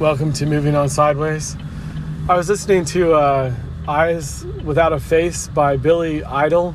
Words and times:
Welcome 0.00 0.32
to 0.32 0.46
Moving 0.46 0.74
On 0.74 0.88
Sideways. 0.88 1.58
I 2.26 2.34
was 2.34 2.48
listening 2.48 2.86
to 2.86 3.12
uh, 3.12 3.54
Eyes 3.86 4.46
Without 4.64 4.94
a 4.94 4.98
Face 4.98 5.48
by 5.48 5.76
Billy 5.76 6.24
Idol 6.24 6.74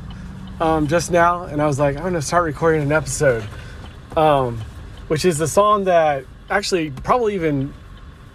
um, 0.60 0.86
just 0.86 1.10
now, 1.10 1.42
and 1.42 1.60
I 1.60 1.66
was 1.66 1.76
like, 1.76 1.96
I'm 1.96 2.02
going 2.02 2.14
to 2.14 2.22
start 2.22 2.44
recording 2.44 2.82
an 2.82 2.92
episode, 2.92 3.44
um, 4.16 4.62
which 5.08 5.24
is 5.24 5.38
the 5.38 5.48
song 5.48 5.86
that 5.86 6.24
actually 6.50 6.92
probably 6.92 7.34
even, 7.34 7.74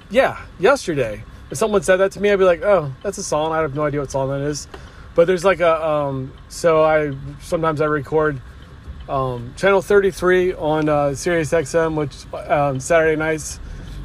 yeah, 0.10 0.46
yesterday. 0.60 1.23
If 1.49 1.58
someone 1.58 1.83
said 1.83 1.96
that 1.96 2.12
to 2.12 2.19
me, 2.19 2.29
I'd 2.29 2.35
be 2.35 2.44
like, 2.44 2.62
oh, 2.62 2.94
that's 3.01 3.17
a 3.17 3.23
song. 3.23 3.53
I 3.53 3.62
have 3.62 3.73
no 3.73 3.85
idea 3.85 4.01
what 4.01 4.12
song 4.12 4.28
that 4.28 4.42
is. 4.42 4.67
But 5.15 5.26
there's 5.26 5.46
like 5.46 5.62
a, 5.62 5.87
um, 5.87 6.33
so 6.49 6.83
I 6.83 7.15
sometimes 7.39 7.79
I 7.79 7.85
record 7.85 8.42
um, 9.08 9.53
channel 9.55 9.81
33 9.81 10.53
on 10.55 10.89
uh, 10.89 11.15
Sirius 11.15 11.53
XM, 11.53 11.96
which 11.96 12.33
um, 12.49 12.81
Saturday 12.81 13.15
nights 13.15 13.62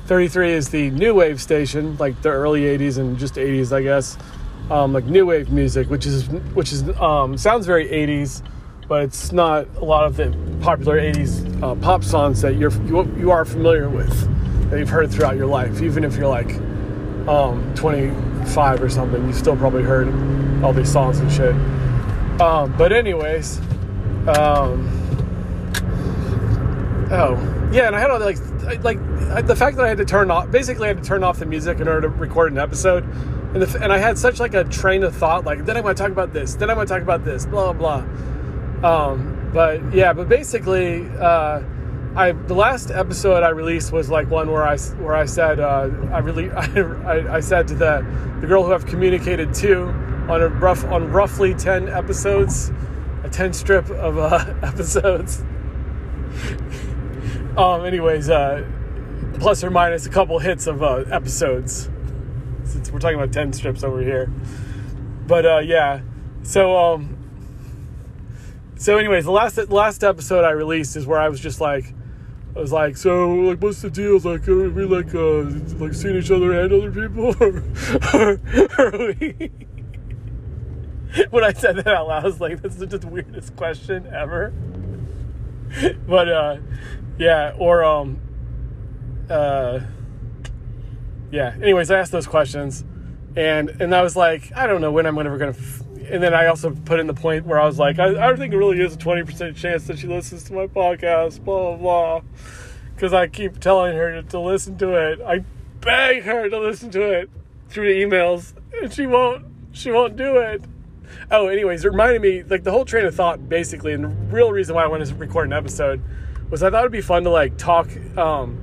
33 0.07 0.52
is 0.52 0.68
the 0.68 0.91
new 0.91 1.14
wave 1.14 1.41
station, 1.41 1.96
like 1.96 2.20
the 2.23 2.28
early 2.28 2.62
80s 2.62 2.98
and 2.98 3.19
just 3.19 3.34
80s, 3.34 3.73
I 3.73 3.83
guess. 3.83 4.16
Um, 4.70 4.92
like 4.92 5.05
new 5.05 5.27
wave 5.27 5.51
music, 5.51 5.91
which 5.91 6.06
is 6.06 6.28
which 6.55 6.73
is 6.73 6.88
um, 7.01 7.37
sounds 7.37 7.66
very 7.66 7.88
80s, 7.88 8.42
but 8.88 9.02
it's 9.02 9.33
not 9.33 9.66
a 9.77 9.84
lot 9.84 10.05
of 10.05 10.16
the 10.16 10.37
popular 10.61 11.00
80s 11.00 11.62
uh, 11.62 11.74
pop 11.77 12.02
songs 12.05 12.41
that 12.42 12.55
you're 12.55 12.73
you, 12.84 13.02
you 13.16 13.30
are 13.30 13.45
familiar 13.45 13.88
with 13.88 14.70
that 14.70 14.78
you've 14.78 14.88
heard 14.88 15.11
throughout 15.11 15.37
your 15.37 15.47
life. 15.47 15.83
Even 15.83 16.05
if 16.05 16.16
you're 16.16 16.28
like 16.28 16.55
um, 17.28 17.73
25 17.75 18.83
or 18.83 18.88
something, 18.88 19.25
you 19.27 19.33
still 19.33 19.56
probably 19.56 19.83
heard 19.83 20.09
all 20.64 20.73
these 20.73 20.91
songs 20.91 21.19
and 21.19 21.30
shit. 21.30 21.55
Um, 22.41 22.77
but 22.77 22.92
anyways, 22.92 23.59
um, 24.28 24.88
oh 27.11 27.36
yeah, 27.73 27.86
and 27.86 27.97
I 27.97 28.00
had 28.00 28.11
all 28.11 28.20
like 28.20 28.38
like 28.83 28.98
the 29.47 29.56
fact 29.56 29.77
that 29.77 29.84
I 29.84 29.88
had 29.88 29.98
to 29.98 30.05
turn 30.05 30.30
off, 30.30 30.51
basically, 30.51 30.87
I 30.87 30.88
had 30.88 31.02
to 31.02 31.09
turn 31.09 31.25
off 31.25 31.38
the 31.38 31.47
music 31.47 31.80
in 31.80 31.88
order 31.88 32.02
to 32.02 32.09
record 32.09 32.52
an 32.52 32.59
episode. 32.59 33.05
And, 33.55 33.62
the, 33.62 33.83
and 33.83 33.92
I 33.92 33.98
had 33.98 34.19
such 34.19 34.41
like 34.41 34.55
a 34.55 34.64
train 34.64 35.03
of 35.03 35.14
thought, 35.14 35.45
like, 35.45 35.64
then 35.64 35.77
I 35.77 35.81
want 35.81 35.97
to 35.97 36.03
talk 36.03 36.12
about 36.12 36.33
this, 36.33 36.55
then 36.55 36.69
I 36.69 36.75
want 36.75 36.89
to 36.89 36.95
talk 36.95 37.03
about 37.03 37.25
this, 37.25 37.47
blah, 37.47 37.73
blah. 37.73 38.05
Um, 38.83 39.50
but 39.53 39.95
yeah, 39.95 40.12
but 40.12 40.28
basically, 40.28 41.08
uh, 41.19 41.62
I, 42.14 42.33
the 42.33 42.55
last 42.55 42.91
episode 42.91 43.42
I 43.42 43.50
released 43.50 43.92
was 43.92 44.11
like 44.11 44.31
one 44.31 44.50
where 44.50 44.67
I, 44.67 44.77
where 44.78 45.14
I 45.14 45.27
said, 45.27 45.61
uh, 45.61 45.91
I 46.12 46.19
really, 46.19 46.51
I, 46.53 47.36
I 47.36 47.41
said 47.41 47.69
to 47.69 47.75
the, 47.75 48.06
the 48.41 48.47
girl 48.47 48.64
who 48.64 48.73
I've 48.73 48.86
communicated 48.86 49.55
to 49.55 49.84
on 50.28 50.42
a 50.42 50.48
rough, 50.48 50.84
on 50.84 51.11
roughly 51.11 51.55
10 51.55 51.89
episodes, 51.89 52.73
a 53.23 53.28
10 53.28 53.53
strip 53.53 53.89
of 53.91 54.19
uh, 54.19 54.55
episodes. 54.62 55.42
Um, 57.56 57.84
anyways, 57.84 58.30
uh, 58.30 58.64
plus 59.38 59.64
or 59.64 59.70
minus 59.70 60.06
a 60.06 60.10
couple 60.10 60.38
hits 60.38 60.66
of 60.66 60.82
uh, 60.82 61.04
episodes. 61.10 61.90
Since 62.64 62.90
we're 62.90 62.98
talking 62.98 63.16
about 63.16 63.32
ten 63.32 63.52
strips 63.52 63.84
over 63.84 64.00
here, 64.00 64.26
but 65.26 65.46
uh, 65.46 65.58
yeah. 65.58 66.00
So 66.42 66.77
um, 66.77 67.16
so 68.77 68.98
anyways, 68.98 69.24
the 69.24 69.30
last 69.30 69.56
last 69.70 70.04
episode 70.04 70.44
I 70.44 70.50
released 70.50 70.96
is 70.96 71.06
where 71.06 71.18
I 71.18 71.28
was 71.28 71.40
just 71.40 71.60
like, 71.60 71.94
I 72.54 72.60
was 72.60 72.72
like, 72.72 72.96
so 72.96 73.30
like, 73.30 73.58
what's 73.58 73.82
the 73.82 73.90
deal? 73.90 74.18
Like, 74.18 74.46
are 74.48 74.68
we 74.68 74.84
like 74.84 75.14
uh, 75.14 75.42
like 75.78 75.94
seeing 75.94 76.16
each 76.16 76.30
other 76.30 76.60
and 76.60 76.72
other 76.72 76.90
people, 76.90 77.32
when 81.30 81.44
I 81.44 81.52
said 81.54 81.77
that 81.77 81.86
out 81.86 82.08
loud, 82.08 82.24
I 82.24 82.27
was 82.27 82.40
like, 82.40 82.60
"That's 82.60 82.77
just 82.77 83.00
the 83.00 83.08
weirdest 83.08 83.56
question 83.56 84.06
ever." 84.12 84.52
but 86.06 86.28
uh, 86.28 86.58
yeah, 87.19 87.55
or 87.59 87.84
um, 87.84 88.20
uh, 89.31 89.81
yeah. 91.31 91.55
Anyways, 91.61 91.91
I 91.91 91.98
asked 91.98 92.12
those 92.12 92.27
questions, 92.27 92.84
and 93.36 93.70
and 93.81 93.95
I 93.95 94.03
was 94.03 94.17
like, 94.17 94.53
I 94.55 94.67
don't 94.67 94.81
know 94.81 94.92
when 94.92 95.06
I'm 95.06 95.19
ever 95.19 95.39
gonna. 95.39 95.50
F-. 95.50 95.83
And 96.08 96.23
then 96.23 96.34
I 96.34 96.47
also 96.47 96.70
put 96.70 97.00
in 97.00 97.08
the 97.08 97.14
point 97.14 97.47
where 97.47 97.61
I 97.61 97.67
was 97.67 97.81
like, 97.81 97.98
I, 97.98 98.30
I 98.30 98.36
think 98.36 98.55
it 98.55 98.57
really 98.57 98.80
is 98.80 98.95
a 98.95 98.98
twenty 98.98 99.24
percent 99.24 99.57
chance 99.57 99.86
that 99.89 99.98
she 99.98 100.07
listens 100.07 100.45
to 100.45 100.52
my 100.52 100.67
podcast, 100.67 101.45
blah 101.45 101.74
blah 101.74 101.77
blah, 101.77 102.20
because 102.95 103.13
I 103.13 103.27
keep 103.27 103.58
telling 103.58 103.96
her 103.96 104.13
to, 104.13 104.23
to 104.23 104.40
listen 104.40 104.79
to 104.79 104.95
it. 104.95 105.20
I 105.20 105.45
beg 105.80 106.23
her 106.23 106.48
to 106.48 106.61
listen 106.61 106.90
to 106.92 107.02
it 107.02 107.30
through 107.69 107.92
the 107.92 108.02
emails, 108.02 108.55
and 108.80 108.92
she 108.92 109.07
won't. 109.07 109.46
She 109.73 109.90
won't 109.90 110.17
do 110.17 110.39
it. 110.39 110.63
Oh, 111.30 111.48
anyways, 111.48 111.85
it 111.85 111.89
reminded 111.89 112.23
me, 112.23 112.42
like 112.45 112.63
the 112.63 112.70
whole 112.70 112.85
train 112.85 113.05
of 113.05 113.14
thought, 113.14 113.48
basically, 113.48 113.92
and 113.92 114.05
the 114.05 114.08
real 114.08 114.52
reason 114.52 114.74
why 114.74 114.85
I 114.85 114.86
wanted 114.86 115.08
to 115.08 115.14
record 115.17 115.46
an 115.46 115.52
episode 115.52 116.01
was 116.51 116.62
I 116.62 116.70
thought 116.70 116.80
it'd 116.80 116.92
be 116.92 117.01
fun 117.01 117.24
to 117.24 117.30
like 117.30 117.57
talk. 117.57 117.89
Um, 118.17 118.62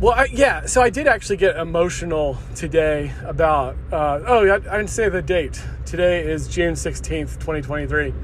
well, 0.00 0.14
I, 0.14 0.28
yeah. 0.30 0.66
So 0.66 0.80
I 0.80 0.90
did 0.90 1.06
actually 1.06 1.36
get 1.36 1.56
emotional 1.56 2.38
today 2.54 3.12
about. 3.24 3.76
Uh, 3.92 4.20
oh, 4.26 4.46
I, 4.46 4.54
I, 4.54 4.58
didn't 4.58 4.88
say 4.88 5.08
the 5.08 5.22
date. 5.22 5.62
Today 5.84 6.24
is 6.24 6.48
June 6.48 6.76
sixteenth, 6.76 7.38
twenty 7.38 7.62
twenty 7.62 7.86
three. 7.86 8.14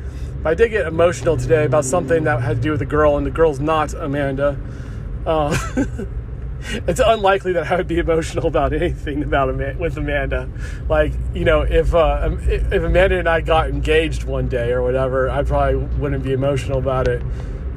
But 0.43 0.51
I 0.51 0.55
did 0.55 0.71
get 0.71 0.87
emotional 0.87 1.37
today 1.37 1.65
about 1.65 1.85
something 1.85 2.25
that 2.25 2.41
had 2.43 2.57
to 2.57 2.63
do 2.63 2.71
with 2.71 2.83
a 2.83 2.87
girl, 2.87 3.17
and 3.17 3.27
the 3.27 3.31
girl's 3.31 3.61
not 3.61 3.93
Amanda. 3.95 4.59
Uh, 5.27 5.57
it's 6.87 7.01
unlikely 7.05 7.53
that 7.55 7.71
I 7.71 7.77
would 7.77 7.89
be 7.89 7.99
emotional 7.99 8.47
about 8.47 8.73
anything 8.73 9.23
about 9.23 9.51
Amanda, 9.51 9.81
with 9.81 9.97
Amanda. 9.97 10.49
Like, 10.89 11.13
you 11.35 11.45
know, 11.45 11.63
if 11.63 11.95
uh, 11.95 12.31
if 12.43 12.73
Amanda 12.73 13.19
and 13.19 13.29
I 13.29 13.41
got 13.41 13.69
engaged 13.69 14.25
one 14.25 14.49
day 14.49 14.71
or 14.71 14.83
whatever, 14.83 15.29
I 15.29 15.43
probably 15.43 15.77
wouldn't 15.99 16.23
be 16.23 16.33
emotional 16.33 16.79
about 16.79 17.09
it. 17.09 17.23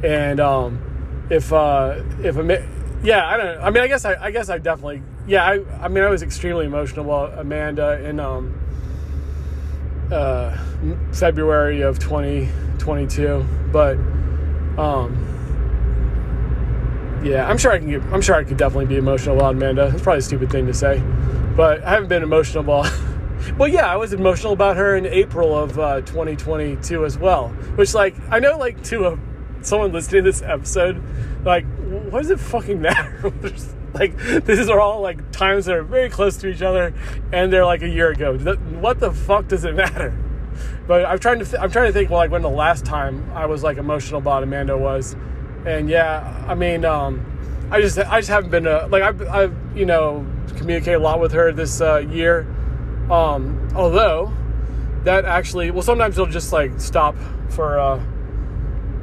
And 0.04 0.40
um, 0.40 1.28
if 1.30 1.52
uh, 1.52 2.02
if 2.24 2.38
yeah, 3.04 3.28
I 3.28 3.38
don't. 3.38 3.62
I 3.62 3.70
mean, 3.70 3.84
I 3.84 3.88
guess 3.88 4.06
I, 4.06 4.16
I 4.16 4.32
guess 4.32 4.50
I 4.50 4.58
definitely. 4.58 5.02
Yeah, 5.28 5.46
I, 5.46 5.60
I 5.82 5.88
mean, 5.88 6.04
I 6.04 6.10
was 6.10 6.24
extremely 6.24 6.66
emotional 6.66 7.06
about 7.06 7.38
Amanda 7.38 8.04
in 8.04 8.20
um, 8.20 8.60
uh, 10.12 10.58
February 11.12 11.82
of 11.82 12.00
2022, 12.00 13.46
but 13.72 13.98
um, 14.78 15.24
yeah, 17.24 17.48
I'm 17.48 17.58
sure 17.58 17.72
I 17.72 17.80
can 17.80 17.90
get. 17.90 18.02
I'm 18.14 18.22
sure 18.22 18.36
I 18.36 18.44
could 18.44 18.58
definitely 18.58 18.86
be 18.86 18.98
emotional 18.98 19.36
about 19.36 19.56
Amanda. 19.56 19.92
It's 19.94 20.02
probably 20.02 20.20
a 20.20 20.24
stupid 20.24 20.50
thing 20.50 20.66
to 20.68 20.74
say, 20.74 21.02
but 21.56 21.84
I 21.84 21.92
haven't 21.92 22.10
been 22.10 22.24
emotional 22.24 22.64
about. 22.64 22.92
well, 23.58 23.68
yeah, 23.68 23.92
I 23.92 23.98
was 23.98 24.14
emotional 24.14 24.54
about 24.54 24.78
her 24.78 24.96
in 24.96 25.06
April 25.06 25.58
of 25.58 25.78
uh, 25.78 26.02
2022 26.02 27.06
as 27.06 27.18
well. 27.18 27.50
Which, 27.76 27.94
like, 27.94 28.16
I 28.30 28.40
know, 28.40 28.58
like, 28.58 28.82
to 28.86 29.08
a 29.08 29.20
someone 29.68 29.92
listening 29.92 30.24
to 30.24 30.32
this 30.32 30.42
episode, 30.42 31.02
like, 31.46 31.66
what 32.10 32.22
does 32.22 32.32
it 32.32 32.40
fucking 32.40 32.82
matter? 32.82 33.32
like, 33.94 34.18
these 34.46 34.70
are 34.70 34.80
all 34.80 35.02
like 35.02 35.32
times 35.32 35.66
that 35.66 35.76
are 35.76 35.84
very 35.84 36.10
close 36.10 36.38
to 36.38 36.48
each 36.48 36.62
other, 36.62 36.94
and 37.32 37.52
they're 37.52 37.66
like 37.66 37.82
a 37.82 37.90
year 37.90 38.12
ago. 38.12 38.38
What 38.80 39.00
the 39.00 39.12
fuck 39.12 39.48
does 39.48 39.66
it 39.66 39.76
matter? 39.76 40.18
But 40.88 41.06
I'm 41.06 41.20
trying 41.20 41.40
to 41.40 41.46
th- 41.46 41.62
I'm 41.62 41.72
trying 41.72 41.88
to 41.88 41.94
think 41.94 42.10
well, 42.10 42.20
like 42.20 42.32
when 42.32 42.42
the 42.42 42.50
last 42.50 42.86
time 42.86 43.30
I 43.34 43.46
was 43.46 43.64
like 43.64 43.78
emotional 43.78 44.20
about 44.20 44.44
Amanda 44.44 44.78
was, 44.78 45.16
and 45.66 45.90
yeah, 45.90 46.46
I 46.48 46.56
mean, 46.56 46.86
um, 46.86 47.68
I 47.70 47.82
just 47.82 48.00
I 48.00 48.20
just 48.20 48.30
haven't 48.30 48.50
been 48.50 48.66
a, 48.68 48.88
like 48.88 49.04
I've, 49.04 49.22
I've 49.28 49.56
you 49.76 49.86
know 49.86 50.26
communicated 50.56 50.96
a 50.96 51.00
lot 51.00 51.20
with 51.20 51.34
her 51.34 51.52
this 51.52 51.82
uh, 51.82 51.98
year, 51.98 52.48
um, 53.12 53.70
although 53.76 54.34
that 55.04 55.26
actually 55.26 55.72
well 55.72 55.84
sometimes 55.84 56.18
it'll 56.18 56.32
just 56.32 56.52
like 56.52 56.80
stop 56.80 57.16
for. 57.50 57.80
Uh, 57.80 58.02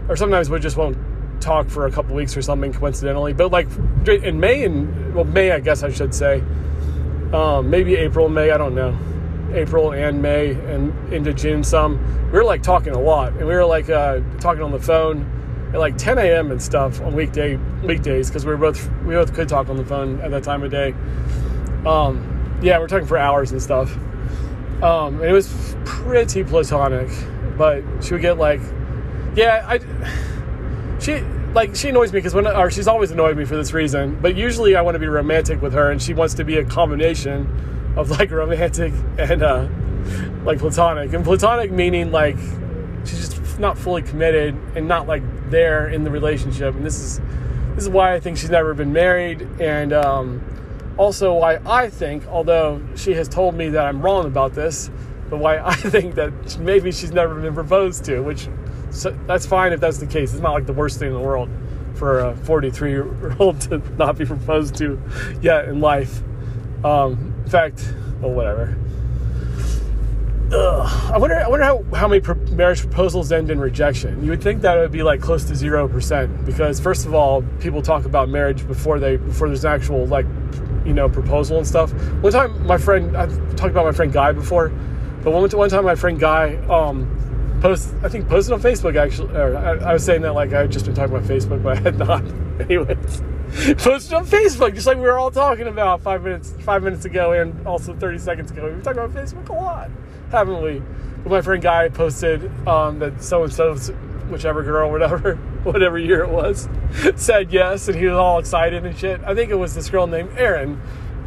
or 0.09 0.17
sometimes 0.17 0.51
we 0.51 0.59
just 0.59 0.77
won't 0.77 0.97
talk 1.41 1.69
for 1.69 1.87
a 1.87 1.91
couple 1.91 2.15
weeks 2.15 2.37
or 2.37 2.43
something 2.43 2.73
coincidentally. 2.73 3.33
But 3.33 3.53
like 3.53 3.69
in 4.09 4.41
May 4.41 4.65
and 4.65 5.15
well, 5.15 5.25
May, 5.25 5.53
I 5.53 5.61
guess 5.61 5.83
I 5.83 5.91
should 5.91 6.15
say, 6.15 6.43
um, 7.33 7.71
maybe 7.71 7.97
April, 7.97 8.29
May, 8.29 8.51
I 8.51 8.57
don't 8.57 8.75
know, 8.75 8.97
April 9.53 9.93
and 9.93 10.21
May 10.21 10.53
and 10.53 11.13
into 11.13 11.33
June 11.33 11.63
some. 11.63 11.99
We 12.27 12.39
were 12.39 12.45
like 12.45 12.63
talking 12.63 12.95
a 12.95 13.01
lot, 13.01 13.33
and 13.35 13.47
we 13.47 13.55
were 13.55 13.65
like 13.65 13.89
uh, 13.89 14.21
talking 14.41 14.63
on 14.63 14.73
the 14.73 14.81
phone 14.81 15.31
at 15.73 15.81
like 15.81 15.97
10 15.97 16.19
a.m. 16.19 16.51
and 16.51 16.63
stuff 16.63 17.01
on 17.01 17.15
weekday 17.15 17.57
weekdays 17.83 18.29
because 18.29 18.45
we 18.45 18.53
were 18.53 18.59
both 18.59 18.91
we 19.05 19.15
both 19.15 19.35
could 19.35 19.49
talk 19.49 19.69
on 19.69 19.77
the 19.77 19.85
phone 19.85 20.21
at 20.21 20.31
that 20.31 20.43
time 20.43 20.63
of 20.63 20.71
day. 20.71 20.95
Um, 21.87 22.59
yeah, 22.63 22.79
we're 22.79 22.89
talking 22.89 23.07
for 23.07 23.19
hours 23.19 23.53
and 23.53 23.61
stuff. 23.61 23.95
Um, 24.83 25.21
and 25.21 25.25
it 25.25 25.33
was 25.33 25.77
pretty 25.85 26.45
platonic, 26.45 27.11
but 27.57 27.83
she 28.03 28.15
would 28.15 28.23
get 28.23 28.39
like 28.39 28.61
yeah, 29.37 29.65
I. 29.67 29.81
She 31.01 31.21
like 31.55 31.77
she 31.77 31.89
annoys 31.89 32.13
me 32.13 32.19
because 32.19 32.35
when 32.35 32.47
or 32.47 32.71
she's 32.71 32.89
always 32.89 33.11
annoyed 33.11 33.37
me 33.37 33.45
for 33.45 33.57
this 33.57 33.73
reason. 33.73 34.19
But 34.21 34.37
usually 34.37 34.77
I 34.77 34.83
want 34.83 34.95
to 34.97 34.99
be 34.99 35.07
romantic 35.07 35.63
with 35.63 35.73
her, 35.73 35.91
and 35.91 36.03
she 36.03 36.15
wants 36.15 36.35
to 36.35 36.45
be 36.45 36.59
a 36.59 36.65
combination 36.65 37.95
of 37.97 38.11
like 38.11 38.31
romantic 38.31 38.93
and 39.19 39.43
uh, 39.43 39.69
like 40.45 40.59
platonic. 40.59 41.13
And 41.13 41.25
platonic 41.25 41.71
meaning 41.71 42.11
like 42.11 42.37
she's 43.05 43.29
just 43.29 43.59
not 43.59 43.79
fully 43.79 44.03
committed 44.03 44.57
and 44.75 44.89
not 44.89 45.07
like 45.07 45.23
there 45.51 45.89
in 45.89 46.05
the 46.05 46.11
relationship. 46.11 46.75
And 46.75 46.85
this 46.85 46.99
is 46.99 47.21
this 47.75 47.85
is 47.85 47.89
why 47.89 48.15
I 48.15 48.21
think 48.21 48.39
she's 48.39 48.51
never 48.51 48.75
been 48.75 48.93
married, 48.93 49.43
and 49.61 49.93
um, 49.93 50.95
also 50.97 51.35
why 51.35 51.61
I 51.67 51.91
think, 51.91 52.27
although 52.29 52.81
she 52.97 53.15
has 53.15 53.29
told 53.29 53.55
me 53.55 53.69
that 53.71 53.85
I'm 53.85 54.01
wrong 54.01 54.27
about 54.27 54.55
this, 54.55 54.91
but 55.29 55.39
why 55.39 55.59
I 55.59 55.75
think 55.75 56.15
that 56.17 56.59
maybe 56.59 56.93
she's 56.93 57.13
never 57.13 57.41
been 57.41 57.55
proposed 57.55 58.05
to, 58.05 58.21
which 58.21 58.49
so 58.95 59.17
that's 59.27 59.45
fine 59.45 59.73
if 59.73 59.81
that's 59.81 59.99
the 59.99 60.07
case. 60.07 60.33
It's 60.33 60.43
not 60.43 60.53
like 60.53 60.67
the 60.67 60.73
worst 60.73 60.99
thing 60.99 61.09
in 61.09 61.15
the 61.15 61.21
world. 61.21 61.51
for 61.95 62.21
a 62.21 62.37
43 62.37 62.91
year 62.91 63.37
old 63.39 63.61
to 63.69 63.79
not 63.97 64.19
be 64.19 64.25
proposed 64.25 64.77
to 64.77 65.01
yet 65.43 65.69
in 65.69 65.81
life. 65.81 66.23
Um, 66.85 67.35
in 67.45 67.51
fact, 67.51 67.95
well, 68.21 68.33
whatever. 68.33 68.77
Ugh. 70.53 71.13
I 71.13 71.19
wonder. 71.19 71.37
I 71.37 71.49
wonder 71.49 71.65
how, 71.65 71.85
how 71.95 72.07
many 72.07 72.21
pro- 72.21 72.37
marriage 72.53 72.81
proposals 72.81 73.33
end 73.33 73.51
in 73.51 73.59
rejection. 73.59 74.23
You 74.23 74.31
would 74.31 74.43
think 74.43 74.61
that 74.63 74.77
it 74.77 74.81
would 74.83 74.93
be 74.93 75.03
like 75.03 75.21
close 75.21 75.45
to 75.45 75.55
zero 75.55 75.89
percent 75.89 76.45
because 76.45 76.79
first 76.79 77.07
of 77.07 77.15
all, 77.15 77.43
people 77.61 77.81
talk 77.83 78.05
about 78.05 78.29
marriage 78.29 78.67
before 78.67 78.99
they 78.99 79.17
before 79.17 79.49
there's 79.49 79.65
an 79.65 79.73
actual 79.73 80.07
like 80.07 80.27
you 80.85 80.93
know 80.93 81.09
proposal 81.09 81.57
and 81.57 81.67
stuff. 81.67 81.93
One 82.23 82.33
time, 82.33 82.67
my 82.67 82.77
friend 82.77 83.17
I've 83.17 83.35
talked 83.57 83.71
about 83.71 83.87
my 83.87 83.93
friend 83.93 84.13
Guy 84.13 84.33
before, 84.33 84.69
but 85.23 85.33
one 85.33 85.49
one 85.51 85.71
time 85.71 85.85
my 85.85 85.95
friend 85.95 86.21
Guy 86.21 86.57
um, 86.69 87.09
post 87.65 87.95
I 88.03 88.09
think 88.09 88.29
posted 88.29 88.53
on 88.53 88.61
Facebook 88.61 88.97
actually. 88.97 89.35
Or 89.35 89.57
I, 89.57 89.91
I 89.91 89.93
was 89.95 90.05
saying 90.05 90.23
that 90.23 90.35
like 90.35 90.53
I 90.53 90.61
had 90.61 90.73
just 90.73 90.85
been 90.85 90.95
talking 90.95 91.17
about 91.17 91.29
Facebook, 91.29 91.63
but 91.63 91.79
I 91.79 91.81
had 91.81 91.99
not. 91.99 92.23
Anyways, 92.61 93.23
posted 93.83 94.15
on 94.15 94.27
Facebook 94.27 94.75
just 94.75 94.87
like 94.87 94.99
we 94.99 95.05
were 95.05 95.19
all 95.19 95.31
talking 95.31 95.67
about 95.67 96.03
five 96.03 96.23
minutes 96.23 96.55
five 96.61 96.83
minutes 96.83 97.05
ago 97.05 97.33
and 97.33 97.67
also 97.67 97.95
30 97.95 98.19
seconds 98.19 98.51
ago. 98.51 98.67
We 98.67 98.73
were 98.73 98.81
talking 98.81 99.03
about 99.03 99.15
Facebook 99.15 99.49
a 99.49 99.53
lot 99.53 99.91
haven't 100.35 100.63
we? 100.63 100.83
But 101.23 101.31
my 101.31 101.41
friend 101.41 101.63
Guy 101.63 101.89
posted 101.89 102.51
um, 102.67 102.99
that 102.99 103.23
so 103.23 103.45
and 103.45 103.53
so, 103.53 103.75
whichever 104.29 104.63
girl, 104.63 104.91
whatever, 104.91 105.35
whatever 105.63 105.99
year 105.99 106.23
it 106.23 106.31
was, 106.31 106.69
said 107.17 107.53
yes, 107.53 107.89
and 107.89 107.97
he 107.97 108.07
was 108.07 108.15
all 108.15 108.39
excited 108.39 108.85
and 108.85 108.97
shit. 108.99 109.21
I 109.25 109.35
think 109.35 109.51
it 109.51 109.57
was 109.57 109.75
this 109.75 109.89
girl 109.89 110.07
named 110.07 110.31
Erin, 110.37 110.81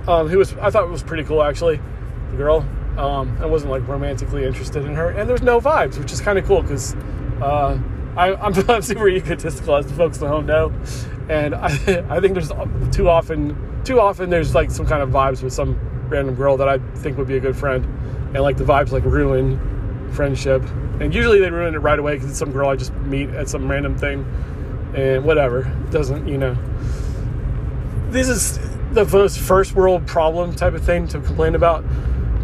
um, 0.07 0.28
who 0.28 0.38
was 0.38 0.54
I 0.57 0.69
thought 0.69 0.83
it 0.83 0.92
was 0.92 1.04
pretty 1.04 1.24
cool 1.24 1.42
actually. 1.42 1.80
The 2.31 2.38
girl, 2.38 2.66
um, 2.98 3.38
I 3.40 3.46
wasn't 3.46 3.72
like 3.72 3.88
romantically 3.88 4.46
interested 4.46 4.86
in 4.86 4.96
her, 4.96 5.10
and 5.10 5.30
there's 5.30 5.42
no 5.42 5.62
vibes, 5.62 5.98
which 5.98 6.12
is 6.12 6.20
kind 6.20 6.38
of 6.38 6.46
cool 6.46 6.62
because 6.62 6.96
uh, 7.42 7.78
I, 8.16 8.34
I'm 8.70 8.82
super 8.82 9.08
egotistical, 9.08 9.76
as 9.76 9.88
the 9.88 9.94
folks 9.94 10.22
at 10.22 10.28
home 10.28 10.46
know, 10.46 10.74
and 11.30 11.56
I, 11.56 11.68
I 12.10 12.20
think 12.20 12.34
there's 12.34 12.52
too 12.92 13.10
often, 13.10 13.84
too 13.84 14.00
often 14.00 14.30
there's 14.30 14.56
like 14.56 14.72
some 14.72 14.86
kind 14.86 15.02
of 15.02 15.10
vibes 15.10 15.44
with 15.44 15.54
some 15.54 15.80
random 16.10 16.36
girl 16.36 16.58
that 16.58 16.68
I 16.68 16.80
think 16.96 17.18
would 17.18 17.28
be 17.28 17.38
a 17.38 17.40
good 17.40 17.56
friend 17.56 17.86
and 18.34 18.44
like 18.44 18.58
the 18.58 18.64
vibes 18.64 18.92
like 18.92 19.04
ruin 19.04 19.60
friendship. 20.12 20.64
And 21.00 21.14
usually 21.14 21.40
they 21.40 21.50
ruin 21.50 21.76
it 21.76 21.80
right 21.80 22.00
away 22.00 22.16
because 22.16 22.30
it's 22.30 22.40
some 22.40 22.52
girl 22.52 22.70
I 22.70 22.76
just 22.76 22.94
meet 22.94 23.30
at 23.30 23.50
some 23.50 23.70
random 23.70 23.98
thing, 23.98 24.26
and 24.96 25.24
whatever 25.24 25.64
doesn't 25.92 26.28
you 26.28 26.38
know. 26.38 26.58
This 28.10 28.30
is 28.30 28.60
the 28.94 29.06
first 29.06 29.76
world 29.76 30.08
problem 30.08 30.56
type 30.56 30.74
of 30.74 30.84
thing 30.84 31.08
to 31.10 31.20
complain 31.20 31.56
about. 31.56 31.84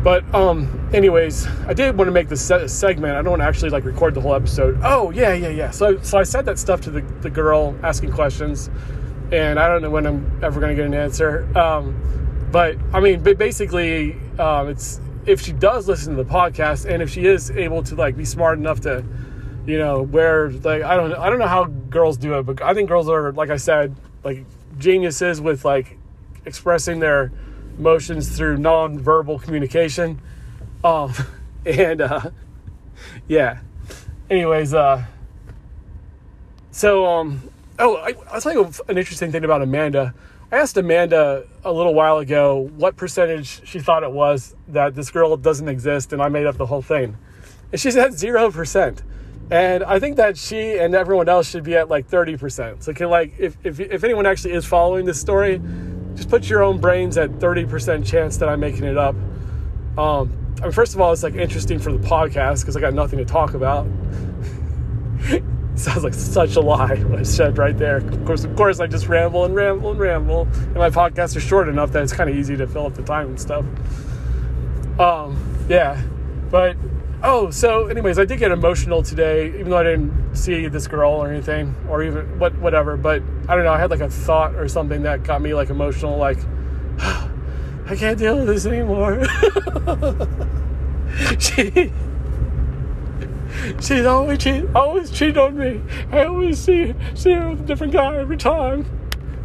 But 0.03 0.35
um, 0.35 0.89
anyways, 0.93 1.47
I 1.65 1.73
did 1.73 1.97
want 1.97 2.09
to 2.09 2.11
make 2.11 2.27
this 2.27 2.45
segment. 2.45 3.15
I 3.15 3.21
don't 3.21 3.31
want 3.31 3.41
to 3.41 3.47
actually 3.47 3.69
like 3.69 3.85
record 3.85 4.13
the 4.13 4.21
whole 4.21 4.35
episode. 4.35 4.79
Oh 4.83 5.11
yeah, 5.11 5.33
yeah, 5.33 5.47
yeah. 5.47 5.71
So 5.71 6.01
so 6.01 6.17
I 6.17 6.23
said 6.23 6.45
that 6.45 6.59
stuff 6.59 6.81
to 6.81 6.91
the, 6.91 7.01
the 7.21 7.29
girl 7.29 7.75
asking 7.83 8.11
questions, 8.11 8.69
and 9.31 9.57
I 9.57 9.69
don't 9.69 9.81
know 9.81 9.89
when 9.89 10.05
I'm 10.05 10.43
ever 10.43 10.59
going 10.59 10.75
to 10.75 10.75
get 10.75 10.85
an 10.85 10.93
answer. 10.93 11.47
Um, 11.57 12.49
but 12.51 12.77
I 12.93 12.99
mean, 12.99 13.23
basically, 13.23 14.17
um, 14.37 14.67
it's 14.67 14.99
if 15.25 15.41
she 15.41 15.53
does 15.53 15.87
listen 15.87 16.15
to 16.15 16.23
the 16.23 16.29
podcast 16.29 16.85
and 16.85 17.01
if 17.01 17.09
she 17.09 17.25
is 17.25 17.49
able 17.51 17.81
to 17.83 17.95
like 17.95 18.17
be 18.17 18.25
smart 18.25 18.57
enough 18.57 18.81
to 18.81 19.03
you 19.65 19.77
know 19.77 20.01
where 20.01 20.49
like 20.49 20.83
i 20.83 20.97
don't 20.97 21.13
i 21.13 21.29
don't 21.29 21.39
know 21.39 21.47
how 21.47 21.63
girls 21.63 22.17
do 22.17 22.37
it 22.37 22.43
but 22.43 22.61
i 22.61 22.73
think 22.73 22.89
girls 22.89 23.07
are 23.07 23.31
like 23.31 23.49
i 23.49 23.55
said 23.55 23.95
like 24.25 24.43
geniuses 24.77 25.39
with 25.39 25.63
like 25.63 25.97
expressing 26.45 26.99
their 26.99 27.31
emotions 27.77 28.35
through 28.35 28.57
non-verbal 28.57 29.39
communication 29.39 30.19
um 30.83 31.13
and 31.65 32.01
uh 32.01 32.29
yeah 33.27 33.59
anyways 34.29 34.73
uh 34.73 35.03
so 36.71 37.05
um 37.05 37.41
oh 37.79 37.97
I, 37.97 38.13
i'll 38.31 38.53
you 38.53 38.71
an 38.87 38.97
interesting 38.97 39.31
thing 39.31 39.43
about 39.43 39.61
amanda 39.61 40.13
I 40.53 40.57
asked 40.57 40.77
Amanda 40.77 41.47
a 41.65 41.73
little 41.73 41.95
while 41.95 42.19
ago 42.19 42.69
what 42.77 42.95
percentage 42.95 43.67
she 43.67 43.79
thought 43.79 44.03
it 44.03 44.11
was 44.11 44.55
that 44.67 44.93
this 44.93 45.09
girl 45.09 45.35
doesn't 45.35 45.67
exist, 45.67 46.13
and 46.13 46.21
I 46.21 46.29
made 46.29 46.45
up 46.45 46.57
the 46.57 46.67
whole 46.67 46.83
thing. 46.83 47.17
And 47.71 47.81
she 47.81 47.89
said 47.89 48.11
0%. 48.11 49.01
And 49.49 49.83
I 49.83 49.97
think 49.97 50.17
that 50.17 50.37
she 50.37 50.77
and 50.77 50.93
everyone 50.93 51.27
else 51.27 51.49
should 51.49 51.63
be 51.63 51.75
at 51.75 51.89
like 51.89 52.07
30%. 52.07 52.83
So, 52.83 52.93
can 52.93 53.09
like, 53.09 53.33
if, 53.39 53.57
if, 53.63 53.79
if 53.79 54.03
anyone 54.03 54.27
actually 54.27 54.53
is 54.53 54.63
following 54.63 55.05
this 55.05 55.19
story, 55.19 55.59
just 56.15 56.29
put 56.29 56.49
your 56.49 56.63
own 56.63 56.79
brains 56.79 57.17
at 57.17 57.29
30% 57.31 58.05
chance 58.05 58.37
that 58.37 58.49
I'm 58.49 58.59
making 58.59 58.83
it 58.83 58.97
up. 58.97 59.15
Um, 59.97 60.55
I 60.59 60.63
mean, 60.63 60.71
first 60.71 60.93
of 60.93 61.01
all, 61.01 61.11
it's 61.11 61.23
like 61.23 61.35
interesting 61.35 61.79
for 61.79 61.91
the 61.91 61.99
podcast 61.99 62.61
because 62.61 62.77
I 62.77 62.81
got 62.81 62.93
nothing 62.93 63.19
to 63.19 63.25
talk 63.25 63.53
about. 63.53 63.87
sounds 65.75 66.03
like 66.03 66.13
such 66.13 66.55
a 66.55 66.61
lie 66.61 66.95
what 66.95 67.19
I 67.19 67.23
said 67.23 67.57
right 67.57 67.77
there. 67.77 67.97
Of 67.97 68.25
course, 68.25 68.43
of 68.43 68.55
course, 68.55 68.79
I 68.79 68.87
just 68.87 69.07
ramble 69.07 69.45
and 69.45 69.55
ramble 69.55 69.91
and 69.91 69.99
ramble, 69.99 70.47
and 70.53 70.75
my 70.75 70.89
podcasts 70.89 71.35
are 71.35 71.41
short 71.41 71.67
enough 71.67 71.91
that 71.91 72.03
it's 72.03 72.13
kind 72.13 72.29
of 72.29 72.35
easy 72.35 72.55
to 72.57 72.67
fill 72.67 72.85
up 72.85 72.93
the 72.93 73.03
time 73.03 73.27
and 73.29 73.39
stuff. 73.39 73.65
Um, 74.99 75.65
yeah, 75.67 76.01
but 76.51 76.77
oh, 77.23 77.49
so 77.49 77.87
anyways, 77.87 78.19
I 78.19 78.25
did 78.25 78.39
get 78.39 78.51
emotional 78.51 79.01
today, 79.01 79.47
even 79.47 79.69
though 79.69 79.77
I 79.77 79.83
didn't 79.83 80.35
see 80.35 80.67
this 80.67 80.87
girl 80.87 81.11
or 81.11 81.31
anything, 81.31 81.73
or 81.89 82.03
even 82.03 82.37
what 82.37 82.57
whatever. 82.59 82.97
But 82.97 83.23
I 83.47 83.55
don't 83.55 83.63
know, 83.63 83.73
I 83.73 83.79
had 83.79 83.89
like 83.89 84.01
a 84.01 84.09
thought 84.09 84.55
or 84.55 84.67
something 84.67 85.03
that 85.03 85.23
got 85.23 85.41
me 85.41 85.53
like 85.53 85.69
emotional, 85.69 86.17
like 86.17 86.37
I 86.99 87.95
can't 87.95 88.19
deal 88.19 88.37
with 88.37 88.47
this 88.47 88.65
anymore. 88.65 89.23
she 91.39 91.91
She's 93.79 94.05
always 94.05 94.39
cheat, 94.39 94.65
always 94.75 95.09
cheat 95.09 95.37
on 95.37 95.57
me. 95.57 95.81
I 96.11 96.25
always 96.25 96.59
see 96.59 96.93
see 97.13 97.33
her 97.33 97.51
with 97.51 97.61
a 97.61 97.63
different 97.63 97.93
guy 97.93 98.17
every 98.17 98.37
time. 98.37 98.85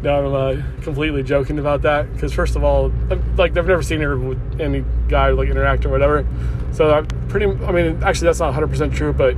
No, 0.01 0.27
I'm 0.27 0.59
uh, 0.59 0.81
completely 0.81 1.23
joking 1.23 1.59
about 1.59 1.81
that 1.81 2.11
because 2.13 2.33
first 2.33 2.55
of 2.55 2.63
all, 2.63 2.85
I'm, 3.09 3.35
like 3.35 3.57
I've 3.57 3.67
never 3.67 3.81
seen 3.81 3.99
her 4.01 4.17
with 4.17 4.61
any 4.61 4.85
guy 5.09 5.29
like 5.31 5.49
interact 5.49 5.85
or 5.85 5.89
whatever. 5.89 6.25
So 6.71 6.91
I'm 6.91 7.07
pretty. 7.27 7.45
I 7.65 7.71
mean, 7.71 8.01
actually, 8.03 8.27
that's 8.27 8.39
not 8.39 8.47
100 8.47 8.67
percent 8.67 8.93
true, 8.93 9.11
but 9.11 9.35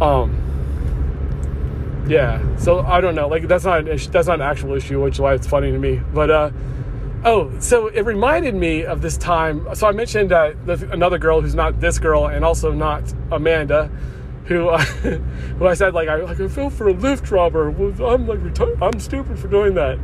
um, 0.00 0.34
yeah. 2.08 2.40
So 2.56 2.80
I 2.80 3.00
don't 3.00 3.14
know. 3.14 3.28
Like 3.28 3.46
that's 3.46 3.64
not 3.64 3.80
an 3.80 3.88
issue, 3.88 4.10
that's 4.10 4.26
not 4.26 4.36
an 4.40 4.46
actual 4.46 4.74
issue, 4.74 5.02
which 5.02 5.14
is 5.14 5.20
why 5.20 5.34
it's 5.34 5.46
funny 5.46 5.70
to 5.70 5.78
me. 5.78 6.00
But 6.12 6.30
uh, 6.30 6.50
Oh, 7.26 7.50
so 7.58 7.86
it 7.86 8.02
reminded 8.02 8.54
me 8.54 8.84
of 8.84 9.00
this 9.00 9.16
time. 9.16 9.66
So 9.74 9.86
I 9.86 9.92
mentioned 9.92 10.30
uh, 10.30 10.52
another 10.66 11.16
girl 11.16 11.40
who's 11.40 11.54
not 11.54 11.80
this 11.80 11.98
girl 11.98 12.26
and 12.26 12.44
also 12.44 12.70
not 12.70 13.02
Amanda, 13.32 13.90
who 14.44 14.68
uh, 14.68 14.78
who 15.58 15.66
I 15.66 15.74
said 15.74 15.94
like 15.94 16.08
I 16.08 16.16
like 16.16 16.40
I 16.40 16.48
feel 16.48 16.70
for 16.70 16.88
a 16.88 16.92
lift 16.92 17.30
robber. 17.30 17.68
I'm 17.68 18.26
like 18.26 18.60
I'm 18.82 19.00
stupid 19.00 19.38
for 19.38 19.48
doing 19.48 19.74
that. 19.74 19.98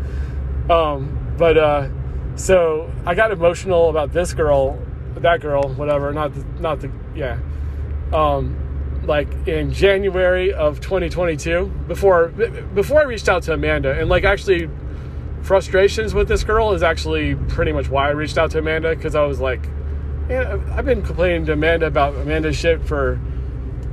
Um, 0.71 1.35
but 1.37 1.59
uh, 1.59 1.89
so 2.37 2.91
I 3.05 3.15
got 3.15 3.33
emotional 3.33 3.91
about 3.91 4.12
this 4.12 4.33
girl, 4.33 4.79
that 5.17 5.41
girl, 5.41 5.69
whatever. 5.75 6.12
Not 6.12 6.35
the, 6.35 6.45
not 6.61 6.81
the 6.81 6.91
yeah. 7.14 7.38
Um, 8.12 8.57
like 9.05 9.49
in 9.49 9.73
January 9.73 10.53
of 10.53 10.81
2022, 10.81 11.67
before 11.88 12.29
before 12.29 13.00
I 13.00 13.05
reached 13.05 13.29
out 13.29 13.43
to 13.45 13.55
Amanda 13.55 13.99
and 13.99 14.09
like 14.09 14.25
actually 14.25 14.69
frustrations 15.43 16.12
with 16.12 16.29
this 16.29 16.45
girl 16.45 16.73
is 16.73 16.83
actually 16.83 17.35
pretty 17.35 17.73
much 17.73 17.88
why 17.88 18.09
I 18.09 18.11
reached 18.11 18.37
out 18.37 18.50
to 18.53 18.59
Amanda 18.59 18.95
because 18.95 19.14
I 19.14 19.25
was 19.25 19.41
like, 19.41 19.67
I've 20.29 20.85
been 20.85 21.03
complaining 21.03 21.47
to 21.47 21.55
Amanda 21.55 21.87
about 21.87 22.14
Amanda's 22.14 22.57
shit 22.57 22.85
for 22.87 23.19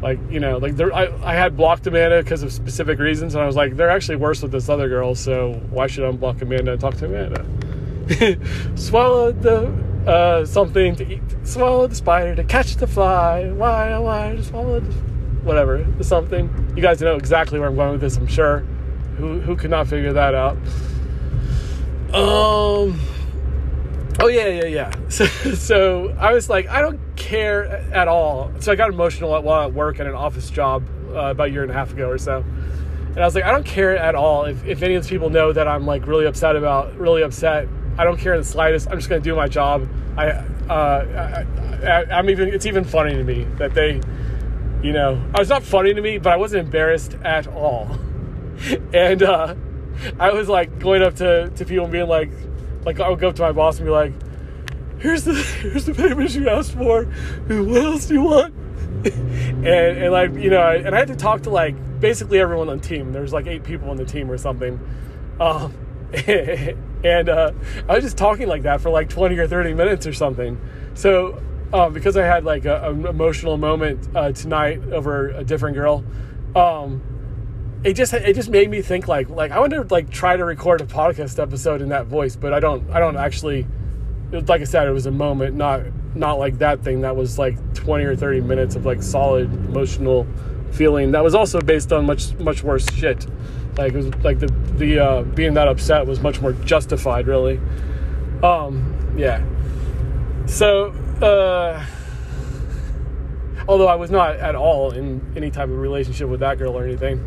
like 0.08 0.32
you 0.32 0.40
know 0.40 0.58
like 0.58 0.76
there, 0.76 0.94
I, 0.94 1.08
I 1.24 1.34
had 1.34 1.58
blocked 1.58 1.86
Amanda 1.88 2.24
because 2.24 2.44
of 2.44 2.52
specific 2.54 3.00
reasons 3.00 3.36
and 3.36 3.44
I 3.44 3.48
was 3.48 3.56
like 3.56 3.76
they're 3.76 3.90
actually 3.90 4.18
worse 4.18 4.42
with 4.42 4.52
this 4.52 4.70
other 4.70 4.88
girl 4.88 5.16
so 5.16 5.54
why 5.70 5.88
should 5.88 6.04
I 6.06 6.12
unblock 6.12 6.42
Amanda 6.42 6.74
and 6.74 6.82
talk 6.82 6.96
to 6.96 7.06
Amanda? 7.06 7.46
Swallow 8.76 9.32
the 9.32 9.68
uh, 10.08 10.46
something 10.46 10.96
to 10.96 11.14
eat 11.14 11.22
swallow 11.44 11.88
the 11.88 11.96
spider 11.96 12.36
to 12.36 12.44
catch 12.44 12.76
the 12.78 12.88
fly 12.88 13.50
why 13.52 13.92
oh, 13.92 14.02
why 14.04 14.40
swallow 14.42 14.80
the 14.80 14.92
whatever 15.48 15.86
something. 16.02 16.74
You 16.76 16.82
guys 16.82 17.02
know 17.02 17.16
exactly 17.16 17.58
where 17.58 17.70
I'm 17.70 17.76
going 17.76 17.94
with 17.94 18.02
this 18.02 18.18
I'm 18.18 18.28
sure. 18.28 18.60
Who 19.18 19.40
who 19.40 19.56
could 19.56 19.72
not 19.72 19.88
figure 19.88 20.14
that 20.14 20.36
out? 20.36 20.58
Um. 22.14 23.00
Oh 24.20 24.28
yeah, 24.28 24.48
yeah, 24.48 24.66
yeah. 24.66 24.92
So, 25.10 25.26
so 25.26 26.16
I 26.20 26.34
was 26.34 26.50
like, 26.50 26.68
I 26.70 26.82
don't 26.82 27.00
care 27.16 27.66
at 27.94 28.08
all. 28.08 28.52
So 28.60 28.72
I 28.72 28.76
got 28.76 28.90
emotional 28.90 29.30
while 29.42 29.68
at 29.68 29.74
work 29.74 30.00
at 30.00 30.08
an 30.08 30.16
office 30.16 30.50
job 30.50 30.84
uh, 31.10 31.32
about 31.32 31.48
a 31.48 31.52
year 31.52 31.62
and 31.62 31.72
a 31.72 31.74
half 31.74 31.92
ago 31.92 32.10
or 32.10 32.18
so, 32.18 32.44
and 33.10 33.20
I 33.20 33.26
was 33.26 33.36
like, 33.36 33.44
I 33.44 33.52
don't 33.52 33.66
care 33.66 33.96
at 33.98 34.16
all 34.16 34.46
if, 34.46 34.64
if 34.66 34.82
any 34.82 34.96
of 34.96 35.04
these 35.04 35.10
people 35.10 35.30
know 35.30 35.54
that 35.54 35.68
I'm 35.68 35.86
like 35.86 36.06
really 36.08 36.26
upset 36.26 36.56
about, 36.56 36.96
really 36.98 37.24
upset. 37.24 37.68
I 37.98 38.04
don't 38.04 38.18
care 38.18 38.34
in 38.34 38.42
the 38.42 38.46
slightest. 38.46 38.88
I'm 38.90 38.98
just 38.98 39.10
gonna 39.10 39.22
do 39.22 39.36
my 39.36 39.48
job. 39.48 39.88
I, 40.18 40.30
uh, 40.30 41.46
I, 41.84 42.20
am 42.20 42.30
even. 42.30 42.50
It's 42.50 42.66
even 42.66 42.84
funny 42.84 43.16
to 43.16 43.24
me 43.24 43.46
that 43.58 43.74
they, 43.74 44.02
you 44.84 44.94
know, 44.94 45.22
I 45.34 45.40
was 45.40 45.50
not 45.50 45.64
funny 45.64 45.94
to 45.94 46.02
me, 46.02 46.18
but 46.18 46.34
I 46.34 46.38
wasn't 46.38 46.66
embarrassed 46.66 47.16
at 47.24 47.48
all. 47.48 47.98
And 48.92 49.22
uh, 49.22 49.54
I 50.20 50.32
was 50.32 50.50
like 50.50 50.80
going 50.80 51.04
up 51.04 51.16
to, 51.18 51.50
to 51.50 51.66
people 51.66 51.84
and 51.84 51.94
being 51.94 52.08
like, 52.08 52.32
like 52.88 53.02
I 53.02 53.10
would 53.10 53.20
go 53.20 53.28
up 53.28 53.36
to 53.36 53.42
my 53.42 53.52
boss 53.52 53.80
and 53.80 53.86
be 53.86 53.92
like, 53.92 54.14
here's 55.00 55.26
the 55.26 55.34
here's 55.62 55.86
the 55.86 55.94
papers 55.94 56.36
you 56.38 56.48
asked 56.48 56.72
for. 56.72 57.04
What 57.04 57.84
else 57.84 58.06
do 58.06 58.14
you 58.14 58.22
want? 58.22 58.54
and, 59.06 59.68
and 59.68 60.12
like 60.14 60.34
you 60.36 60.50
know, 60.50 60.72
and 60.72 60.96
I 60.96 61.00
had 61.00 61.10
to 61.10 61.16
talk 61.18 61.42
to 61.44 61.50
like 61.50 61.76
basically 62.00 62.40
everyone 62.40 62.70
on 62.70 62.78
the 62.78 62.88
team. 62.88 63.12
There's 63.12 63.34
like 63.34 63.46
eight 63.46 63.66
people 63.66 63.90
on 63.90 63.98
the 63.98 64.06
team 64.06 64.32
or 64.32 64.38
something. 64.38 64.80
Um, 65.38 65.74
and 66.14 67.28
uh, 67.28 67.52
I 67.90 67.96
was 67.96 68.06
just 68.06 68.18
talking 68.18 68.48
like 68.48 68.64
that 68.64 68.80
for 68.80 68.90
like 68.90 69.10
20 69.10 69.38
or 69.38 69.48
30 69.50 69.74
minutes 69.74 70.08
or 70.08 70.14
something. 70.14 70.58
So 70.94 71.44
um, 71.74 71.92
because 71.92 72.16
I 72.16 72.24
had 72.24 72.46
like 72.46 72.64
a, 72.64 72.90
an 72.90 73.06
emotional 73.06 73.58
moment 73.58 74.08
uh, 74.16 74.32
tonight 74.32 74.82
over 74.94 75.30
a 75.32 75.44
different 75.44 75.76
girl, 75.76 76.06
um, 76.56 77.02
it 77.84 77.94
just 77.94 78.14
it 78.14 78.34
just 78.36 78.50
made 78.50 78.70
me 78.70 78.82
think 78.82 79.08
like 79.08 79.30
like 79.30 79.52
I 79.52 79.60
want 79.60 79.74
to 79.74 79.86
like 79.90 80.10
try 80.10 80.36
to 80.36 80.44
record 80.44 80.82
a 80.82 80.86
podcast 80.86 81.42
episode 81.42 81.82
in 81.82 81.90
that 81.90 82.08
voice, 82.08 82.36
but 82.36 82.54
I 82.54 82.60
don't 82.60 82.90
I 82.92 83.00
don't 83.00 83.18
actually. 83.18 83.68
Like 84.30 84.60
I 84.60 84.66
said, 84.66 84.88
it 84.88 84.92
was 84.92 85.06
a 85.06 85.12
moment, 85.12 85.56
not 85.56 85.84
not 86.16 86.34
like 86.34 86.58
that 86.58 86.84
thing. 86.84 87.02
That 87.02 87.16
was 87.16 87.40
like 87.40 87.74
20 87.76 88.04
or 88.04 88.16
30 88.16 88.42
minutes 88.42 88.76
of 88.76 88.86
like 88.86 89.02
solid 89.02 89.54
emotional 89.54 90.28
feeling 90.72 91.12
that 91.12 91.24
was 91.24 91.34
also 91.34 91.62
based 91.62 91.94
on 91.94 92.06
much 92.06 92.34
much 92.36 92.62
worse 92.64 92.86
shit. 92.94 93.26
Like 93.78 93.94
it 93.94 93.98
was 93.98 94.14
like 94.16 94.40
the 94.40 94.48
the 94.76 95.00
uh, 95.00 95.22
being 95.22 95.54
that 95.54 95.68
upset 95.68 96.06
was 96.06 96.20
much 96.20 96.42
more 96.42 96.52
justified 96.52 97.28
really. 97.28 97.60
Um 98.44 99.16
yeah. 99.18 99.46
So 100.46 100.90
uh 101.22 101.86
although 103.68 103.88
i 103.88 103.96
was 103.96 104.10
not 104.10 104.36
at 104.38 104.56
all 104.56 104.92
in 104.92 105.20
any 105.36 105.52
type 105.52 105.68
of 105.68 105.78
relationship 105.78 106.30
with 106.30 106.40
that 106.40 106.58
girl 106.58 106.78
or 106.78 106.86
anything 106.86 107.20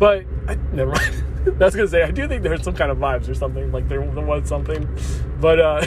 but 0.00 0.24
I, 0.48 0.56
never 0.72 0.90
mind 0.90 1.24
that's 1.60 1.76
gonna 1.76 1.86
say 1.86 2.02
i 2.02 2.10
do 2.10 2.26
think 2.26 2.42
there's 2.42 2.64
some 2.64 2.74
kind 2.74 2.90
of 2.90 2.98
vibes 2.98 3.28
or 3.28 3.34
something 3.34 3.70
like 3.70 3.88
there, 3.88 4.04
there 4.04 4.26
was 4.26 4.48
something 4.48 4.88
but 5.40 5.60
uh 5.60 5.86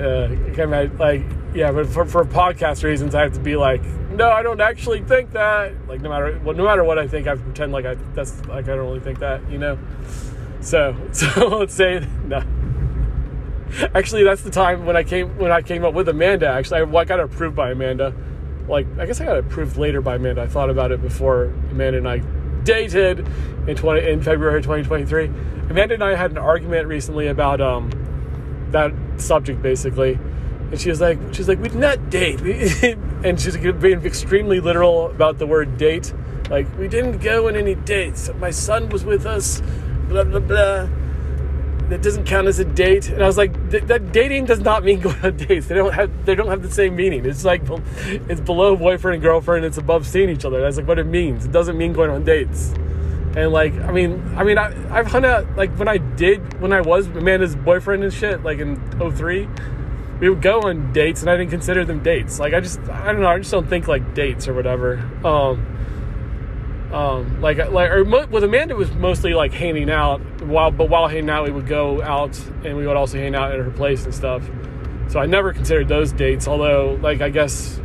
uh, 0.00 0.28
of 0.74 1.00
like 1.00 1.22
yeah, 1.54 1.72
but 1.72 1.86
for, 1.86 2.04
for 2.04 2.24
podcast 2.24 2.84
reasons, 2.84 3.14
I 3.14 3.22
have 3.22 3.32
to 3.32 3.40
be 3.40 3.56
like, 3.56 3.82
no, 4.10 4.30
I 4.30 4.42
don't 4.42 4.60
actually 4.60 5.02
think 5.02 5.32
that. 5.32 5.72
Like 5.88 6.00
no 6.00 6.10
matter 6.10 6.40
well, 6.44 6.54
no 6.54 6.64
matter 6.64 6.84
what 6.84 6.98
I 6.98 7.08
think, 7.08 7.26
I 7.26 7.36
pretend 7.36 7.72
like 7.72 7.86
I 7.86 7.94
that's 8.14 8.44
like 8.46 8.64
I 8.64 8.76
don't 8.76 8.86
really 8.86 9.00
think 9.00 9.18
that, 9.20 9.48
you 9.50 9.58
know. 9.58 9.78
So 10.60 10.96
so 11.12 11.48
let's 11.48 11.74
say 11.74 12.06
no. 12.24 12.42
Actually, 13.94 14.24
that's 14.24 14.42
the 14.42 14.50
time 14.50 14.86
when 14.86 14.96
I 14.96 15.02
came 15.02 15.36
when 15.38 15.50
I 15.50 15.62
came 15.62 15.84
up 15.84 15.94
with 15.94 16.08
Amanda. 16.08 16.48
Actually, 16.48 16.82
I, 16.82 17.00
I 17.00 17.04
got 17.04 17.20
approved 17.20 17.56
by 17.56 17.70
Amanda. 17.70 18.14
Like 18.68 18.86
I 18.98 19.06
guess 19.06 19.20
I 19.20 19.24
got 19.24 19.38
approved 19.38 19.76
later 19.76 20.00
by 20.00 20.16
Amanda. 20.16 20.42
I 20.42 20.46
thought 20.46 20.70
about 20.70 20.92
it 20.92 21.00
before 21.00 21.44
Amanda 21.70 21.98
and 21.98 22.08
I 22.08 22.18
dated 22.68 23.26
in 23.66 23.76
twenty 23.76 24.06
in 24.06 24.22
February 24.22 24.60
2023. 24.60 25.24
Amanda 25.70 25.94
and 25.94 26.04
I 26.04 26.14
had 26.14 26.32
an 26.32 26.38
argument 26.38 26.86
recently 26.86 27.26
about 27.28 27.62
um 27.62 27.90
that 28.72 28.92
subject 29.16 29.62
basically. 29.62 30.18
And 30.70 30.78
she 30.78 30.90
was 30.90 31.00
like, 31.00 31.18
she's 31.32 31.48
like, 31.48 31.60
we 31.60 31.70
did 31.70 31.78
not 31.78 32.10
date. 32.10 32.40
and 33.24 33.40
she's 33.40 33.56
being 33.56 34.04
extremely 34.04 34.60
literal 34.60 35.10
about 35.10 35.38
the 35.38 35.46
word 35.46 35.78
date. 35.78 36.12
Like, 36.50 36.66
we 36.78 36.88
didn't 36.88 37.18
go 37.18 37.48
on 37.48 37.56
any 37.56 37.74
dates. 37.74 38.28
My 38.38 38.50
son 38.50 38.90
was 38.90 39.02
with 39.02 39.24
us, 39.24 39.62
blah, 40.08 40.24
blah, 40.24 40.40
blah. 40.40 40.88
That 41.88 42.02
doesn't 42.02 42.24
count 42.24 42.48
as 42.48 42.58
a 42.58 42.64
date. 42.64 43.08
And 43.08 43.22
I 43.22 43.26
was 43.26 43.38
like, 43.38 43.70
that 43.70 44.12
dating 44.12 44.44
does 44.44 44.60
not 44.60 44.84
mean 44.84 45.00
going 45.02 45.20
on 45.22 45.36
dates. 45.36 45.66
They 45.66 45.74
don't 45.74 45.94
have, 45.94 46.26
they 46.26 46.34
don't 46.34 46.48
have 46.48 46.62
the 46.62 46.70
same 46.70 46.96
meaning. 46.96 47.24
It's 47.24 47.44
like, 47.44 47.62
it's 47.66 48.40
below 48.40 48.76
boyfriend 48.76 49.14
and 49.14 49.22
girlfriend. 49.22 49.64
It's 49.64 49.78
above 49.78 50.06
seeing 50.06 50.28
each 50.28 50.44
other. 50.44 50.60
That's 50.60 50.76
like 50.76 50.86
what 50.86 50.98
it 50.98 51.06
means. 51.06 51.46
It 51.46 51.52
doesn't 51.52 51.78
mean 51.78 51.92
going 51.92 52.10
on 52.10 52.24
dates. 52.24 52.74
And 53.36 53.52
like, 53.52 53.72
I 53.80 53.92
mean, 53.92 54.34
I 54.36 54.44
mean, 54.44 54.58
I, 54.58 54.72
I've 54.94 55.06
hung 55.06 55.24
out, 55.24 55.56
like 55.56 55.70
when 55.78 55.88
I 55.88 55.98
did, 55.98 56.60
when 56.60 56.72
I 56.72 56.80
was 56.80 57.06
Amanda's 57.06 57.56
boyfriend 57.56 58.02
and 58.02 58.12
shit, 58.12 58.42
like 58.42 58.58
in 58.58 58.76
03, 58.98 59.48
we 60.20 60.28
would 60.28 60.42
go 60.42 60.62
on 60.62 60.92
dates 60.92 61.20
and 61.20 61.30
I 61.30 61.36
didn't 61.36 61.50
consider 61.50 61.84
them 61.84 62.02
dates. 62.02 62.38
Like 62.38 62.54
I 62.54 62.60
just 62.60 62.80
I 62.88 63.12
don't 63.12 63.20
know, 63.20 63.28
I 63.28 63.38
just 63.38 63.50
don't 63.50 63.68
think 63.68 63.88
like 63.88 64.14
dates 64.14 64.48
or 64.48 64.54
whatever. 64.54 64.98
Um 65.24 65.64
um 66.92 67.40
like 67.40 67.58
like 67.70 67.90
or 67.90 68.04
mo- 68.04 68.26
with 68.26 68.44
Amanda 68.44 68.74
was 68.74 68.90
mostly 68.92 69.34
like 69.34 69.52
hanging 69.52 69.90
out 69.90 70.20
while 70.42 70.70
but 70.70 70.88
while 70.88 71.06
hanging 71.06 71.28
out 71.28 71.44
we 71.44 71.50
would 71.50 71.66
go 71.66 72.02
out 72.02 72.38
and 72.64 72.76
we 72.76 72.86
would 72.86 72.96
also 72.96 73.18
hang 73.18 73.34
out 73.34 73.52
at 73.52 73.58
her 73.58 73.70
place 73.70 74.04
and 74.04 74.14
stuff. 74.14 74.48
So 75.08 75.20
I 75.20 75.26
never 75.26 75.52
considered 75.52 75.88
those 75.88 76.12
dates, 76.12 76.48
although 76.48 76.98
like 77.02 77.20
I 77.20 77.28
guess 77.28 77.80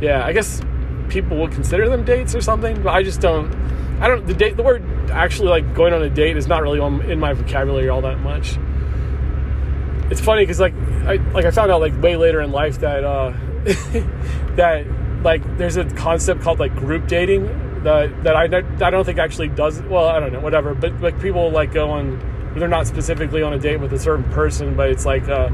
yeah, 0.00 0.24
I 0.24 0.32
guess 0.32 0.60
people 1.08 1.38
would 1.38 1.52
consider 1.52 1.88
them 1.88 2.04
dates 2.04 2.34
or 2.34 2.40
something, 2.40 2.82
but 2.82 2.90
I 2.90 3.02
just 3.02 3.20
don't 3.20 3.52
I 4.00 4.08
don't 4.08 4.26
the 4.26 4.34
date 4.34 4.56
the 4.56 4.62
word 4.62 4.84
actually 5.10 5.48
like 5.48 5.74
going 5.74 5.92
on 5.92 6.02
a 6.02 6.10
date 6.10 6.36
is 6.36 6.46
not 6.46 6.62
really 6.62 6.78
on, 6.78 7.02
in 7.10 7.18
my 7.18 7.32
vocabulary 7.32 7.88
all 7.88 8.02
that 8.02 8.20
much 8.20 8.56
it's 10.10 10.20
funny 10.20 10.42
because 10.42 10.60
like 10.60 10.74
I 11.06 11.16
like 11.32 11.44
I 11.44 11.50
found 11.50 11.70
out 11.70 11.80
like 11.80 12.00
way 12.02 12.16
later 12.16 12.40
in 12.40 12.50
life 12.50 12.80
that 12.80 13.04
uh, 13.04 13.32
that 14.56 14.84
like 15.22 15.56
there's 15.56 15.76
a 15.76 15.84
concept 15.90 16.42
called 16.42 16.58
like 16.58 16.74
group 16.74 17.06
dating 17.06 17.46
that 17.84 18.22
that 18.24 18.36
I 18.36 18.44
I 18.86 18.90
don't 18.90 19.04
think 19.04 19.18
actually 19.18 19.48
does 19.48 19.80
well 19.82 20.08
I 20.08 20.20
don't 20.20 20.32
know 20.32 20.40
whatever 20.40 20.74
but 20.74 21.00
like 21.00 21.20
people 21.20 21.50
like 21.50 21.72
go 21.72 21.90
they're 22.54 22.68
not 22.68 22.86
specifically 22.86 23.42
on 23.42 23.52
a 23.52 23.58
date 23.58 23.78
with 23.78 23.92
a 23.92 23.98
certain 23.98 24.24
person 24.32 24.74
but 24.76 24.90
it's 24.90 25.06
like 25.06 25.28
uh, 25.28 25.50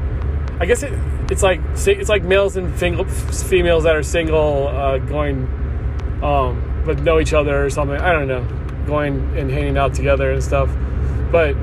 I 0.59 0.65
guess 0.65 0.83
it 0.83 0.93
it's 1.29 1.43
like 1.43 1.61
it's 1.85 2.09
like 2.09 2.23
males 2.23 2.57
and 2.57 2.73
females 2.77 3.83
that 3.83 3.95
are 3.95 4.03
single 4.03 4.67
uh, 4.67 4.97
going 4.97 5.43
um, 6.23 6.83
but 6.85 6.99
know 6.99 7.19
each 7.19 7.33
other 7.33 7.65
or 7.65 7.69
something 7.69 7.97
I 7.97 8.11
don't 8.11 8.27
know 8.27 8.45
going 8.85 9.37
and 9.37 9.51
hanging 9.51 9.77
out 9.77 9.93
together 9.93 10.31
and 10.31 10.43
stuff 10.43 10.69
but 11.31 11.55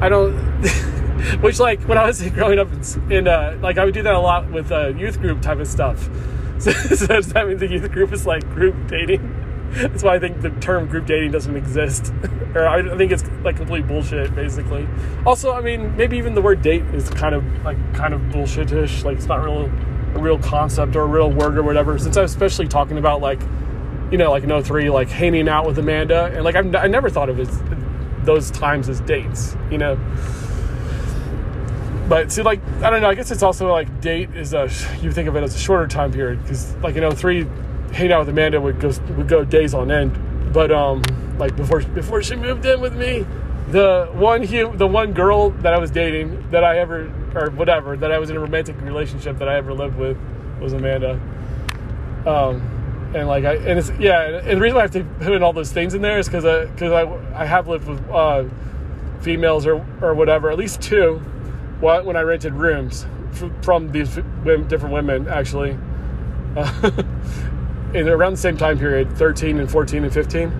I 0.00 0.08
don't 0.08 0.34
which 1.40 1.58
like 1.60 1.80
when 1.82 1.98
I 1.98 2.06
was 2.06 2.22
growing 2.30 2.58
up 2.58 2.68
in, 2.72 3.12
in 3.12 3.28
uh, 3.28 3.58
like 3.62 3.78
I 3.78 3.84
would 3.84 3.94
do 3.94 4.02
that 4.02 4.14
a 4.14 4.20
lot 4.20 4.50
with 4.50 4.70
uh, 4.72 4.88
youth 4.88 5.20
group 5.20 5.40
type 5.42 5.58
of 5.58 5.66
stuff. 5.66 6.08
So, 6.56 6.70
so 6.70 7.08
does 7.08 7.32
that 7.32 7.48
mean 7.48 7.58
the 7.58 7.66
youth 7.66 7.90
group 7.90 8.12
is 8.12 8.26
like 8.26 8.48
group 8.50 8.76
dating? 8.86 9.20
That's 9.82 10.04
why 10.04 10.14
I 10.14 10.18
think 10.20 10.40
the 10.40 10.50
term 10.50 10.86
group 10.86 11.04
dating 11.04 11.32
doesn't 11.32 11.56
exist, 11.56 12.12
or 12.54 12.68
I 12.68 12.96
think 12.96 13.10
it's 13.10 13.24
like 13.42 13.56
complete 13.56 13.88
bullshit, 13.88 14.32
basically. 14.32 14.86
Also, 15.26 15.52
I 15.52 15.60
mean, 15.60 15.96
maybe 15.96 16.16
even 16.16 16.34
the 16.34 16.42
word 16.42 16.62
date 16.62 16.84
is 16.94 17.10
kind 17.10 17.34
of 17.34 17.44
like 17.64 17.76
kind 17.92 18.14
of 18.14 18.20
bullshitish. 18.22 19.02
Like 19.02 19.16
it's 19.16 19.26
not 19.26 19.42
real 19.42 19.64
a 20.14 20.18
real 20.20 20.38
concept 20.38 20.94
or 20.94 21.02
a 21.02 21.06
real 21.06 21.28
word 21.28 21.58
or 21.58 21.64
whatever. 21.64 21.98
Since 21.98 22.16
I'm 22.16 22.24
especially 22.24 22.68
talking 22.68 22.98
about 22.98 23.20
like, 23.20 23.40
you 24.12 24.18
know, 24.18 24.30
like 24.30 24.44
no 24.44 24.62
03, 24.62 24.90
like 24.90 25.08
hanging 25.08 25.48
out 25.48 25.66
with 25.66 25.76
Amanda, 25.76 26.26
and 26.26 26.44
like 26.44 26.54
I've, 26.54 26.72
I 26.76 26.86
never 26.86 27.10
thought 27.10 27.28
of 27.28 27.40
it 27.40 27.48
as, 27.48 27.62
those 28.22 28.52
times 28.52 28.88
as 28.88 29.00
dates, 29.00 29.56
you 29.72 29.78
know. 29.78 29.98
But 32.08 32.30
see, 32.30 32.42
like 32.42 32.60
I 32.80 32.90
don't 32.90 33.02
know. 33.02 33.08
I 33.08 33.16
guess 33.16 33.32
it's 33.32 33.42
also 33.42 33.72
like 33.72 34.00
date 34.00 34.36
is 34.36 34.54
a 34.54 34.70
you 35.02 35.10
think 35.10 35.28
of 35.28 35.34
it 35.34 35.42
as 35.42 35.56
a 35.56 35.58
shorter 35.58 35.88
time 35.88 36.12
period 36.12 36.42
because 36.42 36.76
like 36.76 36.94
know 36.94 37.08
oh 37.08 37.10
three 37.10 37.44
hang 37.94 38.12
out 38.12 38.20
with 38.20 38.28
Amanda 38.28 38.60
would 38.60 38.80
go 38.80 38.92
would 39.16 39.28
go 39.28 39.44
days 39.44 39.74
on 39.74 39.90
end. 39.90 40.52
But 40.52 40.70
um 40.70 41.02
like 41.38 41.56
before 41.56 41.80
before 41.82 42.22
she 42.22 42.36
moved 42.36 42.64
in 42.66 42.80
with 42.80 42.94
me, 42.94 43.26
the 43.68 44.08
one 44.12 44.44
hum, 44.44 44.76
the 44.76 44.86
one 44.86 45.12
girl 45.12 45.50
that 45.50 45.74
I 45.74 45.78
was 45.78 45.90
dating 45.90 46.50
that 46.50 46.64
I 46.64 46.78
ever 46.78 47.12
or 47.34 47.50
whatever 47.50 47.96
that 47.96 48.12
I 48.12 48.18
was 48.18 48.30
in 48.30 48.36
a 48.36 48.40
romantic 48.40 48.80
relationship 48.80 49.38
that 49.38 49.48
I 49.48 49.56
ever 49.56 49.72
lived 49.72 49.96
with 49.96 50.16
was 50.60 50.72
Amanda. 50.72 51.20
Um 52.26 53.12
and 53.14 53.28
like 53.28 53.44
I 53.44 53.54
and 53.56 53.78
it's 53.78 53.90
yeah 53.98 54.38
and 54.38 54.58
the 54.58 54.60
reason 54.60 54.78
I 54.78 54.82
have 54.82 54.90
to 54.92 55.04
put 55.04 55.32
in 55.32 55.42
all 55.42 55.52
those 55.52 55.72
things 55.72 55.94
in 55.94 56.02
there 56.02 56.18
is 56.18 56.26
because 56.26 56.44
I 56.44 56.66
because 56.66 56.92
I, 56.92 57.42
I 57.42 57.46
have 57.46 57.68
lived 57.68 57.86
with 57.86 58.10
uh, 58.10 58.44
females 59.20 59.66
or 59.66 59.84
or 60.02 60.14
whatever 60.14 60.50
at 60.50 60.58
least 60.58 60.82
two 60.82 61.20
when 61.80 62.16
I 62.16 62.22
rented 62.22 62.54
rooms 62.54 63.06
from 63.62 63.92
these 63.92 64.14
different 64.14 64.92
women, 64.92 65.28
actually, 65.28 65.76
in 67.94 68.08
around 68.08 68.32
the 68.32 68.38
same 68.38 68.56
time 68.56 68.78
period 68.78 69.16
13 69.16 69.58
and 69.58 69.70
14 69.70 70.04
and 70.04 70.12
15. 70.12 70.52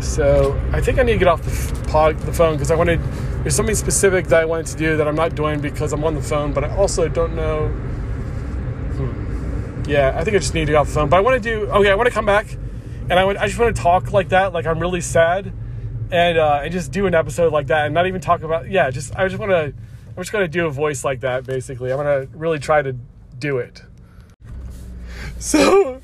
So 0.00 0.60
I 0.72 0.80
think 0.80 0.98
I 0.98 1.02
need 1.02 1.12
to 1.12 1.18
get 1.18 1.28
off 1.28 1.42
the, 1.42 1.88
pod, 1.88 2.18
the 2.20 2.32
phone 2.32 2.54
because 2.54 2.70
I 2.70 2.74
wanted, 2.74 3.00
there's 3.42 3.54
something 3.54 3.74
specific 3.74 4.26
that 4.28 4.40
I 4.40 4.44
wanted 4.44 4.66
to 4.66 4.76
do 4.76 4.96
that 4.96 5.06
I'm 5.06 5.14
not 5.14 5.34
doing 5.34 5.60
because 5.60 5.92
I'm 5.92 6.04
on 6.04 6.14
the 6.14 6.22
phone, 6.22 6.52
but 6.52 6.64
I 6.64 6.76
also 6.76 7.08
don't 7.08 7.36
know. 7.36 7.68
Hmm. 8.96 9.84
Yeah, 9.88 10.16
I 10.16 10.24
think 10.24 10.36
I 10.36 10.38
just 10.40 10.54
need 10.54 10.66
to 10.66 10.72
get 10.72 10.76
off 10.76 10.88
the 10.88 10.94
phone. 10.94 11.08
But 11.08 11.18
I 11.18 11.20
want 11.20 11.42
to 11.42 11.48
do, 11.48 11.66
okay, 11.66 11.90
I 11.90 11.94
want 11.94 12.08
to 12.08 12.14
come 12.14 12.26
back 12.26 12.52
and 13.08 13.12
I, 13.12 13.24
would, 13.24 13.36
I 13.36 13.46
just 13.46 13.58
want 13.58 13.76
to 13.76 13.82
talk 13.82 14.12
like 14.12 14.30
that, 14.30 14.52
like 14.52 14.66
I'm 14.66 14.80
really 14.80 15.00
sad 15.00 15.52
and 16.12 16.38
uh, 16.38 16.60
and 16.62 16.70
just 16.70 16.92
do 16.92 17.06
an 17.06 17.14
episode 17.14 17.52
like 17.52 17.68
that 17.68 17.86
and 17.86 17.94
not 17.94 18.06
even 18.06 18.20
talk 18.20 18.42
about 18.42 18.70
yeah 18.70 18.90
just 18.90 19.16
I 19.16 19.26
just 19.26 19.40
want 19.40 19.50
to 19.50 19.64
I'm 19.64 20.16
just 20.16 20.30
gonna 20.30 20.46
do 20.46 20.66
a 20.66 20.70
voice 20.70 21.04
like 21.04 21.20
that 21.20 21.44
basically 21.44 21.90
I'm 21.90 21.96
gonna 21.96 22.26
really 22.34 22.58
try 22.58 22.82
to 22.82 22.94
do 23.42 23.58
it. 23.58 23.82
So 25.38 26.00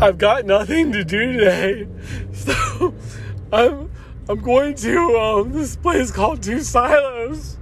I've 0.00 0.18
got 0.18 0.44
nothing 0.44 0.92
to 0.92 1.04
do 1.04 1.34
today. 1.34 1.86
So 2.32 2.92
I'm 3.52 3.90
I'm 4.28 4.40
going 4.40 4.74
to 4.76 5.18
um, 5.18 5.52
this 5.52 5.76
place 5.76 6.10
called 6.10 6.42
Two 6.42 6.60
Silos. 6.60 7.58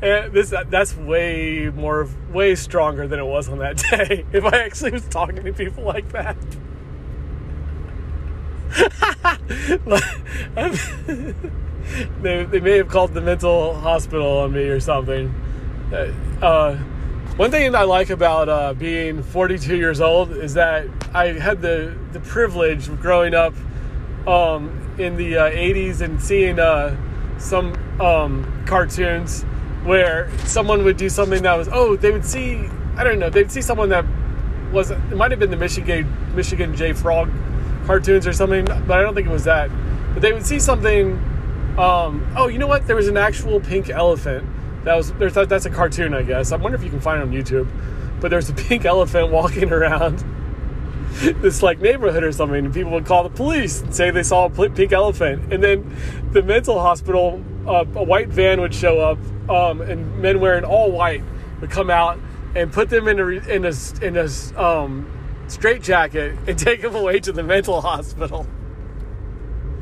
And 0.00 0.32
this 0.32 0.54
that's 0.68 0.96
way 0.96 1.70
more 1.74 2.08
way 2.32 2.54
stronger 2.54 3.08
than 3.08 3.18
it 3.18 3.24
was 3.24 3.48
on 3.48 3.58
that 3.58 3.76
day 3.90 4.24
if 4.32 4.44
I 4.44 4.62
actually 4.62 4.92
was 4.92 5.06
talking 5.08 5.44
to 5.44 5.52
people 5.52 5.84
like 5.84 6.12
that. 6.12 6.36
They, 12.22 12.44
they 12.44 12.60
may 12.60 12.78
have 12.78 12.88
called 12.88 13.12
the 13.12 13.20
mental 13.20 13.74
hospital 13.74 14.38
on 14.38 14.52
me 14.52 14.62
or 14.62 14.80
something. 14.80 15.28
Uh, 16.40 16.78
one 17.36 17.50
thing 17.50 17.74
I 17.74 17.84
like 17.84 18.10
about 18.10 18.50
uh, 18.50 18.74
being 18.74 19.22
42 19.22 19.76
years 19.76 20.02
old 20.02 20.32
is 20.32 20.52
that 20.54 20.86
I 21.14 21.28
had 21.28 21.62
the 21.62 21.96
the 22.12 22.20
privilege 22.20 22.88
of 22.88 23.00
growing 23.00 23.32
up 23.32 23.54
um, 24.26 24.94
in 24.98 25.16
the 25.16 25.38
uh, 25.38 25.50
80s 25.50 26.02
and 26.02 26.22
seeing 26.22 26.58
uh, 26.58 26.94
some 27.38 27.72
um, 28.00 28.64
cartoons 28.66 29.44
where 29.84 30.30
someone 30.40 30.84
would 30.84 30.98
do 30.98 31.08
something 31.08 31.42
that 31.42 31.54
was 31.54 31.70
oh 31.72 31.96
they 31.96 32.12
would 32.12 32.24
see 32.24 32.68
I 32.96 33.04
don't 33.04 33.18
know 33.18 33.30
they'd 33.30 33.50
see 33.50 33.62
someone 33.62 33.88
that 33.88 34.04
was 34.70 34.90
it 34.90 35.16
might 35.16 35.30
have 35.30 35.40
been 35.40 35.50
the 35.50 35.56
Michigan 35.56 36.34
Michigan 36.36 36.76
J 36.76 36.92
Frog 36.92 37.30
cartoons 37.86 38.26
or 38.26 38.34
something 38.34 38.66
but 38.66 38.90
I 38.90 39.02
don't 39.02 39.14
think 39.14 39.26
it 39.26 39.32
was 39.32 39.44
that. 39.44 39.70
But 40.12 40.20
they 40.20 40.34
would 40.34 40.44
see 40.44 40.60
something 40.60 41.14
um, 41.78 42.30
oh 42.36 42.48
you 42.48 42.58
know 42.58 42.66
what? 42.66 42.86
There 42.86 42.96
was 42.96 43.08
an 43.08 43.16
actual 43.16 43.58
pink 43.58 43.88
elephant 43.88 44.46
that 44.84 44.96
was 44.96 45.12
there's 45.14 45.34
that's 45.34 45.64
a 45.64 45.70
cartoon 45.70 46.14
I 46.14 46.22
guess. 46.22 46.52
I 46.52 46.56
wonder 46.56 46.76
if 46.76 46.84
you 46.84 46.90
can 46.90 47.00
find 47.00 47.20
it 47.20 47.22
on 47.22 47.32
YouTube. 47.32 47.68
But 48.20 48.30
there's 48.30 48.48
a 48.48 48.54
pink 48.68 48.84
elephant 48.84 49.30
walking 49.30 49.72
around 49.72 50.24
this 51.42 51.62
like 51.62 51.80
neighborhood 51.80 52.24
or 52.24 52.32
something, 52.32 52.64
and 52.64 52.72
people 52.72 52.92
would 52.92 53.04
call 53.04 53.22
the 53.22 53.30
police 53.30 53.82
and 53.82 53.94
say 53.94 54.10
they 54.10 54.22
saw 54.22 54.46
a 54.46 54.70
pink 54.70 54.92
elephant, 54.92 55.52
and 55.52 55.62
then 55.62 55.96
the 56.32 56.42
mental 56.42 56.80
hospital, 56.80 57.42
uh, 57.66 57.84
a 57.94 58.02
white 58.02 58.28
van 58.28 58.60
would 58.60 58.74
show 58.74 59.00
up, 59.00 59.18
um, 59.50 59.82
and 59.82 60.18
men 60.20 60.40
wearing 60.40 60.64
all 60.64 60.90
white 60.90 61.22
would 61.60 61.70
come 61.70 61.90
out 61.90 62.18
and 62.54 62.72
put 62.72 62.88
them 62.88 63.08
in 63.08 63.18
a 63.18 63.26
in 63.26 63.64
a 63.64 63.72
in 64.00 64.16
a 64.16 64.62
um, 64.62 65.10
straight 65.48 65.82
jacket 65.82 66.38
and 66.46 66.58
take 66.58 66.80
them 66.80 66.94
away 66.94 67.20
to 67.20 67.32
the 67.32 67.42
mental 67.42 67.80
hospital. 67.80 68.46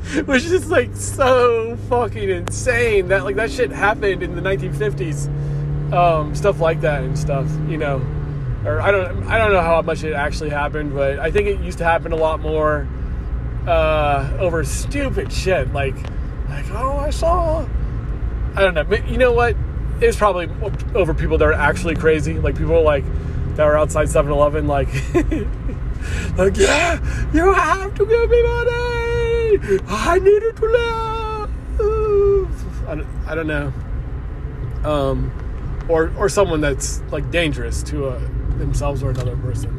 Which 0.25 0.43
is 0.45 0.69
like 0.69 0.95
so 0.95 1.77
fucking 1.89 2.29
insane 2.29 3.07
that 3.09 3.23
like 3.23 3.35
that 3.35 3.51
shit 3.51 3.71
happened 3.71 4.23
in 4.23 4.35
the 4.35 4.41
1950s, 4.41 5.93
um, 5.93 6.35
stuff 6.35 6.59
like 6.59 6.81
that 6.81 7.03
and 7.03 7.17
stuff, 7.17 7.47
you 7.67 7.77
know. 7.77 8.05
Or 8.65 8.81
I 8.81 8.91
don't 8.91 9.23
I 9.27 9.37
don't 9.37 9.51
know 9.51 9.61
how 9.61 9.81
much 9.81 10.03
it 10.03 10.13
actually 10.13 10.49
happened, 10.49 10.93
but 10.93 11.19
I 11.19 11.31
think 11.31 11.47
it 11.47 11.59
used 11.61 11.77
to 11.79 11.83
happen 11.83 12.11
a 12.11 12.15
lot 12.15 12.39
more 12.39 12.87
uh, 13.67 14.37
over 14.39 14.63
stupid 14.63 15.31
shit. 15.31 15.71
Like 15.71 15.95
like 16.49 16.69
oh 16.71 16.97
I 16.97 17.09
saw 17.09 17.65
I 18.55 18.61
don't 18.61 18.73
know. 18.73 18.83
But 18.83 19.07
you 19.07 19.17
know 19.17 19.31
what? 19.31 19.55
It's 20.01 20.17
probably 20.17 20.49
over 20.95 21.13
people 21.13 21.37
that 21.37 21.45
are 21.45 21.53
actually 21.53 21.95
crazy. 21.95 22.33
Like 22.33 22.57
people 22.57 22.81
like 22.81 23.05
that 23.55 23.67
are 23.67 23.77
outside 23.77 24.07
7-Eleven 24.07 24.65
like 24.65 24.87
like 26.37 26.57
yeah 26.57 26.99
you 27.33 27.53
have 27.53 27.93
to 27.95 28.05
give 28.05 28.29
me 28.29 28.43
money 28.43 29.10
I 29.87 30.19
need 30.19 30.43
it 30.43 30.55
to 30.57 30.65
live 30.65 31.49
I 32.87 32.95
don't, 32.95 33.07
I 33.27 33.35
don't 33.35 33.47
know 33.47 33.73
um 34.83 35.31
or 35.89 36.11
or 36.17 36.29
someone 36.29 36.61
that's 36.61 37.01
like 37.11 37.29
dangerous 37.31 37.83
to 37.83 38.07
a 38.07 38.19
themselves 38.61 39.03
or 39.03 39.09
another 39.09 39.35
person. 39.37 39.77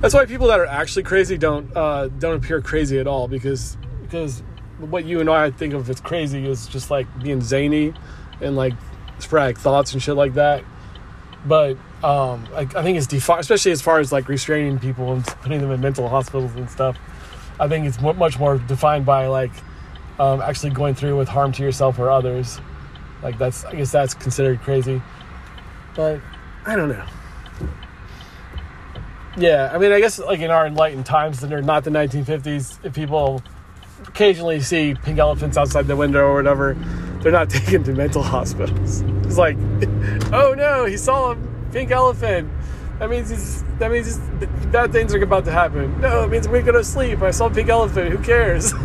That's 0.00 0.14
why 0.14 0.24
people 0.24 0.46
that 0.48 0.58
are 0.58 0.66
actually 0.66 1.02
crazy 1.02 1.36
don't 1.36 1.74
uh, 1.76 2.08
don't 2.08 2.36
appear 2.36 2.60
crazy 2.60 2.98
at 2.98 3.06
all 3.06 3.28
because 3.28 3.76
because 4.02 4.42
what 4.78 5.04
you 5.04 5.20
and 5.20 5.28
I 5.28 5.50
think 5.50 5.74
of 5.74 5.90
as 5.90 6.00
crazy 6.00 6.46
is 6.46 6.66
just 6.66 6.90
like 6.90 7.06
being 7.22 7.42
zany 7.42 7.92
and 8.40 8.56
like 8.56 8.72
sporadic 9.18 9.58
thoughts 9.58 9.92
and 9.92 10.02
shit 10.02 10.16
like 10.16 10.34
that. 10.34 10.64
But 11.44 11.76
um, 12.02 12.46
I, 12.54 12.60
I 12.60 12.82
think 12.82 12.96
it's 12.96 13.06
defined, 13.06 13.40
especially 13.40 13.72
as 13.72 13.82
far 13.82 13.98
as 13.98 14.10
like 14.10 14.28
restraining 14.28 14.78
people 14.78 15.12
and 15.12 15.24
putting 15.24 15.60
them 15.60 15.70
in 15.70 15.80
mental 15.80 16.08
hospitals 16.08 16.54
and 16.54 16.70
stuff. 16.70 16.98
I 17.60 17.68
think 17.68 17.86
it's 17.86 18.00
much 18.00 18.38
more 18.38 18.58
defined 18.58 19.04
by 19.04 19.26
like 19.26 19.52
um, 20.18 20.40
actually 20.40 20.70
going 20.70 20.94
through 20.94 21.16
with 21.16 21.28
harm 21.28 21.52
to 21.52 21.62
yourself 21.62 21.98
or 21.98 22.10
others. 22.10 22.58
Like 23.22 23.38
that's, 23.38 23.64
I 23.66 23.74
guess 23.74 23.92
that's 23.92 24.14
considered 24.14 24.60
crazy. 24.62 25.02
But 25.94 26.20
I 26.66 26.74
don't 26.74 26.88
know. 26.88 27.06
Yeah, 29.36 29.70
I 29.72 29.78
mean, 29.78 29.92
I 29.92 30.00
guess 30.00 30.18
like 30.18 30.40
in 30.40 30.50
our 30.50 30.66
enlightened 30.66 31.06
times, 31.06 31.40
they're 31.40 31.62
not 31.62 31.84
the 31.84 31.90
1950s. 31.90 32.84
If 32.84 32.94
people 32.94 33.42
occasionally 34.06 34.60
see 34.60 34.94
pink 34.94 35.18
elephants 35.18 35.56
outside 35.56 35.86
the 35.86 35.96
window 35.96 36.20
or 36.26 36.34
whatever, 36.34 36.74
they're 37.20 37.30
not 37.30 37.50
taken 37.50 37.84
to 37.84 37.92
mental 37.92 38.22
hospitals. 38.22 39.02
It's 39.24 39.38
like, 39.38 39.56
oh 40.32 40.54
no, 40.56 40.86
he 40.86 40.96
saw 40.96 41.32
a 41.32 41.38
pink 41.72 41.90
elephant. 41.90 42.50
That 43.00 43.08
means. 43.08 43.64
That 43.78 43.90
means 43.90 44.18
bad 44.70 44.92
things 44.92 45.14
are 45.14 45.22
about 45.22 45.46
to 45.46 45.50
happen. 45.50 45.98
No, 46.02 46.24
it 46.24 46.28
means 46.28 46.46
we're 46.46 46.60
gonna 46.60 46.84
sleep. 46.84 47.22
I 47.22 47.30
saw 47.30 47.46
a 47.46 47.50
pink 47.50 47.70
elephant. 47.70 48.10
Who 48.10 48.18
cares? 48.18 48.74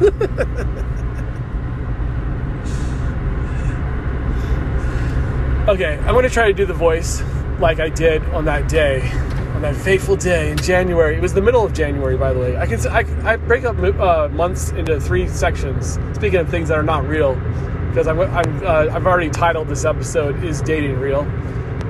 okay, 5.67 5.97
I'm 5.97 6.15
gonna 6.15 6.29
try 6.29 6.47
to 6.47 6.53
do 6.53 6.65
the 6.65 6.73
voice 6.73 7.21
like 7.59 7.81
I 7.81 7.89
did 7.89 8.23
on 8.29 8.45
that 8.45 8.69
day 8.69 9.01
on 9.53 9.61
that 9.63 9.75
fateful 9.75 10.15
day 10.15 10.51
in 10.51 10.57
January. 10.59 11.17
It 11.17 11.21
was 11.21 11.33
the 11.33 11.41
middle 11.41 11.65
of 11.65 11.73
January, 11.73 12.15
by 12.15 12.31
the 12.31 12.39
way. 12.39 12.55
I 12.55 12.65
can 12.67 12.87
I, 12.87 13.33
I 13.33 13.35
break 13.35 13.65
up 13.65 13.77
uh, 13.77 14.29
months 14.29 14.71
into 14.71 14.97
three 15.01 15.27
sections. 15.27 15.99
Speaking 16.13 16.39
of 16.39 16.49
things 16.49 16.69
that 16.69 16.77
are 16.77 16.83
not 16.83 17.05
real, 17.05 17.35
because 17.89 18.07
I'm, 18.07 18.21
I'm 18.21 18.65
uh, 18.65 18.95
I've 18.95 19.05
already 19.05 19.29
titled 19.29 19.67
this 19.67 19.83
episode 19.83 20.41
"Is 20.41 20.61
Dating 20.61 20.99
Real?" 21.01 21.23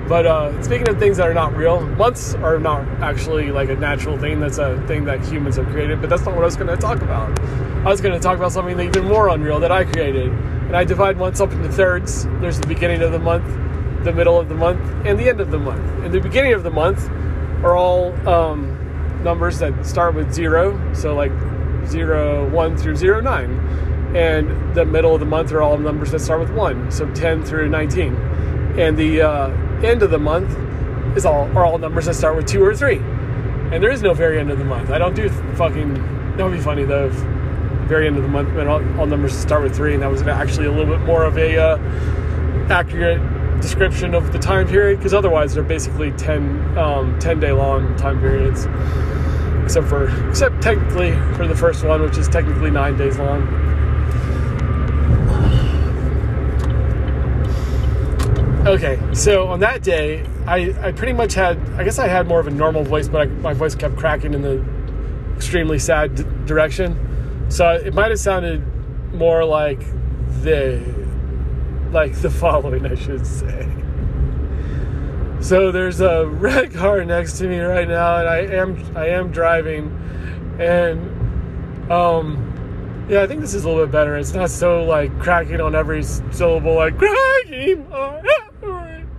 But 0.08 0.26
uh, 0.26 0.62
speaking 0.62 0.88
of 0.88 1.00
things 1.00 1.18
that 1.18 1.28
are 1.28 1.34
not 1.34 1.56
real, 1.56 1.82
months 1.82 2.36
are 2.36 2.60
not 2.60 2.88
actually 3.02 3.52
like 3.52 3.70
a 3.70 3.76
natural 3.76 4.18
thing. 4.18 4.40
That's 4.40 4.60
a 4.60 4.82
thing 4.88 5.06
that 5.06 5.26
humans 5.26 5.56
have 5.56 5.68
created. 5.68 6.00
But 6.00 6.10
that's 6.10 6.24
not 6.24 6.36
what 6.36 6.44
I 6.44 6.46
was 6.46 6.56
going 6.56 6.68
to 6.68 6.78
talk 6.78 7.02
about. 7.02 7.40
I 7.40 7.90
was 7.90 8.02
going 8.02 8.14
to 8.14 8.20
talk 8.20 8.38
about 8.38 8.52
something 8.52 8.80
even 8.80 9.06
more 9.06 9.30
unreal 9.30 9.60
that 9.60 9.72
I 9.72 9.84
created. 9.84 10.30
And 10.30 10.76
I 10.76 10.84
divide 10.84 11.18
months 11.18 11.40
up 11.42 11.52
into 11.52 11.70
thirds. 11.70 12.26
There's 12.40 12.60
the 12.60 12.68
beginning 12.68 13.02
of 13.02 13.12
the 13.12 13.20
month, 13.20 13.46
the 14.04 14.14
middle 14.14 14.40
of 14.40 14.50
the 14.50 14.56
month, 14.56 14.82
and 15.06 15.20
the 15.20 15.30
end 15.30 15.40
of 15.42 15.52
the 15.52 15.60
month. 15.60 15.86
And 16.04 16.14
the 16.14 16.20
beginning 16.20 16.54
of 16.54 16.64
the 16.64 16.72
month, 16.72 17.10
are 17.66 17.76
all 17.76 18.14
um, 18.30 19.24
numbers 19.24 19.60
that 19.60 19.86
start 19.86 20.14
with 20.14 20.32
zero, 20.32 20.80
so 20.94 21.16
like 21.16 21.32
zero, 21.88 22.48
one 22.50 22.78
through 22.78 22.96
zero, 22.96 23.20
nine. 23.22 23.52
And 24.16 24.76
the 24.76 24.86
middle 24.86 25.14
of 25.14 25.20
the 25.20 25.26
month 25.26 25.52
are 25.52 25.62
all 25.62 25.78
numbers 25.78 26.12
that 26.12 26.20
start 26.20 26.40
with 26.40 26.52
one, 26.52 26.92
so 26.92 27.12
10 27.14 27.44
through 27.44 27.70
19. 27.70 28.16
And 28.78 28.96
the 28.98 29.22
uh, 29.22 29.48
end 29.86 30.04
of 30.04 30.12
the 30.12 30.20
month 30.20 30.56
is 31.18 31.26
all 31.26 31.46
are 31.58 31.66
all 31.66 31.78
numbers 31.78 32.06
that 32.06 32.16
start 32.16 32.36
with 32.36 32.46
two 32.46 32.64
or 32.64 32.76
three. 32.76 32.98
And 32.98 33.82
there 33.82 33.92
is 33.92 34.02
no 34.02 34.14
very 34.14 34.40
end 34.40 34.52
of 34.52 34.60
the 34.60 34.66
month. 34.66 34.90
I 34.90 34.98
don't 34.98 35.16
do 35.16 35.30
fucking. 35.56 36.36
That 36.38 36.44
would 36.44 36.54
be 36.54 36.62
funny 36.62 36.84
though. 36.84 37.08
If 37.08 37.14
very 37.88 38.08
end 38.08 38.18
of 38.18 38.24
the 38.24 38.30
month, 38.30 38.50
and 38.50 38.68
all, 38.68 39.00
all 39.00 39.06
numbers 39.06 39.38
start 39.38 39.64
with 39.64 39.76
three, 39.76 39.94
and 39.94 40.02
that 40.02 40.10
was 40.10 40.24
actually 40.24 40.66
a 40.66 40.72
little 40.72 40.98
bit 40.98 41.06
more 41.06 41.24
of 41.24 41.38
a 41.38 41.58
uh, 41.58 41.78
accurate 42.70 43.22
description 43.62 44.14
of 44.14 44.34
the 44.34 44.40
time 44.40 44.68
period 44.68 44.98
because 44.98 45.14
otherwise 45.14 45.54
they're 45.54 45.64
basically 45.64 46.12
10, 46.14 46.78
um, 46.78 47.18
10 47.20 47.40
day 47.40 47.52
long 47.52 47.96
time 47.96 48.20
periods 48.20 48.68
except 49.64 49.88
for 49.88 50.10
except 50.30 50.62
technically 50.62 51.12
for 51.36 51.48
the 51.48 51.56
first 51.56 51.84
one 51.84 52.02
which 52.02 52.18
is 52.18 52.28
technically 52.28 52.70
nine 52.70 52.98
days 52.98 53.18
long 53.18 53.42
okay 58.66 59.00
so 59.14 59.48
on 59.48 59.60
that 59.60 59.84
day 59.84 60.26
i 60.48 60.74
i 60.82 60.92
pretty 60.92 61.14
much 61.14 61.34
had 61.34 61.58
i 61.74 61.84
guess 61.84 62.00
i 62.00 62.08
had 62.08 62.28
more 62.28 62.40
of 62.40 62.48
a 62.48 62.52
normal 62.52 62.84
voice 62.84 63.08
but 63.08 63.22
I, 63.22 63.26
my 63.26 63.54
voice 63.54 63.76
kept 63.76 63.96
cracking 63.96 64.34
in 64.34 64.42
the 64.42 64.64
extremely 65.36 65.78
sad 65.78 66.16
d- 66.16 66.24
direction 66.46 67.46
so 67.50 67.74
it 67.74 67.94
might 67.94 68.10
have 68.10 68.20
sounded 68.20 68.64
more 69.14 69.46
like 69.46 69.80
the 70.42 70.82
like 71.92 72.14
the 72.22 72.30
following, 72.42 72.86
I 72.86 72.96
should 72.96 73.26
say. 73.26 73.68
So 75.40 75.72
there's 75.72 76.02
a 76.02 76.28
red 76.28 76.74
car 76.82 77.04
next 77.06 77.38
to 77.40 77.48
me 77.48 77.60
right 77.60 77.88
now, 77.88 78.18
and 78.18 78.28
I 78.28 78.38
am 78.40 78.98
I 78.98 79.10
am 79.10 79.32
driving, 79.32 79.88
and 80.60 81.92
um, 81.92 83.06
yeah, 83.10 83.22
I 83.22 83.28
think 83.28 83.42
this 83.42 83.54
is 83.54 83.64
a 83.64 83.70
little 83.70 83.86
bit 83.86 83.92
better. 83.92 84.18
It's 84.18 84.34
not 84.34 84.50
so 84.50 84.84
like 84.84 85.18
cracking 85.20 85.62
on 85.62 85.76
every 85.76 86.04
syllable, 86.04 86.76
like 86.76 86.98
cracking 87.00 87.92
on 87.92 88.24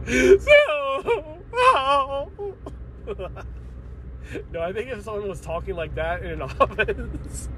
every 0.07 0.39
syllable. 0.39 1.43
no, 4.53 4.61
I 4.61 4.73
think 4.73 4.91
if 4.91 5.03
someone 5.03 5.29
was 5.29 5.41
talking 5.41 5.75
like 5.75 5.95
that 5.95 6.23
in 6.23 6.33
an 6.33 6.43
office, 6.61 7.49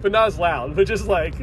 but 0.00 0.12
not 0.12 0.28
as 0.28 0.38
loud, 0.38 0.76
but 0.76 0.86
just 0.86 1.06
like 1.06 1.36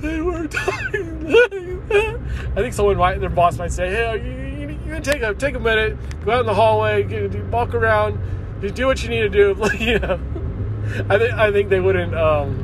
they 0.00 0.20
were 0.20 0.46
talking 0.48 1.26
like 1.26 1.88
that. 1.88 2.20
I 2.52 2.56
think 2.56 2.74
someone 2.74 2.96
might, 2.96 3.20
their 3.20 3.30
boss 3.30 3.58
might 3.58 3.72
say, 3.72 3.90
"Hey, 3.90 4.58
you, 4.60 4.68
you, 4.68 4.94
you 4.94 5.00
take 5.00 5.22
a 5.22 5.34
take 5.34 5.54
a 5.54 5.60
minute, 5.60 5.96
go 6.24 6.32
out 6.32 6.40
in 6.40 6.46
the 6.46 6.54
hallway, 6.54 7.02
get, 7.04 7.34
walk 7.46 7.74
around, 7.74 8.18
just 8.60 8.74
do 8.74 8.86
what 8.86 9.02
you 9.02 9.08
need 9.08 9.20
to 9.20 9.28
do." 9.28 9.56
you 9.78 9.98
know, 9.98 10.20
I 11.08 11.18
think 11.18 11.32
I 11.34 11.52
think 11.52 11.68
they 11.70 11.80
wouldn't. 11.80 12.14
Um, 12.14 12.61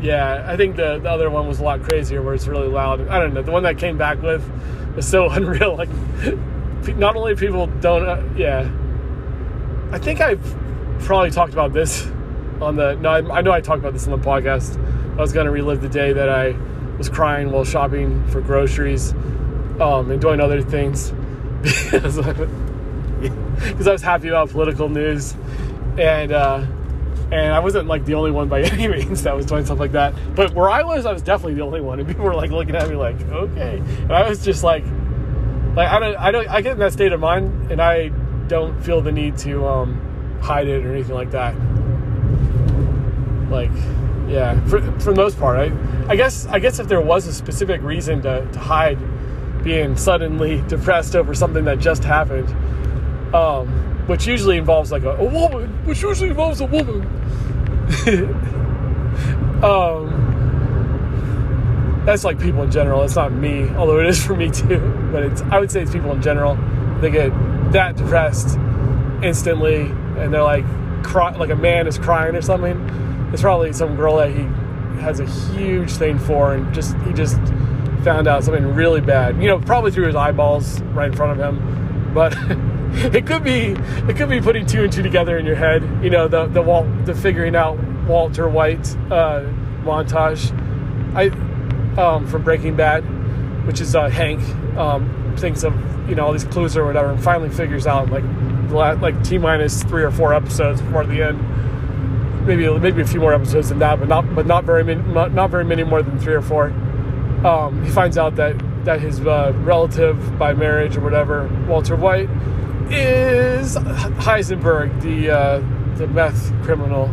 yeah, 0.00 0.44
I 0.46 0.56
think 0.56 0.76
the 0.76 0.98
the 0.98 1.10
other 1.10 1.30
one 1.30 1.46
was 1.48 1.60
a 1.60 1.64
lot 1.64 1.82
crazier, 1.82 2.22
where 2.22 2.34
it's 2.34 2.46
really 2.46 2.68
loud. 2.68 3.08
I 3.08 3.18
don't 3.18 3.34
know. 3.34 3.42
The 3.42 3.52
one 3.52 3.62
that 3.64 3.78
came 3.78 3.96
back 3.98 4.22
with 4.22 4.48
was 4.94 5.06
so 5.06 5.28
unreal. 5.30 5.76
Like, 5.76 5.88
not 6.96 7.16
only 7.16 7.34
people 7.34 7.66
don't. 7.66 8.06
Uh, 8.06 8.22
yeah, 8.36 8.70
I 9.92 9.98
think 9.98 10.20
I've 10.20 10.42
probably 11.00 11.30
talked 11.30 11.52
about 11.52 11.72
this 11.72 12.06
on 12.60 12.76
the. 12.76 12.94
No, 12.96 13.10
I, 13.10 13.38
I 13.38 13.40
know 13.40 13.52
I 13.52 13.60
talked 13.60 13.80
about 13.80 13.92
this 13.92 14.06
on 14.06 14.18
the 14.18 14.24
podcast 14.24 14.78
I 15.16 15.20
was 15.20 15.32
going 15.32 15.46
to 15.46 15.50
relive 15.50 15.80
the 15.80 15.88
day 15.88 16.12
that 16.12 16.28
I 16.28 16.54
was 16.98 17.08
crying 17.08 17.50
while 17.50 17.64
shopping 17.64 18.26
for 18.28 18.42
groceries 18.42 19.12
um, 19.80 20.10
and 20.10 20.20
doing 20.20 20.40
other 20.40 20.60
things 20.60 21.10
because 21.62 22.18
I 23.88 23.90
was 23.90 24.02
happy 24.02 24.28
about 24.28 24.50
political 24.50 24.90
news. 24.90 25.34
And 25.96 26.32
uh, 26.32 26.66
and 27.32 27.52
I 27.52 27.58
wasn't 27.58 27.88
like 27.88 28.04
the 28.04 28.14
only 28.14 28.30
one 28.30 28.48
by 28.48 28.62
any 28.62 28.88
means 28.88 29.22
that 29.24 29.34
was 29.34 29.46
doing 29.46 29.64
stuff 29.64 29.80
like 29.80 29.92
that. 29.92 30.14
But 30.34 30.54
where 30.54 30.70
I 30.70 30.82
was, 30.82 31.06
I 31.06 31.12
was 31.12 31.22
definitely 31.22 31.54
the 31.54 31.62
only 31.62 31.80
one, 31.80 31.98
and 31.98 32.08
people 32.08 32.24
were 32.24 32.34
like 32.34 32.50
looking 32.50 32.76
at 32.76 32.88
me 32.88 32.96
like, 32.96 33.20
okay, 33.22 33.78
and 33.78 34.12
I 34.12 34.28
was 34.28 34.44
just 34.44 34.62
like, 34.62 34.84
like 35.74 35.88
I 35.88 35.98
don't, 35.98 36.16
I 36.16 36.30
don't, 36.30 36.48
I 36.48 36.60
get 36.60 36.72
in 36.72 36.78
that 36.78 36.92
state 36.92 37.12
of 37.12 37.20
mind, 37.20 37.72
and 37.72 37.80
I 37.80 38.08
don't 38.48 38.80
feel 38.82 39.00
the 39.00 39.12
need 39.12 39.36
to 39.38 39.66
um, 39.66 40.38
hide 40.40 40.68
it 40.68 40.84
or 40.84 40.92
anything 40.92 41.14
like 41.14 41.32
that. 41.32 41.54
Like, 43.50 43.72
yeah, 44.28 44.60
for 44.66 44.80
for 45.00 45.12
the 45.12 45.16
most 45.16 45.38
part, 45.38 45.58
I, 45.58 46.08
I 46.08 46.16
guess, 46.16 46.46
I 46.46 46.58
guess 46.60 46.78
if 46.78 46.86
there 46.86 47.00
was 47.00 47.26
a 47.26 47.32
specific 47.32 47.82
reason 47.82 48.22
to, 48.22 48.48
to 48.52 48.58
hide 48.58 48.98
being 49.64 49.96
suddenly 49.96 50.62
depressed 50.68 51.16
over 51.16 51.34
something 51.34 51.64
that 51.64 51.80
just 51.80 52.04
happened, 52.04 52.48
um, 53.34 53.95
which 54.06 54.26
usually 54.26 54.56
involves 54.56 54.92
like 54.92 55.02
a, 55.02 55.16
a 55.16 55.24
woman, 55.24 55.68
which 55.84 56.02
usually 56.02 56.30
involves 56.30 56.60
a 56.60 56.66
woman. 56.66 57.02
um, 59.62 60.26
that's 62.06 62.24
like 62.24 62.40
people 62.40 62.62
in 62.62 62.70
general. 62.70 63.02
It's 63.02 63.16
not 63.16 63.32
me, 63.32 63.68
although 63.70 63.98
it 63.98 64.06
is 64.06 64.24
for 64.24 64.36
me 64.36 64.50
too. 64.50 64.78
But 65.12 65.24
it's 65.24 65.42
I 65.42 65.58
would 65.58 65.70
say 65.70 65.82
it's 65.82 65.92
people 65.92 66.12
in 66.12 66.22
general. 66.22 66.56
They 67.00 67.10
get 67.10 67.32
that 67.72 67.96
depressed 67.96 68.56
instantly, 69.22 69.82
and 69.82 70.32
they're 70.32 70.42
like, 70.42 70.64
cry, 71.02 71.36
like 71.36 71.50
a 71.50 71.56
man 71.56 71.86
is 71.86 71.98
crying 71.98 72.36
or 72.36 72.42
something. 72.42 72.78
It's 73.32 73.42
probably 73.42 73.72
some 73.72 73.96
girl 73.96 74.16
that 74.18 74.30
he 74.30 74.44
has 75.00 75.20
a 75.20 75.26
huge 75.26 75.90
thing 75.90 76.18
for, 76.18 76.54
and 76.54 76.72
just 76.72 76.96
he 76.98 77.12
just 77.12 77.38
found 78.04 78.28
out 78.28 78.44
something 78.44 78.74
really 78.74 79.00
bad. 79.00 79.42
You 79.42 79.48
know, 79.48 79.58
probably 79.58 79.90
through 79.90 80.06
his 80.06 80.14
eyeballs 80.14 80.80
right 80.94 81.10
in 81.10 81.16
front 81.16 81.38
of 81.38 81.44
him. 81.44 82.14
But 82.14 82.32
it 82.96 83.26
could 83.26 83.44
be 83.44 83.76
it 84.08 84.16
could 84.16 84.28
be 84.28 84.40
putting 84.40 84.66
two 84.66 84.84
and 84.84 84.92
two 84.92 85.02
together 85.02 85.38
in 85.38 85.46
your 85.46 85.56
head. 85.56 85.82
You 86.02 86.10
know, 86.10 86.28
the 86.28 86.46
the 86.46 86.62
Walt 86.62 86.86
the 87.04 87.14
figuring 87.14 87.54
out 87.54 87.78
Walter 88.06 88.48
White 88.48 88.86
uh, 89.10 89.44
montage. 89.82 90.52
I 91.14 91.28
um, 92.00 92.26
from 92.26 92.42
Breaking 92.42 92.76
Bad, 92.76 93.00
which 93.66 93.80
is 93.80 93.94
uh, 93.94 94.08
Hank 94.08 94.40
um, 94.76 95.34
thinks 95.38 95.62
of 95.62 95.74
you 96.08 96.14
know 96.14 96.26
all 96.26 96.32
these 96.32 96.44
clues 96.44 96.76
or 96.76 96.84
whatever, 96.84 97.10
and 97.10 97.22
finally 97.22 97.50
figures 97.50 97.86
out 97.86 98.10
like 98.10 98.24
like 99.00 99.22
t 99.24 99.38
minus 99.38 99.82
three 99.84 100.02
or 100.02 100.10
four 100.10 100.34
episodes 100.34 100.80
before 100.80 101.04
the 101.04 101.22
end. 101.22 102.46
Maybe 102.46 102.68
maybe 102.78 103.02
a 103.02 103.06
few 103.06 103.20
more 103.20 103.34
episodes 103.34 103.68
than 103.68 103.78
that, 103.80 103.98
but 103.98 104.08
not 104.08 104.34
but 104.34 104.46
not 104.46 104.64
very 104.64 104.84
many 104.84 105.02
not, 105.02 105.50
very 105.50 105.64
many 105.64 105.84
more 105.84 106.02
than 106.02 106.18
three 106.18 106.34
or 106.34 106.42
four 106.42 106.72
um, 107.44 107.84
he 107.84 107.90
finds 107.90 108.18
out 108.18 108.36
that 108.36 108.56
that 108.84 109.00
his 109.00 109.20
uh, 109.20 109.52
relative 109.56 110.38
by 110.38 110.54
marriage 110.54 110.96
or 110.96 111.00
whatever, 111.00 111.48
Walter 111.68 111.96
White, 111.96 112.28
is 112.90 113.76
Heisenberg, 113.76 115.00
the 115.02 115.30
uh, 115.30 115.96
the 115.96 116.06
meth 116.06 116.52
criminal, 116.62 117.04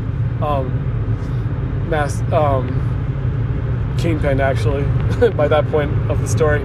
um, 0.44 1.90
mass 1.90 2.22
um, 2.32 3.96
kingpin 3.98 4.40
actually. 4.40 4.86
by 5.36 5.48
that 5.48 5.68
point 5.70 5.92
of 6.10 6.22
the 6.22 6.28
story. 6.28 6.64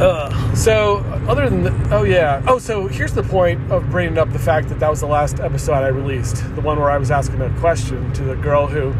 Uh, 0.00 0.54
so 0.54 0.98
other 1.28 1.48
than 1.48 1.62
the, 1.62 1.88
oh 1.94 2.02
yeah 2.02 2.42
oh 2.48 2.58
so 2.58 2.88
here's 2.88 3.12
the 3.14 3.22
point 3.22 3.70
of 3.70 3.88
bringing 3.90 4.18
up 4.18 4.32
the 4.32 4.38
fact 4.38 4.68
that 4.68 4.80
that 4.80 4.90
was 4.90 5.00
the 5.00 5.06
last 5.06 5.38
episode 5.38 5.74
I 5.74 5.88
released 5.88 6.36
the 6.56 6.60
one 6.60 6.80
where 6.80 6.90
I 6.90 6.98
was 6.98 7.12
asking 7.12 7.40
a 7.40 7.50
question 7.60 8.12
to 8.14 8.24
the 8.24 8.34
girl 8.34 8.66
who 8.66 8.92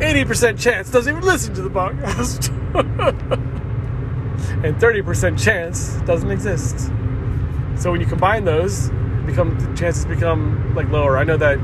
80% 0.00 0.58
chance 0.58 0.90
doesn't 0.90 1.14
even 1.14 1.26
listen 1.26 1.54
to 1.54 1.62
the 1.62 1.70
podcast. 1.70 2.50
and 4.62 4.76
30% 4.76 5.42
chance 5.42 5.94
doesn't 6.06 6.30
exist. 6.30 6.90
So 7.76 7.90
when 7.90 8.00
you 8.00 8.06
combine 8.06 8.44
those, 8.44 8.90
become 9.24 9.58
the 9.58 9.74
chances 9.76 10.04
become 10.04 10.74
like 10.74 10.88
lower. 10.90 11.16
I 11.16 11.24
know 11.24 11.36
that 11.36 11.58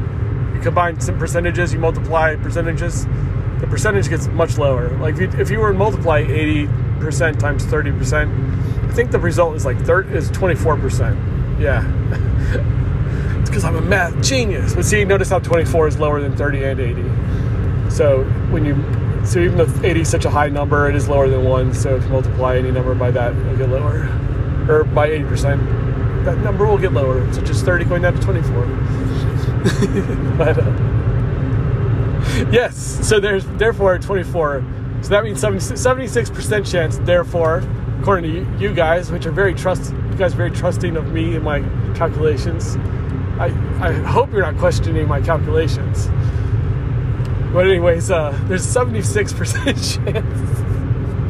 you 0.54 0.60
combine 0.62 1.00
some 1.00 1.18
percentages, 1.18 1.72
you 1.72 1.78
multiply 1.78 2.36
percentages, 2.36 3.06
the 3.60 3.66
percentage 3.66 4.08
gets 4.08 4.26
much 4.28 4.56
lower. 4.56 4.88
Like 4.98 5.16
if 5.16 5.20
you, 5.20 5.40
if 5.40 5.50
you 5.50 5.58
were 5.60 5.72
to 5.72 5.78
multiply 5.78 6.22
80% 6.22 7.38
times 7.38 7.64
30%, 7.66 8.90
I 8.90 8.92
think 8.94 9.10
the 9.10 9.18
result 9.18 9.56
is 9.56 9.66
like 9.66 9.78
third 9.84 10.10
is 10.12 10.30
24%. 10.30 11.60
Yeah. 11.60 11.82
it's 13.40 13.50
because 13.50 13.64
I'm 13.64 13.76
a 13.76 13.82
math 13.82 14.22
genius. 14.22 14.74
But 14.74 14.84
see, 14.84 15.04
notice 15.04 15.30
how 15.30 15.38
24 15.38 15.88
is 15.88 15.98
lower 15.98 16.20
than 16.20 16.36
30 16.36 16.64
and 16.64 16.80
80. 16.80 17.90
So 17.90 18.24
when 18.50 18.64
you 18.64 18.74
so 19.26 19.40
even 19.40 19.60
if 19.60 19.84
80 19.84 20.00
is 20.00 20.08
such 20.08 20.24
a 20.24 20.30
high 20.30 20.48
number, 20.48 20.88
it 20.88 20.94
is 20.94 21.08
lower 21.08 21.28
than 21.28 21.44
one. 21.44 21.74
So 21.74 21.96
if 21.96 22.04
you 22.04 22.10
multiply 22.10 22.56
any 22.56 22.70
number 22.70 22.94
by 22.94 23.10
that, 23.10 23.34
it'll 23.34 23.56
get 23.56 23.68
lower, 23.68 24.08
or 24.68 24.84
by 24.84 25.08
80 25.08 25.24
percent, 25.24 25.60
that 26.24 26.38
number 26.38 26.66
will 26.66 26.78
get 26.78 26.92
lower. 26.92 27.32
So 27.32 27.42
just 27.42 27.64
30 27.64 27.84
going 27.86 28.02
down 28.02 28.14
to 28.14 28.20
24. 28.20 28.66
but 30.38 30.58
uh, 30.58 30.70
yes, 32.50 32.76
so 33.06 33.18
there's 33.18 33.44
therefore 33.58 33.98
24. 33.98 34.64
So 35.02 35.08
that 35.10 35.24
means 35.24 35.40
76 35.40 36.30
percent 36.30 36.66
chance. 36.66 36.98
Therefore, 36.98 37.62
according 38.00 38.30
to 38.30 38.38
you, 38.38 38.46
you 38.58 38.74
guys, 38.74 39.10
which 39.10 39.26
are 39.26 39.32
very 39.32 39.54
trust, 39.54 39.92
you 39.92 40.16
guys 40.16 40.34
are 40.34 40.36
very 40.36 40.52
trusting 40.52 40.96
of 40.96 41.12
me 41.12 41.34
and 41.34 41.44
my 41.44 41.60
calculations. 41.94 42.76
I, 43.38 43.46
I 43.80 43.92
hope 43.92 44.32
you're 44.32 44.40
not 44.42 44.56
questioning 44.56 45.06
my 45.06 45.20
calculations. 45.20 46.08
But 47.56 47.66
anyways, 47.68 48.10
uh, 48.10 48.38
there's 48.48 48.76
a 48.76 48.80
76% 48.80 49.64
chance 50.04 50.60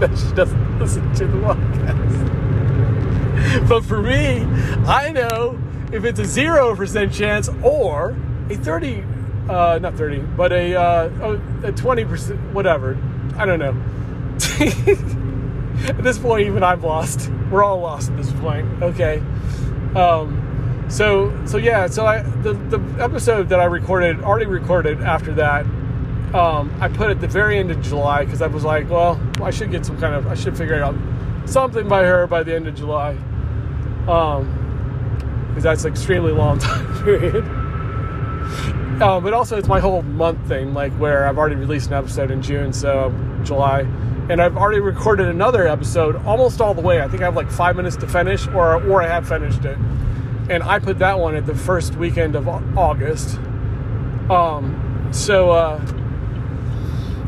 that 0.01 0.19
she 0.19 0.35
doesn't 0.35 0.79
listen 0.81 1.15
to 1.15 1.25
the 1.25 1.39
podcast. 1.39 3.69
But 3.69 3.85
for 3.85 4.03
me, 4.03 4.43
I 4.89 5.13
know 5.13 5.57
if 5.93 6.05
it's 6.05 6.19
a 6.19 6.25
0% 6.25 7.15
chance 7.15 7.49
or 7.63 8.17
a 8.51 8.57
30, 8.57 9.05
uh, 9.49 9.79
not 9.81 9.95
30, 9.95 10.19
but 10.19 10.51
a, 10.51 10.75
uh, 10.75 11.07
a 11.63 11.71
20%, 11.71 12.53
whatever. 12.53 12.99
I 13.37 13.47
don't 13.47 13.61
know. 13.61 13.77
at 15.89 16.03
this 16.03 16.19
point, 16.19 16.49
even 16.49 16.65
I'm 16.65 16.83
lost. 16.83 17.31
We're 17.53 17.63
all 17.63 17.79
lost 17.79 18.11
at 18.11 18.17
this 18.17 18.33
point. 18.33 18.67
Okay. 18.83 19.23
Um, 19.95 20.87
so, 20.89 21.47
so 21.47 21.57
yeah, 21.57 21.87
so 21.87 22.05
I, 22.05 22.23
the, 22.23 22.55
the 22.55 22.81
episode 22.99 23.49
that 23.51 23.61
I 23.61 23.67
recorded, 23.67 24.25
already 24.25 24.47
recorded 24.47 25.03
after 25.03 25.33
that, 25.35 25.65
um, 26.35 26.75
I 26.81 26.89
put 26.89 27.11
at 27.11 27.21
the 27.21 27.29
very 27.29 27.59
end 27.59 27.71
of 27.71 27.81
July 27.81 28.25
because 28.25 28.43
I 28.43 28.49
was 28.49 28.65
like, 28.65 28.91
well, 28.91 29.21
I 29.43 29.51
should 29.51 29.71
get 29.71 29.87
some 29.87 29.99
kind 29.99 30.15
of, 30.15 30.27
I 30.27 30.35
should 30.35 30.57
figure 30.57 30.83
out 30.83 30.95
something 31.47 31.89
by 31.89 32.03
her 32.03 32.27
by 32.27 32.43
the 32.43 32.55
end 32.55 32.67
of 32.67 32.75
July. 32.75 33.17
Um, 34.09 34.63
because 35.49 35.63
that's 35.63 35.85
an 35.85 35.93
extremely 35.93 36.33
long 36.33 36.59
time 36.61 37.03
period. 37.03 37.45
Um, 39.03 39.23
but 39.23 39.33
also, 39.33 39.57
it's 39.57 39.69
my 39.69 39.81
whole 39.81 40.03
month 40.03 40.47
thing, 40.49 40.75
like 40.75 40.93
where 40.95 41.27
I've 41.27 41.39
already 41.39 41.57
released 41.57 41.89
an 41.89 41.95
episode 41.95 42.31
in 42.31 42.43
June, 42.43 42.73
so 42.73 43.15
July, 43.43 43.81
and 44.29 44.41
I've 44.41 44.57
already 44.57 44.81
recorded 44.81 45.29
another 45.29 45.67
episode 45.67 46.17
almost 46.25 46.61
all 46.61 46.75
the 46.75 46.83
way. 46.83 47.01
I 47.01 47.09
think 47.09 47.23
I 47.23 47.27
have 47.27 47.37
like 47.37 47.51
five 47.51 47.77
minutes 47.77 47.97
to 47.97 48.07
finish, 48.07 48.47
or 48.49 48.83
or 48.85 49.03
I 49.03 49.09
have 49.09 49.29
finished 49.29 49.65
it, 49.65 49.79
and 50.51 50.63
I 50.63 50.79
put 50.79 50.99
that 50.99 51.19
one 51.19 51.37
at 51.37 51.47
the 51.47 51.55
first 51.55 51.95
weekend 51.97 52.37
of 52.37 52.49
August. 52.49 53.37
Um, 54.31 55.09
so. 55.13 55.51
Uh, 55.51 56.03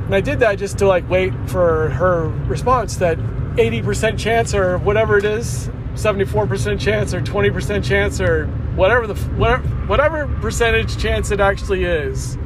and 0.08 0.14
I 0.14 0.22
did 0.22 0.40
that 0.40 0.54
just 0.54 0.78
to 0.78 0.86
like 0.86 1.06
wait 1.10 1.34
for 1.50 1.90
her 1.90 2.28
response 2.46 2.96
that 2.96 3.18
80% 3.18 4.18
chance 4.18 4.54
or 4.54 4.78
whatever 4.78 5.18
it 5.18 5.26
is, 5.26 5.68
74% 5.96 6.80
chance 6.80 7.12
or 7.12 7.20
20% 7.20 7.84
chance 7.84 8.18
or 8.18 8.46
whatever 8.74 9.06
the 9.06 9.14
whatever, 9.32 9.68
whatever 9.86 10.26
percentage 10.40 10.96
chance 10.96 11.30
it 11.30 11.40
actually 11.40 11.84
is. 11.84 12.38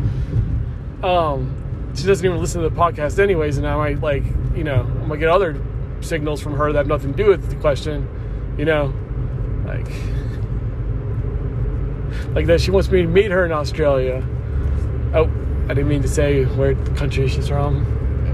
Um, 1.04 1.92
she 1.94 2.04
doesn't 2.04 2.26
even 2.26 2.40
listen 2.40 2.62
to 2.62 2.68
the 2.68 2.74
podcast 2.74 3.20
anyways, 3.20 3.58
and 3.58 3.68
I 3.68 3.76
might 3.76 4.00
like, 4.00 4.24
you 4.56 4.64
know, 4.64 4.80
I'm 4.80 5.06
gonna 5.06 5.18
get 5.18 5.28
other 5.28 5.64
signals 6.00 6.40
from 6.40 6.56
her 6.56 6.72
that 6.72 6.78
have 6.78 6.88
nothing 6.88 7.12
to 7.12 7.16
do 7.16 7.28
with 7.28 7.48
the 7.48 7.54
question, 7.54 8.08
you 8.58 8.64
know, 8.64 8.92
like 9.66 9.86
like 12.34 12.46
that 12.46 12.60
she 12.60 12.72
wants 12.72 12.90
me 12.90 13.02
to 13.02 13.08
meet 13.08 13.30
her 13.30 13.46
in 13.46 13.52
Australia. 13.52 14.20
Oh, 15.14 15.30
I 15.72 15.74
didn't 15.74 15.88
mean 15.88 16.02
to 16.02 16.08
say 16.08 16.44
where 16.44 16.74
the 16.74 16.90
country 16.90 17.26
she's 17.28 17.48
from. 17.48 17.86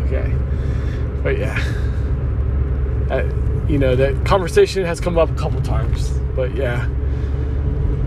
Okay. 0.06 0.34
But 1.22 1.38
yeah. 1.38 1.56
Uh, 3.08 3.22
you 3.68 3.78
know, 3.78 3.94
that 3.94 4.26
conversation 4.26 4.84
has 4.84 5.00
come 5.00 5.16
up 5.16 5.30
a 5.30 5.34
couple 5.34 5.62
times. 5.62 6.08
But 6.34 6.56
yeah. 6.56 6.86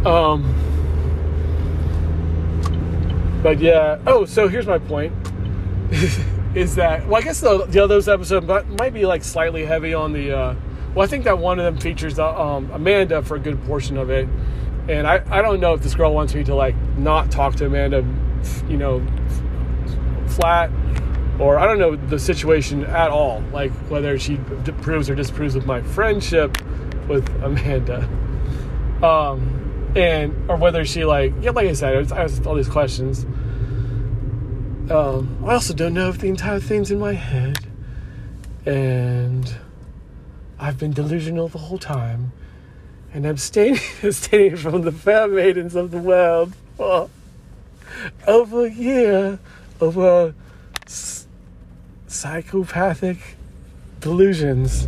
Um, 0.05 0.43
but 3.41 3.61
yeah. 3.61 3.99
Oh, 4.05 4.25
so 4.25 4.49
here's 4.49 4.67
my 4.67 4.79
point. 4.79 5.13
is 6.53 6.75
that, 6.75 7.07
well, 7.07 7.15
I 7.15 7.21
guess 7.21 7.39
the, 7.39 7.65
the 7.67 7.87
those 7.87 8.09
episodes 8.09 8.45
might 8.77 8.93
be 8.93 9.05
like 9.05 9.23
slightly 9.23 9.65
heavy 9.65 9.93
on 9.93 10.11
the, 10.11 10.37
uh, 10.37 10.55
well, 10.93 11.05
I 11.05 11.07
think 11.07 11.23
that 11.23 11.37
one 11.37 11.57
of 11.57 11.63
them 11.63 11.77
features 11.77 12.19
uh, 12.19 12.37
um, 12.37 12.69
Amanda 12.71 13.21
for 13.21 13.37
a 13.37 13.39
good 13.39 13.63
portion 13.63 13.95
of 13.95 14.09
it. 14.09 14.27
And 14.89 15.07
I, 15.07 15.23
I 15.29 15.41
don't 15.41 15.61
know 15.61 15.73
if 15.73 15.83
this 15.83 15.95
girl 15.95 16.13
wants 16.13 16.35
me 16.35 16.43
to 16.43 16.53
like 16.53 16.75
not 16.97 17.31
talk 17.31 17.55
to 17.55 17.67
Amanda 17.67 18.03
you 18.67 18.77
know, 18.77 19.05
flat 20.41 20.71
or 21.39 21.57
I 21.57 21.65
don't 21.65 21.79
know 21.79 21.95
the 21.95 22.19
situation 22.19 22.83
at 22.85 23.09
all, 23.09 23.43
like 23.51 23.71
whether 23.89 24.17
she 24.19 24.35
approves 24.67 25.09
or 25.09 25.15
disapproves 25.15 25.55
of 25.55 25.65
my 25.65 25.81
friendship 25.81 26.57
with 27.07 27.27
Amanda. 27.43 28.07
Um, 29.01 29.91
and 29.95 30.49
or 30.49 30.55
whether 30.55 30.85
she 30.85 31.03
like 31.05 31.33
yeah, 31.41 31.51
like 31.51 31.67
I 31.67 31.73
said, 31.73 32.11
I 32.11 32.23
was 32.23 32.45
all 32.45 32.55
these 32.55 32.69
questions. 32.69 33.23
Um, 34.91 35.43
I 35.45 35.53
also 35.53 35.73
don't 35.73 35.93
know 35.93 36.09
if 36.09 36.19
the 36.19 36.27
entire 36.27 36.59
thing's 36.59 36.91
in 36.91 36.99
my 36.99 37.13
head, 37.13 37.57
and 38.65 39.53
I've 40.59 40.77
been 40.77 40.91
delusional 40.91 41.47
the 41.47 41.57
whole 41.57 41.77
time, 41.77 42.31
and 43.13 43.25
abstaining, 43.25 43.79
abstaining 44.03 44.55
from 44.57 44.81
the 44.81 44.91
fair 44.91 45.27
maidens 45.27 45.75
of 45.75 45.91
the 45.91 45.97
world 45.97 46.53
for 46.77 47.09
over 48.27 48.65
a 48.65 48.71
year, 48.71 49.39
over 49.81 50.33
s- 50.85 51.27
psychopathic 52.07 53.17
delusions 53.99 54.87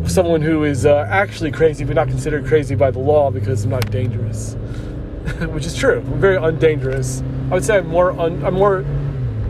of 0.00 0.10
someone 0.10 0.42
who 0.42 0.64
is 0.64 0.86
uh, 0.86 1.06
actually 1.08 1.50
crazy 1.50 1.84
but 1.84 1.96
not 1.96 2.08
considered 2.08 2.46
crazy 2.46 2.74
by 2.74 2.90
the 2.90 2.98
law 2.98 3.30
because 3.30 3.64
I'm 3.64 3.70
not 3.70 3.90
dangerous, 3.90 4.54
which 5.48 5.66
is 5.66 5.74
true. 5.74 5.98
I'm 6.00 6.20
very 6.20 6.36
undangerous. 6.36 7.22
I 7.50 7.54
would 7.54 7.64
say 7.64 7.78
I'm 7.78 7.88
more 7.88 8.12
un- 8.12 8.44
I'm 8.44 8.54
more 8.54 8.78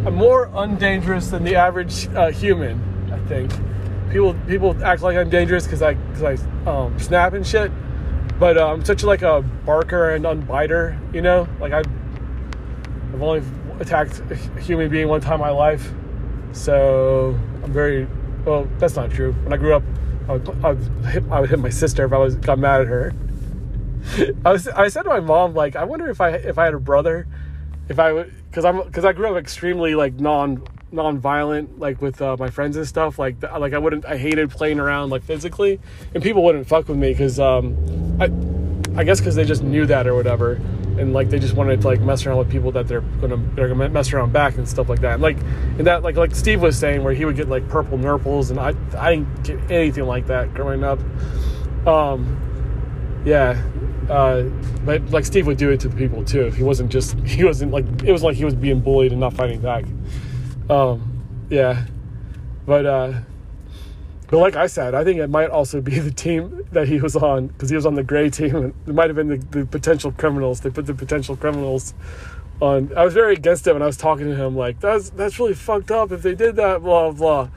I'm 0.06 0.14
more 0.14 0.50
undangerous 0.54 1.28
than 1.28 1.44
the 1.44 1.56
average 1.56 2.08
uh, 2.08 2.30
human. 2.30 2.80
I 3.12 3.18
think 3.28 3.52
people 4.10 4.34
people 4.46 4.84
act 4.84 5.02
like 5.02 5.16
I'm 5.16 5.30
dangerous 5.30 5.64
because 5.64 5.82
I 5.82 5.94
because 5.94 6.22
I 6.22 6.70
um, 6.70 6.98
snap 6.98 7.32
and 7.32 7.46
shit, 7.46 7.72
but 8.38 8.56
uh, 8.58 8.72
I'm 8.72 8.84
such 8.84 9.02
like 9.02 9.22
a 9.22 9.42
barker 9.64 10.10
and 10.10 10.26
unbiter. 10.26 10.98
You 11.12 11.22
know, 11.22 11.48
like 11.60 11.72
I 11.72 11.78
I've 11.80 13.22
only 13.22 13.42
attacked 13.80 14.22
a 14.30 14.36
human 14.60 14.90
being 14.90 15.08
one 15.08 15.20
time 15.20 15.34
in 15.34 15.40
my 15.40 15.50
life, 15.50 15.92
so 16.52 17.38
I'm 17.62 17.72
very 17.72 18.06
well. 18.44 18.68
That's 18.78 18.96
not 18.96 19.10
true. 19.10 19.32
When 19.32 19.52
I 19.52 19.56
grew 19.56 19.74
up, 19.74 19.82
I 20.28 20.32
would, 20.32 20.64
I 20.64 20.72
would, 20.72 21.06
hit, 21.06 21.24
I 21.30 21.40
would 21.40 21.50
hit 21.50 21.58
my 21.58 21.70
sister 21.70 22.04
if 22.04 22.12
I 22.12 22.18
was 22.18 22.36
got 22.36 22.58
mad 22.58 22.82
at 22.82 22.86
her. 22.86 23.12
I 24.44 24.52
was 24.52 24.68
I 24.68 24.88
said 24.88 25.02
to 25.02 25.08
my 25.08 25.20
mom 25.20 25.54
like 25.54 25.76
I 25.76 25.84
wonder 25.84 26.08
if 26.08 26.20
I 26.20 26.30
if 26.30 26.58
I 26.58 26.64
had 26.66 26.74
a 26.74 26.80
brother, 26.80 27.26
if 27.88 27.98
I 27.98 28.12
would 28.12 28.32
because 28.50 28.64
I'm 28.64 28.82
because 28.82 29.04
I 29.04 29.12
grew 29.12 29.28
up 29.28 29.36
extremely 29.36 29.94
like 29.94 30.14
non 30.14 30.62
non-violent 30.92 31.78
like 31.78 32.00
with 32.00 32.22
uh, 32.22 32.36
my 32.38 32.48
friends 32.48 32.76
and 32.76 32.86
stuff 32.86 33.18
like 33.18 33.42
like 33.42 33.72
I 33.72 33.78
wouldn't 33.78 34.06
I 34.06 34.16
hated 34.16 34.50
playing 34.50 34.78
around 34.78 35.10
like 35.10 35.24
physically 35.24 35.80
and 36.14 36.22
people 36.22 36.44
wouldn't 36.44 36.68
fuck 36.68 36.88
with 36.88 36.96
me 36.96 37.10
because 37.10 37.40
um 37.40 37.76
I 38.20 38.26
I 38.98 39.04
guess 39.04 39.18
because 39.18 39.34
they 39.34 39.44
just 39.44 39.62
knew 39.62 39.86
that 39.86 40.06
or 40.06 40.14
whatever 40.14 40.60
and 40.98 41.12
like 41.12 41.30
they 41.30 41.38
just 41.38 41.54
wanted 41.54 41.80
to 41.80 41.86
like 41.86 42.00
mess 42.00 42.24
around 42.24 42.38
with 42.38 42.50
people 42.50 42.70
that 42.72 42.86
they're 42.86 43.00
gonna 43.00 43.36
they're 43.54 43.68
gonna 43.68 43.88
mess 43.88 44.12
around 44.12 44.32
back 44.32 44.56
and 44.56 44.68
stuff 44.68 44.88
like 44.88 45.00
that 45.00 45.14
and 45.14 45.22
like 45.22 45.36
and 45.78 45.86
that 45.86 46.02
like 46.02 46.16
like 46.16 46.34
Steve 46.34 46.62
was 46.62 46.78
saying 46.78 47.02
where 47.02 47.14
he 47.14 47.24
would 47.24 47.36
get 47.36 47.48
like 47.48 47.68
purple 47.68 47.98
nurples 47.98 48.50
and 48.50 48.60
I 48.60 48.74
I 48.96 49.16
didn't 49.16 49.44
get 49.44 49.70
anything 49.70 50.04
like 50.04 50.26
that 50.28 50.54
growing 50.54 50.84
up 50.84 51.00
um 51.86 53.22
yeah 53.24 53.60
uh, 54.08 54.42
but 54.84 55.02
like 55.10 55.24
Steve 55.24 55.46
would 55.46 55.56
do 55.56 55.70
it 55.70 55.80
to 55.80 55.88
the 55.88 55.96
people 55.96 56.24
too. 56.24 56.46
If 56.46 56.56
he 56.56 56.62
wasn't 56.62 56.90
just 56.90 57.18
he 57.24 57.44
wasn't 57.44 57.72
like 57.72 57.86
it 58.02 58.12
was 58.12 58.22
like 58.22 58.36
he 58.36 58.44
was 58.44 58.54
being 58.54 58.80
bullied 58.80 59.12
and 59.12 59.20
not 59.20 59.34
fighting 59.34 59.60
back. 59.60 59.84
Um, 60.68 61.22
yeah, 61.50 61.84
but 62.66 62.86
uh, 62.86 63.12
but 64.28 64.38
like 64.38 64.56
I 64.56 64.66
said, 64.66 64.94
I 64.94 65.04
think 65.04 65.20
it 65.20 65.28
might 65.28 65.50
also 65.50 65.80
be 65.80 65.98
the 66.00 66.10
team 66.10 66.66
that 66.72 66.88
he 66.88 67.00
was 67.00 67.16
on 67.16 67.48
because 67.48 67.70
he 67.70 67.76
was 67.76 67.86
on 67.86 67.94
the 67.94 68.02
gray 68.02 68.30
team. 68.30 68.56
And 68.56 68.74
it 68.86 68.94
might 68.94 69.08
have 69.08 69.16
been 69.16 69.28
the, 69.28 69.36
the 69.36 69.66
potential 69.66 70.12
criminals. 70.12 70.60
They 70.60 70.70
put 70.70 70.86
the 70.86 70.94
potential 70.94 71.36
criminals 71.36 71.94
on. 72.60 72.90
I 72.96 73.04
was 73.04 73.14
very 73.14 73.34
against 73.34 73.66
it 73.66 73.72
when 73.72 73.82
I 73.82 73.86
was 73.86 73.96
talking 73.96 74.26
to 74.26 74.36
him. 74.36 74.56
Like 74.56 74.80
that's 74.80 75.10
that's 75.10 75.38
really 75.38 75.54
fucked 75.54 75.90
up 75.90 76.12
if 76.12 76.22
they 76.22 76.34
did 76.34 76.56
that. 76.56 76.82
Blah 76.82 77.12
blah. 77.12 77.48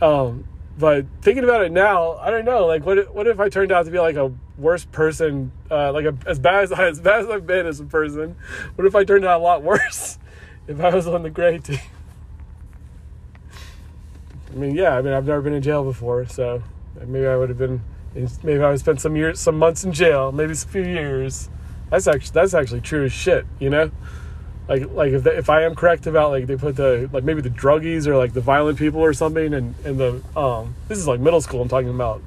Um, 0.00 0.44
but 0.78 1.06
thinking 1.20 1.44
about 1.44 1.62
it 1.62 1.70
now, 1.70 2.14
I 2.14 2.30
don't 2.30 2.44
know. 2.44 2.66
Like, 2.66 2.84
what 2.84 2.98
if, 2.98 3.10
what 3.10 3.26
if 3.26 3.38
I 3.38 3.48
turned 3.48 3.72
out 3.72 3.84
to 3.84 3.90
be 3.90 3.98
like 3.98 4.16
a 4.16 4.32
worse 4.56 4.84
person? 4.84 5.52
Uh, 5.70 5.92
like 5.92 6.06
a, 6.06 6.16
as 6.26 6.38
bad 6.38 6.64
as 6.64 6.72
I, 6.72 6.88
as 6.88 7.00
bad 7.00 7.20
as 7.20 7.28
I've 7.28 7.46
been 7.46 7.66
as 7.66 7.78
a 7.80 7.84
person, 7.84 8.36
what 8.74 8.86
if 8.86 8.94
I 8.94 9.04
turned 9.04 9.24
out 9.24 9.40
a 9.40 9.42
lot 9.44 9.62
worse 9.62 10.18
if 10.66 10.80
I 10.80 10.94
was 10.94 11.06
on 11.06 11.22
the 11.22 11.30
gray 11.30 11.58
team? 11.58 11.78
I 14.52 14.56
mean, 14.56 14.74
yeah. 14.74 14.96
I 14.96 15.02
mean, 15.02 15.12
I've 15.12 15.26
never 15.26 15.40
been 15.40 15.54
in 15.54 15.62
jail 15.62 15.84
before, 15.84 16.26
so 16.26 16.62
maybe 17.06 17.26
I 17.26 17.36
would 17.36 17.48
have 17.48 17.58
been. 17.58 17.82
Maybe 18.14 18.62
I 18.62 18.68
would 18.68 18.78
spend 18.78 19.00
some 19.00 19.16
years, 19.16 19.40
some 19.40 19.58
months 19.58 19.84
in 19.84 19.92
jail, 19.92 20.32
maybe 20.32 20.52
a 20.52 20.56
few 20.56 20.82
years. 20.82 21.48
That's 21.88 22.06
actually 22.06 22.32
that's 22.32 22.52
actually 22.52 22.82
true 22.82 23.04
as 23.04 23.12
shit, 23.12 23.46
you 23.58 23.70
know 23.70 23.90
like 24.68 24.90
like 24.92 25.12
if 25.12 25.24
they, 25.24 25.36
if 25.36 25.50
I 25.50 25.62
am 25.62 25.74
correct 25.74 26.06
about 26.06 26.30
like 26.30 26.46
they 26.46 26.56
put 26.56 26.76
the 26.76 27.08
like 27.12 27.24
maybe 27.24 27.40
the 27.40 27.50
druggies 27.50 28.06
or 28.06 28.16
like 28.16 28.32
the 28.32 28.40
violent 28.40 28.78
people 28.78 29.00
or 29.00 29.12
something 29.12 29.54
and 29.54 29.74
and 29.84 29.98
the 29.98 30.22
um 30.38 30.74
this 30.88 30.98
is 30.98 31.08
like 31.08 31.20
middle 31.20 31.40
school 31.40 31.62
I'm 31.62 31.68
talking 31.68 31.90
about 31.90 32.22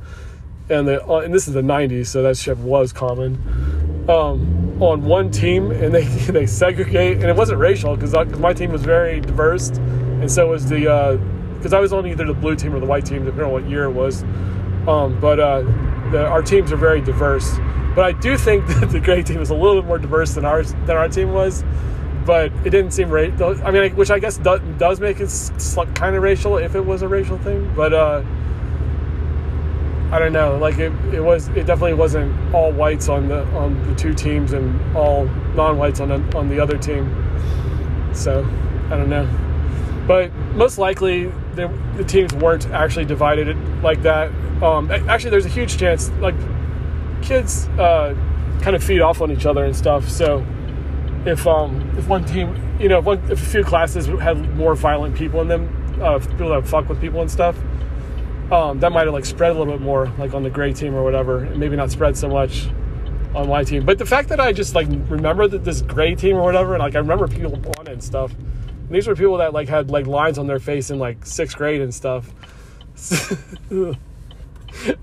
and 0.69 0.88
the 0.88 1.05
uh, 1.07 1.19
and 1.19 1.33
this 1.33 1.47
is 1.47 1.53
the 1.53 1.61
90s 1.61 2.07
so 2.07 2.21
that 2.23 2.38
shit 2.38 2.57
was 2.57 2.91
common 2.91 3.35
um 4.09 4.81
on 4.81 5.05
one 5.05 5.31
team 5.31 5.71
and 5.71 5.93
they 5.93 6.03
they 6.31 6.45
segregate 6.45 7.17
and 7.17 7.25
it 7.25 7.35
wasn't 7.35 7.59
racial 7.59 7.95
because 7.95 8.13
my 8.38 8.53
team 8.53 8.71
was 8.71 8.83
very 8.83 9.21
diverse 9.21 9.69
and 9.69 10.31
so 10.31 10.49
was 10.49 10.67
the 10.69 10.91
uh 10.91 11.17
because 11.65 11.73
I 11.73 11.80
was 11.80 11.93
on 11.93 12.06
either 12.06 12.25
the 12.25 12.34
blue 12.36 12.56
team 12.56 12.75
or 12.75 12.80
the 12.80 12.86
white 12.86 13.08
team 13.08 13.25
depending 13.25 13.47
on 13.47 13.51
what 13.51 13.67
year 13.67 13.86
it 13.86 13.91
was 13.91 14.21
um 14.88 15.19
but 15.19 15.39
uh 15.39 15.62
the, 16.12 16.23
our 16.23 16.43
teams 16.43 16.71
are 16.71 16.78
very 16.78 17.01
diverse 17.01 17.58
but 17.95 18.06
I 18.06 18.12
do 18.12 18.38
think 18.38 18.67
that 18.80 18.91
the 18.91 18.99
gray 18.99 19.23
team 19.23 19.41
is 19.41 19.49
a 19.49 19.56
little 19.56 19.82
bit 19.82 19.88
more 19.88 19.97
diverse 19.97 20.36
than 20.36 20.45
ours 20.45 20.73
than 20.86 20.91
our 20.91 21.10
team 21.10 21.34
was 21.34 21.63
but 22.23 22.51
it 22.65 22.71
didn't 22.71 22.91
seem 22.91 23.10
right. 23.10 23.32
I 23.39 23.69
mean, 23.69 23.95
which 23.95 24.10
I 24.10 24.17
guess 24.17 24.38
does, 24.38 24.60
does 24.80 24.99
make 24.99 25.19
it 25.19 25.32
kind 25.93 26.15
of 26.15 26.23
racial 26.23 26.58
if 26.58 26.73
it 26.73 26.84
was 26.84 27.04
a 27.04 27.08
racial 27.08 27.38
thing. 27.38 27.71
But 27.75 27.93
uh, 27.93 28.23
I 30.12 30.17
don't 30.17 30.34
know. 30.34 30.58
Like 30.58 30.80
it, 30.80 30.91
it 31.13 31.21
was. 31.21 31.49
It 31.49 31.67
definitely 31.67 31.93
wasn't 31.93 32.34
all 32.51 32.71
whites 32.71 33.10
on 33.10 33.28
the 33.28 33.43
on 33.49 33.80
the 33.88 33.93
two 33.93 34.15
teams 34.15 34.54
and 34.54 34.97
all 34.97 35.25
non-whites 35.54 35.99
on 35.99 36.12
on 36.36 36.49
the 36.49 36.60
other 36.60 36.80
team. 36.80 37.06
So 38.12 38.43
I 38.88 38.97
don't 38.97 39.10
know. 39.10 39.30
But 40.08 40.32
most 40.55 40.77
likely 40.77 41.25
the, 41.55 41.67
the 41.97 42.03
teams 42.03 42.33
weren't 42.33 42.67
actually 42.67 43.05
divided 43.05 43.57
like 43.83 44.01
that. 44.03 44.31
Um, 44.63 44.89
actually, 44.91 45.31
there's 45.31 45.45
a 45.45 45.49
huge 45.49 45.77
chance 45.77 46.09
like 46.19 46.35
kids 47.21 47.67
uh, 47.79 48.15
kind 48.61 48.75
of 48.75 48.83
feed 48.83 49.01
off 49.01 49.21
on 49.21 49.31
each 49.31 49.45
other 49.45 49.65
and 49.65 49.75
stuff. 49.75 50.09
So 50.09 50.45
if 51.25 51.47
um 51.47 51.81
if 51.97 52.07
one 52.07 52.23
team 52.23 52.55
you 52.79 52.87
know 52.87 52.99
if, 52.99 53.05
one, 53.05 53.19
if 53.31 53.41
a 53.41 53.45
few 53.45 53.63
classes 53.63 54.05
had 54.21 54.55
more 54.55 54.75
violent 54.75 55.15
people 55.15 55.41
in 55.41 55.47
them 55.47 56.01
uh, 56.01 56.19
people 56.19 56.49
that 56.49 56.67
fuck 56.67 56.87
with 56.87 57.01
people 57.01 57.21
and 57.21 57.31
stuff 57.31 57.57
um, 58.51 58.79
that 58.79 58.91
might 58.91 59.05
have 59.05 59.13
like 59.13 59.25
spread 59.25 59.51
a 59.51 59.53
little 59.53 59.73
bit 59.73 59.81
more 59.81 60.07
like 60.19 60.33
on 60.33 60.43
the 60.43 60.49
gray 60.49 60.71
team 60.71 60.93
or 60.93 61.03
whatever 61.03 61.45
and 61.45 61.59
maybe 61.59 61.75
not 61.75 61.89
spread 61.89 62.15
so 62.15 62.29
much 62.29 62.67
on 63.33 63.49
my 63.49 63.63
team 63.63 63.83
but 63.83 63.97
the 63.97 64.05
fact 64.05 64.29
that 64.29 64.39
i 64.39 64.53
just 64.53 64.75
like 64.75 64.87
remember 65.09 65.47
that 65.47 65.63
this 65.63 65.81
gray 65.81 66.13
team 66.15 66.35
or 66.35 66.43
whatever 66.43 66.75
and 66.75 66.83
like 66.83 66.95
i 66.95 66.99
remember 66.99 67.27
people 67.27 67.53
on 67.79 67.87
it 67.87 67.93
and 67.93 68.03
stuff 68.03 68.31
and 68.88 68.95
these 68.95 69.08
were 69.08 69.15
people 69.15 69.38
that 69.38 69.54
like 69.54 69.67
had 69.67 69.89
like 69.89 70.08
lines 70.08 70.38
on 70.38 70.48
their 70.48 70.60
face 70.60 70.89
in 70.89 71.00
like 71.00 71.26
sixth 71.26 71.58
grade 71.58 71.82
and 71.82 71.93
stuff 71.93 72.32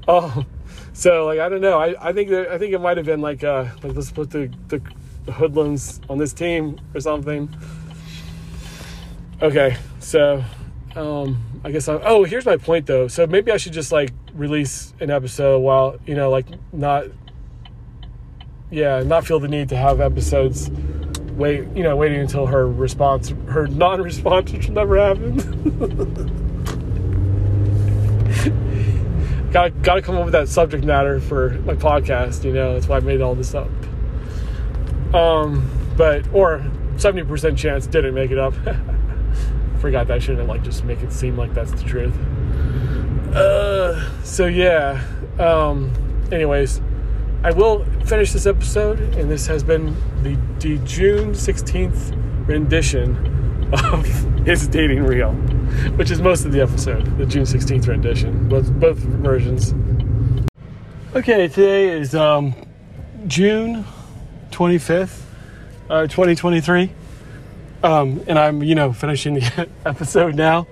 oh 0.09 0.45
so 0.93 1.27
like 1.27 1.39
i 1.39 1.49
don't 1.49 1.61
know 1.61 1.79
i, 1.79 2.09
I 2.09 2.13
think 2.13 2.31
that 2.31 2.49
i 2.49 2.59
think 2.59 2.73
it 2.73 2.81
might 2.81 2.97
have 2.97 3.07
been 3.07 3.21
like 3.21 3.45
uh 3.45 3.67
like 3.83 3.95
let's 3.95 4.11
put 4.11 4.31
the 4.31 4.51
the 4.69 4.81
the 5.25 5.33
hoodlums 5.33 6.01
on 6.09 6.19
this 6.19 6.33
team 6.33 6.79
or 6.95 7.01
something. 7.01 7.55
Okay, 9.41 9.77
so 9.99 10.45
um, 10.95 11.43
I 11.65 11.71
guess 11.71 11.89
I, 11.89 11.95
oh 11.95 12.25
here's 12.25 12.47
my 12.47 12.57
point 12.57 12.87
though. 12.87 13.09
So 13.09 13.27
maybe 13.27 13.51
I 13.51 13.57
should 13.57 13.73
just 13.73 13.93
like 13.93 14.13
release 14.35 14.95
an 15.01 15.11
episode 15.11 15.61
while 15.61 15.99
you 16.07 16.15
know 16.15 16.31
like 16.31 16.47
not 16.73 17.05
yeah 18.71 19.03
not 19.03 19.27
feel 19.27 19.41
the 19.41 19.49
need 19.49 19.69
to 19.69 19.77
have 19.77 20.01
episodes 20.01 20.71
wait 21.37 21.67
you 21.75 21.83
know 21.83 21.97
waiting 21.97 22.21
until 22.21 22.47
her 22.47 22.69
response 22.69 23.33
her 23.49 23.67
non-response 23.67 24.53
which 24.53 24.69
never 24.69 24.99
happen. 24.99 26.39
gotta 29.53 29.71
gotta 29.71 30.03
come 30.03 30.17
up 30.17 30.25
with 30.25 30.33
that 30.33 30.49
subject 30.49 30.85
matter 30.85 31.21
for 31.21 31.51
my 31.61 31.75
podcast. 31.75 32.45
You 32.45 32.53
know 32.53 32.75
that's 32.75 32.89
why 32.89 32.97
I 32.97 33.01
made 33.01 33.21
all 33.21 33.35
this 33.35 33.55
up. 33.55 33.69
Um, 35.15 35.71
but 35.97 36.27
or 36.33 36.65
seventy 36.97 37.25
percent 37.25 37.59
chance 37.59 37.87
didn't 37.87 38.15
make 38.15 38.31
it 38.31 38.39
up. 38.39 38.55
Forgot 39.79 40.07
that 40.09 40.17
I 40.17 40.19
shouldn't 40.19 40.49
like 40.49 40.63
just 40.63 40.85
make 40.85 41.03
it 41.03 41.13
seem 41.13 41.37
like 41.37 41.55
that's 41.55 41.73
the 41.73 41.83
truth. 41.83 42.17
Uh, 43.35 44.23
so 44.23 44.47
yeah. 44.47 45.05
Um, 45.39 45.93
anyways, 46.31 46.81
I 47.45 47.51
will 47.51 47.85
finish 48.05 48.33
this 48.33 48.47
episode, 48.47 49.01
and 49.17 49.29
this 49.29 49.49
has 49.49 49.65
been 49.65 49.97
the, 50.23 50.39
the 50.61 50.79
June 50.85 51.35
sixteenth 51.35 52.13
rendition 52.47 53.17
of 53.73 54.07
his 54.47 54.69
dating 54.69 55.03
real, 55.03 55.33
which 55.97 56.13
is 56.13 56.21
most 56.21 56.45
of 56.45 56.53
the 56.53 56.61
episode. 56.61 57.19
The 57.19 57.27
June 57.27 57.45
sixteenth 57.45 57.89
rendition, 57.89 58.49
both 58.49 58.73
both 58.79 58.99
versions. 58.99 59.75
Okay, 61.17 61.49
today 61.49 61.89
is 61.89 62.15
um, 62.15 62.55
June 63.27 63.85
25th, 64.53 65.23
uh, 65.91 66.03
2023. 66.07 66.91
Um, 67.83 68.23
and 68.29 68.39
I'm, 68.39 68.63
you 68.63 68.75
know, 68.75 68.93
finishing 68.93 69.35
the 69.35 69.69
episode 69.85 70.37
now. 70.37 70.69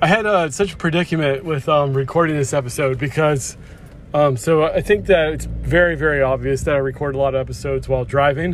I 0.00 0.06
had 0.06 0.26
uh, 0.26 0.50
such 0.50 0.74
a 0.74 0.76
predicament 0.76 1.44
with 1.44 1.68
um, 1.68 1.92
recording 1.92 2.36
this 2.36 2.52
episode 2.52 2.98
because 2.98 3.56
Um, 4.14 4.36
so 4.36 4.62
I 4.62 4.80
think 4.80 5.06
that 5.06 5.32
it's 5.32 5.46
very, 5.46 5.96
very 5.96 6.22
obvious 6.22 6.62
that 6.62 6.76
I 6.76 6.78
record 6.78 7.16
a 7.16 7.18
lot 7.18 7.34
of 7.34 7.40
episodes 7.40 7.88
while 7.88 8.04
driving, 8.04 8.52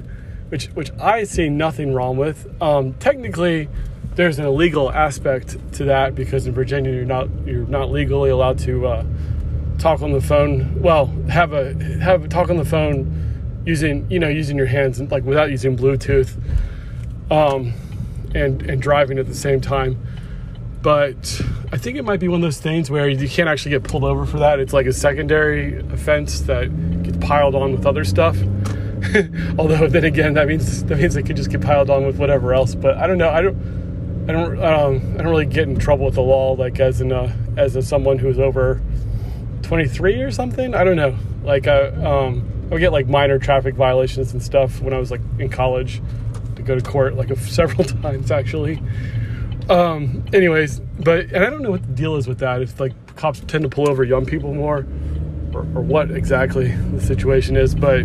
which 0.49 0.69
which 0.69 0.91
I 0.99 1.25
see 1.25 1.51
nothing 1.51 1.93
wrong 1.93 2.17
with. 2.17 2.51
Um, 2.63 2.95
technically, 2.95 3.69
there's 4.15 4.39
an 4.39 4.47
illegal 4.47 4.91
aspect 4.91 5.59
to 5.75 5.85
that 5.85 6.15
because 6.15 6.47
in 6.47 6.55
Virginia 6.55 6.91
you're 6.91 7.05
not 7.05 7.29
you're 7.45 7.67
not 7.67 7.91
legally 7.91 8.31
allowed 8.31 8.59
to 8.61 8.87
uh, 8.87 9.05
talk 9.79 10.01
on 10.01 10.13
the 10.13 10.21
phone. 10.23 10.81
Well, 10.81 11.07
have 11.29 11.53
a 11.53 11.75
have 11.99 12.27
talk 12.31 12.49
on 12.49 12.57
the 12.57 12.65
phone 12.65 13.63
using 13.67 14.11
you 14.11 14.19
know 14.19 14.29
using 14.29 14.57
your 14.57 14.67
hands 14.67 14.99
and 14.99 15.11
like 15.11 15.25
without 15.25 15.51
using 15.51 15.77
Bluetooth, 15.77 16.39
um, 17.31 17.75
and 18.35 18.63
and 18.63 18.81
driving 18.81 19.19
at 19.19 19.27
the 19.27 19.35
same 19.35 19.61
time 19.61 20.01
but 20.83 21.41
I 21.73 21.77
think 21.77 21.97
it 21.97 22.05
might 22.05 22.21
be 22.21 22.29
one 22.29 22.41
of 22.41 22.43
those 22.43 22.61
things 22.61 22.91
where 22.91 23.09
you 23.09 23.29
can't 23.29 23.49
actually 23.49 23.73
get 23.73 23.85
pulled 23.85 24.05
over 24.05 24.25
for 24.25 24.39
that. 24.39 24.61
It's 24.61 24.73
like 24.73 24.87
a 24.87 24.93
secondary 24.93 25.79
offense 25.79 26.41
that 26.43 27.03
gets 27.03 27.19
piled 27.19 27.55
on 27.55 27.73
with 27.73 27.87
other 27.87 28.05
stuff. 28.05 28.37
Although 29.59 29.89
then 29.89 30.05
again, 30.05 30.35
that 30.35 30.49
means 30.49 30.85
that 30.85 30.99
means 30.99 31.17
it 31.17 31.25
could 31.25 31.37
just 31.37 31.51
get 31.51 31.61
piled 31.61 31.91
on 31.91 32.07
with 32.07 32.19
whatever 32.19 32.55
else. 32.55 32.75
But 32.75 32.97
I 32.99 33.07
don't 33.07 33.19
know. 33.19 33.31
I 33.31 33.43
don't. 33.43 34.27
I 34.29 34.33
don't. 34.33 34.63
Um, 34.63 35.15
I 35.15 35.23
don't 35.23 35.31
really 35.31 35.47
get 35.47 35.69
in 35.69 35.79
trouble 35.79 36.07
with 36.07 36.15
the 36.15 36.23
law 36.23 36.53
like 36.53 36.79
as 36.81 37.01
in 37.01 37.13
a, 37.13 37.35
as 37.57 37.77
a 37.77 37.83
someone 37.83 38.19
who's 38.19 38.39
over 38.39 38.81
23 39.63 40.21
or 40.21 40.31
something. 40.31 40.75
I 40.75 40.85
don't 40.85 40.97
know. 40.97 41.17
Like 41.43 41.67
uh, 41.67 41.93
um, 41.97 42.47
I 42.71 42.75
would 42.75 42.81
get 42.81 42.93
like 42.93 43.09
minor 43.09 43.39
traffic 43.39 43.75
violations 43.75 44.33
and 44.33 44.43
stuff 44.43 44.81
when 44.81 44.93
I 44.93 44.99
was 44.99 45.11
like 45.11 45.21
in 45.39 45.49
college 45.49 46.03
to 46.57 46.63
go 46.63 46.79
to 46.79 46.83
court 46.83 47.17
like 47.17 47.35
several 47.39 47.85
times 48.03 48.31
actually. 48.31 48.83
Um, 49.71 50.25
anyways, 50.33 50.81
but 50.81 51.27
and 51.27 51.45
I 51.45 51.49
don't 51.49 51.63
know 51.63 51.71
what 51.71 51.83
the 51.83 51.93
deal 51.93 52.17
is 52.17 52.27
with 52.27 52.41
that. 52.41 52.61
If 52.61 52.81
like 52.81 52.93
cops 53.17 53.41
tend 53.41 53.63
to 53.63 53.71
pull 53.71 53.89
over 53.89 54.03
young 54.03 54.27
people 54.27 54.53
more, 54.53 54.85
or, 55.55 55.61
or 55.61 55.83
what 55.83 56.11
exactly 56.11 56.69
the 56.69 57.01
situation 57.01 57.57
is. 57.57 57.75
But 57.75 58.01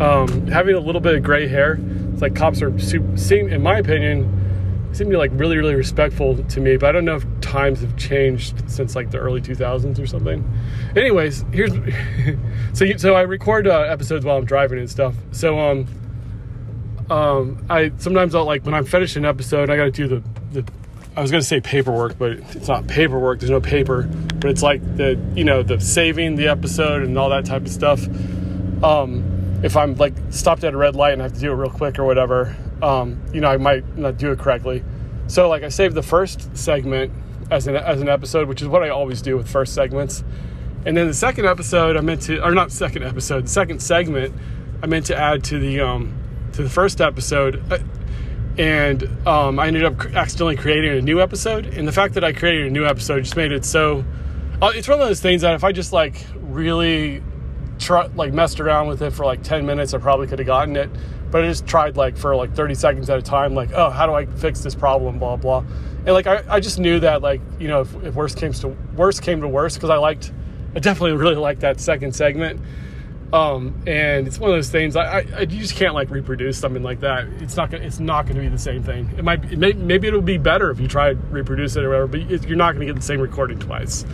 um, 0.00 0.46
having 0.46 0.74
a 0.74 0.80
little 0.80 1.00
bit 1.00 1.14
of 1.14 1.22
gray 1.22 1.46
hair, 1.46 1.78
it's 2.12 2.22
like 2.22 2.34
cops 2.34 2.62
are 2.62 2.76
seem, 2.78 3.48
in 3.48 3.62
my 3.62 3.78
opinion, 3.78 4.88
seem 4.92 5.08
to 5.08 5.10
be 5.10 5.16
like 5.16 5.30
really, 5.34 5.58
really 5.58 5.74
respectful 5.74 6.42
to 6.42 6.60
me. 6.60 6.78
But 6.78 6.88
I 6.88 6.92
don't 6.92 7.04
know 7.04 7.16
if 7.16 7.40
times 7.40 7.80
have 7.82 7.96
changed 7.96 8.70
since 8.70 8.96
like 8.96 9.10
the 9.10 9.18
early 9.18 9.40
2000s 9.40 9.98
or 10.02 10.06
something. 10.06 10.50
Anyways, 10.96 11.44
here's 11.52 11.72
so 12.72 12.84
you, 12.84 12.96
so 12.96 13.14
I 13.14 13.22
record 13.22 13.66
uh, 13.66 13.80
episodes 13.80 14.24
while 14.24 14.38
I'm 14.38 14.44
driving 14.46 14.78
and 14.78 14.90
stuff. 14.90 15.14
So 15.32 15.58
um 15.58 15.86
um 17.10 17.64
I 17.68 17.92
sometimes 17.98 18.34
I'll 18.34 18.46
like 18.46 18.64
when 18.64 18.74
I'm 18.74 18.86
finishing 18.86 19.24
an 19.24 19.28
episode, 19.28 19.68
I 19.68 19.76
got 19.76 19.84
to 19.84 19.90
do 19.90 20.08
the 20.08 20.22
I 21.14 21.20
was 21.20 21.30
going 21.30 21.42
to 21.42 21.46
say 21.46 21.60
paperwork, 21.60 22.18
but 22.18 22.32
it's 22.32 22.68
not 22.68 22.86
paperwork. 22.86 23.40
There's 23.40 23.50
no 23.50 23.60
paper, 23.60 24.02
but 24.36 24.50
it's 24.50 24.62
like 24.62 24.80
the 24.96 25.20
you 25.34 25.44
know 25.44 25.62
the 25.62 25.78
saving 25.78 26.36
the 26.36 26.48
episode 26.48 27.02
and 27.02 27.18
all 27.18 27.28
that 27.30 27.44
type 27.44 27.62
of 27.62 27.68
stuff. 27.68 28.02
Um, 28.82 29.60
if 29.62 29.76
I'm 29.76 29.94
like 29.96 30.14
stopped 30.30 30.64
at 30.64 30.72
a 30.72 30.76
red 30.76 30.96
light 30.96 31.12
and 31.12 31.20
I 31.20 31.26
have 31.26 31.34
to 31.34 31.40
do 31.40 31.52
it 31.52 31.54
real 31.54 31.70
quick 31.70 31.98
or 31.98 32.04
whatever, 32.04 32.56
um, 32.80 33.20
you 33.32 33.40
know 33.40 33.48
I 33.48 33.58
might 33.58 33.98
not 33.98 34.16
do 34.16 34.32
it 34.32 34.38
correctly. 34.38 34.82
So 35.26 35.48
like 35.48 35.62
I 35.62 35.68
saved 35.68 35.94
the 35.94 36.02
first 36.02 36.56
segment 36.56 37.12
as 37.50 37.66
an 37.66 37.76
as 37.76 38.00
an 38.00 38.08
episode, 38.08 38.48
which 38.48 38.62
is 38.62 38.68
what 38.68 38.82
I 38.82 38.88
always 38.88 39.20
do 39.20 39.36
with 39.36 39.48
first 39.48 39.74
segments. 39.74 40.24
And 40.86 40.96
then 40.96 41.06
the 41.06 41.14
second 41.14 41.46
episode 41.46 41.96
I 41.96 42.00
meant 42.00 42.22
to, 42.22 42.42
or 42.42 42.52
not 42.52 42.72
second 42.72 43.04
episode, 43.04 43.44
the 43.44 43.50
second 43.50 43.80
segment 43.80 44.34
I 44.82 44.86
meant 44.86 45.06
to 45.06 45.16
add 45.16 45.44
to 45.44 45.58
the 45.58 45.80
um, 45.80 46.18
to 46.54 46.62
the 46.62 46.70
first 46.70 47.00
episode. 47.02 47.62
Uh, 47.70 47.78
and 48.58 49.02
um, 49.26 49.58
I 49.58 49.66
ended 49.66 49.84
up 49.84 50.00
accidentally 50.14 50.56
creating 50.56 50.98
a 50.98 51.00
new 51.00 51.20
episode. 51.20 51.66
And 51.66 51.88
the 51.88 51.92
fact 51.92 52.14
that 52.14 52.24
I 52.24 52.32
created 52.32 52.66
a 52.66 52.70
new 52.70 52.86
episode 52.86 53.20
just 53.20 53.36
made 53.36 53.52
it 53.52 53.64
so. 53.64 54.04
Uh, 54.60 54.70
it's 54.74 54.86
one 54.86 55.00
of 55.00 55.06
those 55.06 55.20
things 55.20 55.42
that 55.42 55.54
if 55.54 55.64
I 55.64 55.72
just 55.72 55.92
like 55.92 56.24
really 56.40 57.22
try, 57.78 58.06
like 58.14 58.32
messed 58.32 58.60
around 58.60 58.88
with 58.88 59.02
it 59.02 59.12
for 59.12 59.24
like 59.24 59.42
10 59.42 59.66
minutes, 59.66 59.94
I 59.94 59.98
probably 59.98 60.26
could 60.26 60.38
have 60.38 60.46
gotten 60.46 60.76
it. 60.76 60.90
But 61.30 61.44
I 61.44 61.48
just 61.48 61.66
tried 61.66 61.96
like 61.96 62.16
for 62.16 62.36
like 62.36 62.54
30 62.54 62.74
seconds 62.74 63.10
at 63.10 63.18
a 63.18 63.22
time, 63.22 63.54
like, 63.54 63.72
oh, 63.72 63.90
how 63.90 64.06
do 64.06 64.12
I 64.12 64.26
fix 64.26 64.60
this 64.60 64.74
problem, 64.74 65.18
blah, 65.18 65.36
blah. 65.36 65.64
And 66.04 66.12
like, 66.12 66.26
I, 66.26 66.44
I 66.48 66.60
just 66.60 66.78
knew 66.78 67.00
that 67.00 67.22
like, 67.22 67.40
you 67.58 67.68
know, 67.68 67.80
if, 67.80 67.94
if 68.04 68.14
worst 68.14 68.36
came 68.36 68.52
to 68.52 68.68
worst 68.96 69.22
came 69.22 69.40
to 69.40 69.48
worst, 69.48 69.76
because 69.76 69.90
I 69.90 69.96
liked, 69.96 70.32
I 70.76 70.78
definitely 70.78 71.16
really 71.16 71.36
liked 71.36 71.60
that 71.62 71.80
second 71.80 72.14
segment 72.14 72.60
um, 73.32 73.82
and 73.86 74.26
it's 74.26 74.38
one 74.38 74.50
of 74.50 74.56
those 74.56 74.68
things 74.68 74.94
I, 74.94 75.04
I, 75.04 75.26
I, 75.36 75.40
you 75.40 75.60
just 75.60 75.74
can't 75.74 75.94
like 75.94 76.10
reproduce 76.10 76.58
something 76.58 76.82
like 76.82 77.00
that. 77.00 77.26
It's 77.40 77.56
not 77.56 77.70
gonna, 77.70 77.84
it's 77.84 77.98
not 77.98 78.26
to 78.26 78.34
be 78.34 78.48
the 78.48 78.58
same 78.58 78.82
thing. 78.82 79.10
It 79.16 79.24
might 79.24 79.44
it 79.50 79.58
may, 79.58 79.72
maybe 79.72 80.06
it'll 80.08 80.20
be 80.20 80.36
better 80.36 80.70
if 80.70 80.78
you 80.78 80.86
try 80.86 81.14
to 81.14 81.18
reproduce 81.30 81.76
it 81.76 81.84
or 81.84 81.88
whatever, 81.88 82.06
but 82.08 82.20
it, 82.20 82.46
you're 82.46 82.56
not 82.56 82.72
to 82.72 82.84
get 82.84 82.94
the 82.94 83.02
same 83.02 83.20
recording 83.20 83.58
twice. 83.58 84.04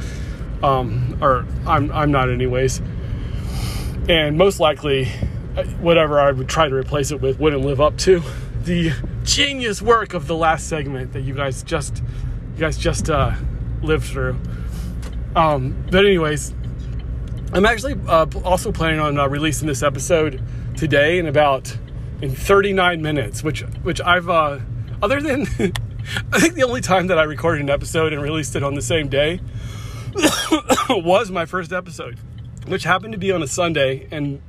Um, 0.62 1.18
or 1.20 1.46
I'm 1.66 1.90
I'm 1.90 2.12
not 2.12 2.31
anyways. 2.31 2.81
And 4.09 4.38
most 4.38 4.61
likely, 4.61 5.09
uh, 5.57 5.64
whatever 5.81 6.20
I 6.20 6.31
would 6.31 6.48
try 6.48 6.68
to 6.68 6.74
replace 6.74 7.11
it 7.11 7.20
with 7.20 7.40
wouldn't 7.40 7.62
live 7.62 7.81
up 7.81 7.98
to 7.98 8.22
the 8.62 8.92
genius 9.24 9.83
work 9.83 10.14
of 10.14 10.28
the 10.28 10.37
last 10.37 10.68
segment 10.68 11.12
that 11.12 11.22
you 11.22 11.35
guys 11.35 11.64
just 11.64 12.02
you 12.54 12.61
guys 12.61 12.78
just 12.78 13.11
uh, 13.11 13.35
lived 13.83 14.04
through. 14.04 14.38
Um, 15.35 15.85
but 15.90 16.04
anyways, 16.04 16.54
I'm 17.52 17.64
actually 17.64 17.94
uh, 18.06 18.26
also 18.44 18.72
planning 18.72 19.00
on 19.00 19.18
uh, 19.18 19.26
releasing 19.26 19.66
this 19.66 19.82
episode 19.82 20.42
today 20.76 21.18
in 21.18 21.26
about 21.26 21.76
in 22.20 22.34
39 22.34 23.00
minutes, 23.00 23.42
which 23.42 23.62
which 23.82 24.00
I've 24.02 24.28
uh, 24.28 24.58
other 25.00 25.20
than 25.20 25.42
I 26.32 26.40
think 26.40 26.54
the 26.54 26.64
only 26.64 26.82
time 26.82 27.06
that 27.06 27.18
I 27.18 27.22
recorded 27.22 27.62
an 27.62 27.70
episode 27.70 28.12
and 28.12 28.22
released 28.22 28.54
it 28.54 28.62
on 28.62 28.74
the 28.74 28.82
same 28.82 29.08
day 29.08 29.40
was 30.90 31.30
my 31.30 31.46
first 31.46 31.72
episode, 31.72 32.18
which 32.66 32.84
happened 32.84 33.12
to 33.12 33.18
be 33.18 33.32
on 33.32 33.42
a 33.42 33.46
Sunday, 33.46 34.06
and 34.11 34.42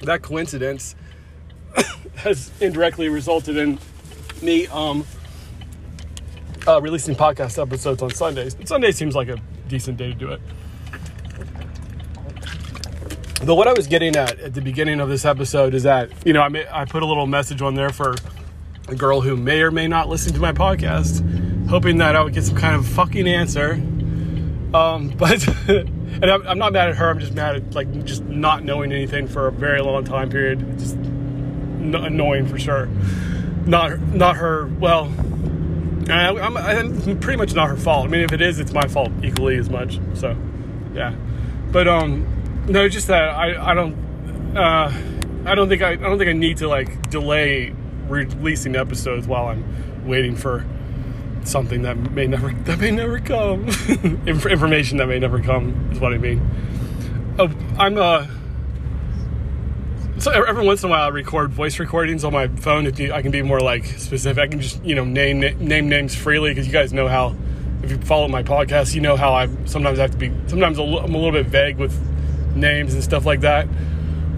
that 0.00 0.22
coincidence 0.22 0.96
has 2.16 2.50
indirectly 2.60 3.08
resulted 3.08 3.56
in 3.56 3.78
me 4.42 4.66
um, 4.68 5.06
uh, 6.66 6.80
releasing 6.80 7.14
podcast 7.14 7.60
episodes 7.60 8.02
on 8.02 8.10
Sundays. 8.10 8.56
But 8.56 8.66
Sunday 8.66 8.90
seems 8.90 9.14
like 9.14 9.28
a 9.28 9.40
decent 9.68 9.96
day 9.96 10.08
to 10.08 10.14
do 10.14 10.28
it. 10.32 10.40
But 13.44 13.54
what 13.54 13.66
I 13.66 13.72
was 13.72 13.86
getting 13.86 14.16
at 14.16 14.38
at 14.38 14.52
the 14.52 14.60
beginning 14.60 15.00
of 15.00 15.08
this 15.08 15.24
episode 15.24 15.72
is 15.72 15.84
that, 15.84 16.10
you 16.26 16.34
know, 16.34 16.42
I, 16.42 16.48
may, 16.48 16.66
I 16.70 16.84
put 16.84 17.02
a 17.02 17.06
little 17.06 17.26
message 17.26 17.62
on 17.62 17.74
there 17.74 17.88
for 17.88 18.14
a 18.88 18.94
girl 18.94 19.22
who 19.22 19.34
may 19.34 19.62
or 19.62 19.70
may 19.70 19.88
not 19.88 20.10
listen 20.10 20.34
to 20.34 20.40
my 20.40 20.52
podcast, 20.52 21.68
hoping 21.68 21.98
that 21.98 22.16
I 22.16 22.22
would 22.22 22.34
get 22.34 22.44
some 22.44 22.56
kind 22.56 22.76
of 22.76 22.86
fucking 22.86 23.26
answer. 23.26 23.72
Um, 24.74 25.08
but, 25.16 25.46
and 25.68 26.24
I'm, 26.24 26.46
I'm, 26.46 26.58
not 26.58 26.74
mad 26.74 26.90
at 26.90 26.96
her, 26.96 27.08
I'm 27.08 27.18
just 27.18 27.32
mad 27.32 27.56
at, 27.56 27.74
like, 27.74 28.04
just 28.04 28.24
not 28.24 28.62
knowing 28.62 28.92
anything 28.92 29.26
for 29.26 29.46
a 29.46 29.52
very 29.52 29.80
long 29.80 30.04
time 30.04 30.28
period. 30.28 30.78
Just 30.78 30.96
annoying 30.96 32.46
for 32.46 32.58
sure. 32.58 32.86
Not, 33.64 34.00
not 34.00 34.36
her, 34.36 34.66
well, 34.66 35.04
I'm, 36.10 36.58
I'm 36.58 37.20
pretty 37.20 37.38
much 37.38 37.54
not 37.54 37.70
her 37.70 37.76
fault. 37.76 38.04
I 38.04 38.10
mean, 38.10 38.20
if 38.20 38.32
it 38.32 38.42
is, 38.42 38.58
it's 38.58 38.74
my 38.74 38.86
fault 38.86 39.12
equally 39.22 39.56
as 39.56 39.70
much. 39.70 39.98
So, 40.12 40.36
yeah. 40.92 41.14
But, 41.72 41.88
um, 41.88 42.39
no, 42.68 42.88
just 42.88 43.06
that 43.08 43.30
I, 43.30 43.70
I 43.70 43.74
don't 43.74 44.56
uh, 44.56 44.92
I 45.44 45.54
don't 45.54 45.68
think 45.68 45.82
I, 45.82 45.92
I 45.92 45.96
don't 45.96 46.18
think 46.18 46.30
I 46.30 46.34
need 46.34 46.58
to 46.58 46.68
like 46.68 47.10
delay 47.10 47.74
releasing 48.08 48.76
episodes 48.76 49.26
while 49.26 49.46
I'm 49.46 50.06
waiting 50.06 50.36
for 50.36 50.64
something 51.44 51.82
that 51.82 51.96
may 52.12 52.26
never 52.26 52.52
that 52.64 52.78
may 52.78 52.90
never 52.90 53.18
come 53.20 53.68
information 54.26 54.98
that 54.98 55.06
may 55.06 55.18
never 55.18 55.40
come 55.40 55.90
is 55.92 56.00
what 56.00 56.12
I 56.12 56.18
mean. 56.18 56.40
Oh, 57.38 57.50
I'm 57.78 57.96
uh 57.96 58.26
so 60.18 60.30
every 60.30 60.66
once 60.66 60.82
in 60.82 60.90
a 60.90 60.90
while 60.90 61.04
I 61.04 61.08
record 61.08 61.50
voice 61.50 61.78
recordings 61.78 62.24
on 62.24 62.34
my 62.34 62.48
phone. 62.48 62.86
If 62.86 62.98
you, 62.98 63.10
I 63.10 63.22
can 63.22 63.30
be 63.30 63.40
more 63.40 63.60
like 63.60 63.86
specific, 63.86 64.42
I 64.42 64.48
can 64.48 64.60
just 64.60 64.84
you 64.84 64.94
know 64.94 65.04
name 65.04 65.40
name 65.40 65.88
names 65.88 66.14
freely 66.14 66.50
because 66.50 66.66
you 66.66 66.72
guys 66.72 66.92
know 66.92 67.08
how. 67.08 67.34
If 67.82 67.90
you 67.90 67.96
follow 67.96 68.28
my 68.28 68.42
podcast, 68.42 68.94
you 68.94 69.00
know 69.00 69.16
how 69.16 69.32
I 69.32 69.48
sometimes 69.64 69.98
have 69.98 70.10
to 70.10 70.18
be. 70.18 70.30
Sometimes 70.48 70.78
I'm 70.78 70.84
a 70.92 71.06
little 71.06 71.32
bit 71.32 71.46
vague 71.46 71.78
with 71.78 71.98
names 72.54 72.94
and 72.94 73.02
stuff 73.02 73.26
like 73.26 73.40
that, 73.40 73.68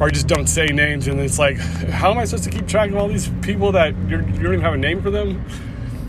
or 0.01 0.07
I 0.07 0.11
just 0.11 0.27
don't 0.27 0.47
say 0.47 0.67
names, 0.67 1.07
and 1.07 1.21
it's 1.21 1.39
like, 1.39 1.57
how 1.59 2.11
am 2.11 2.19
I 2.19 2.25
supposed 2.25 2.45
to 2.45 2.51
keep 2.51 2.67
track 2.67 2.91
of 2.91 2.97
all 2.97 3.09
these 3.09 3.29
people 3.43 3.73
that 3.73 3.95
you're, 4.09 4.23
you 4.23 4.43
don't 4.43 4.55
even 4.55 4.61
have 4.61 4.75
a 4.75 4.79
name 4.79 5.03
for 5.03 5.11
them? 5.11 5.45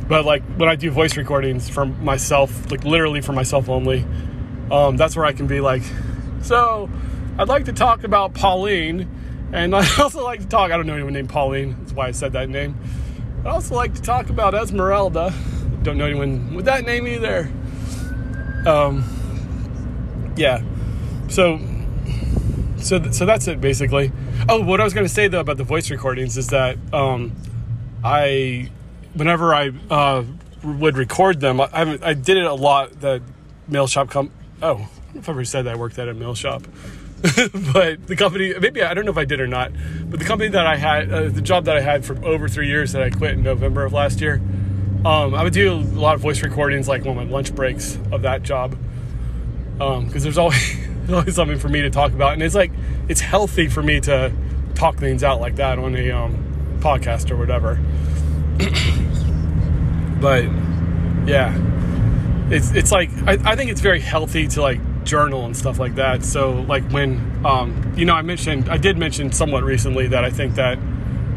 But 0.08 0.26
like 0.26 0.44
when 0.58 0.70
I 0.70 0.76
do 0.76 0.92
voice 0.92 1.16
recordings 1.16 1.70
for 1.70 1.86
myself, 1.86 2.70
like 2.70 2.84
literally 2.84 3.22
for 3.22 3.34
myself 3.34 3.70
only, 3.70 4.06
um, 4.72 4.98
that's 4.98 5.16
where 5.16 5.26
I 5.26 5.34
can 5.34 5.48
be 5.48 5.62
like, 5.62 5.84
so 6.42 6.90
I'd 7.38 7.48
like 7.48 7.66
to 7.66 7.74
talk 7.74 8.04
about 8.04 8.34
Pauline, 8.34 9.10
and 9.52 9.76
I 9.76 9.88
also 10.00 10.24
like 10.24 10.42
to 10.42 10.48
talk. 10.48 10.72
I 10.72 10.78
don't 10.78 10.88
know 10.88 10.94
anyone 10.94 11.14
named 11.14 11.30
Pauline. 11.30 11.76
That's 11.80 11.94
why 11.94 12.08
I 12.08 12.12
said 12.12 12.34
that 12.34 12.50
name. 12.50 12.78
I 13.46 13.50
also 13.50 13.76
like 13.76 13.94
to 13.96 14.02
talk 14.02 14.30
about 14.30 14.54
Esmeralda. 14.54 15.34
Don't 15.84 15.98
know 15.98 16.06
anyone 16.06 16.54
with 16.54 16.66
that 16.66 16.86
name 16.86 17.08
either. 17.08 17.52
Um, 18.66 19.04
yeah. 20.38 20.62
So 21.28 21.60
so 22.84 23.00
th- 23.00 23.14
so 23.14 23.26
that's 23.26 23.48
it 23.48 23.62
basically. 23.62 24.12
Oh, 24.50 24.62
what 24.64 24.82
I 24.82 24.84
was 24.84 24.94
going 24.94 25.06
to 25.06 25.14
say 25.14 25.28
though 25.28 25.40
about 25.40 25.58
the 25.58 25.64
voice 25.64 25.90
recordings 25.90 26.38
is 26.38 26.48
that 26.48 26.78
um, 26.94 27.34
I, 28.04 28.70
whenever 29.14 29.54
I 29.54 29.72
uh, 29.90 30.24
would 30.64 30.98
record 30.98 31.40
them, 31.40 31.62
I, 31.62 31.98
I, 32.02 32.14
did 32.14 32.38
it 32.38 32.46
a 32.46 32.54
lot. 32.54 33.00
The 33.00 33.22
mail 33.68 33.88
shop 33.88 34.10
come. 34.10 34.32
Oh, 34.62 34.88
if 35.16 35.28
I 35.28 35.32
ever 35.32 35.46
said 35.46 35.64
that 35.64 35.76
I 35.76 35.78
worked 35.78 35.98
at 36.00 36.10
a 36.10 36.14
mill 36.14 36.36
shop, 36.36 36.64
but 37.74 38.06
the 38.08 38.16
company, 38.18 38.54
maybe 38.60 38.84
I 38.84 38.94
don't 38.94 39.06
know 39.06 39.12
if 39.12 39.18
I 39.18 39.24
did 39.24 39.40
or 39.40 39.48
not, 39.48 39.72
but 40.10 40.20
the 40.20 40.26
company 40.26 40.50
that 40.50 40.68
I 40.68 40.76
had, 40.76 41.12
uh, 41.12 41.30
the 41.30 41.42
job 41.42 41.66
that 41.66 41.78
I 41.78 41.82
had 41.82 42.04
for 42.04 42.22
over 42.26 42.50
three 42.50 42.68
years 42.68 42.92
that 42.92 43.02
I 43.02 43.10
quit 43.10 43.32
in 43.32 43.44
November 43.44 43.86
of 43.86 43.94
last 43.94 44.20
year, 44.20 44.42
um, 45.06 45.34
I 45.34 45.44
would 45.44 45.54
do 45.54 45.72
a 45.72 45.76
lot 45.76 46.16
of 46.16 46.22
voice 46.22 46.42
recordings 46.42 46.88
like 46.90 47.06
on 47.06 47.16
my 47.16 47.24
lunch 47.24 47.56
breaks 47.56 47.98
of 48.12 48.24
that 48.24 48.44
job. 48.44 48.78
Because 49.74 49.98
um, 49.98 50.10
there's 50.10 50.38
always, 50.38 50.78
always 51.12 51.36
something 51.36 51.60
for 51.60 51.70
me 51.70 51.82
to 51.82 51.90
talk 51.90 52.12
about. 52.14 52.34
And 52.34 52.44
it's 52.44 52.56
like, 52.56 52.72
it's 53.08 53.22
healthy 53.22 53.68
for 53.68 53.84
me 53.84 54.00
to 54.02 54.32
talk 54.76 54.98
things 54.98 55.24
out 55.24 55.40
like 55.40 55.56
that 55.58 55.80
on 55.80 55.96
a 55.96 56.12
um, 56.12 56.80
podcast 56.80 57.32
or 57.32 57.38
whatever. 57.38 57.76
but 60.22 60.44
yeah, 61.28 61.56
it's, 62.50 62.72
it's 62.72 62.92
like, 62.92 63.10
I, 63.28 63.52
I 63.52 63.56
think 63.56 63.72
it's 63.72 63.82
very 63.82 64.00
healthy 64.00 64.48
to 64.50 64.62
like 64.62 64.80
journal 65.04 65.46
and 65.46 65.56
stuff 65.56 65.80
like 65.80 65.96
that. 65.96 66.24
So 66.24 66.62
like 66.62 66.84
when 66.92 67.42
um, 67.46 67.94
you 67.96 68.06
know 68.06 68.16
I 68.16 68.22
mentioned 68.22 68.70
I 68.70 68.78
did 68.78 68.98
mention 68.98 69.32
somewhat 69.32 69.64
recently 69.64 70.08
that 70.08 70.24
I 70.24 70.30
think 70.30 70.56
that 70.56 70.80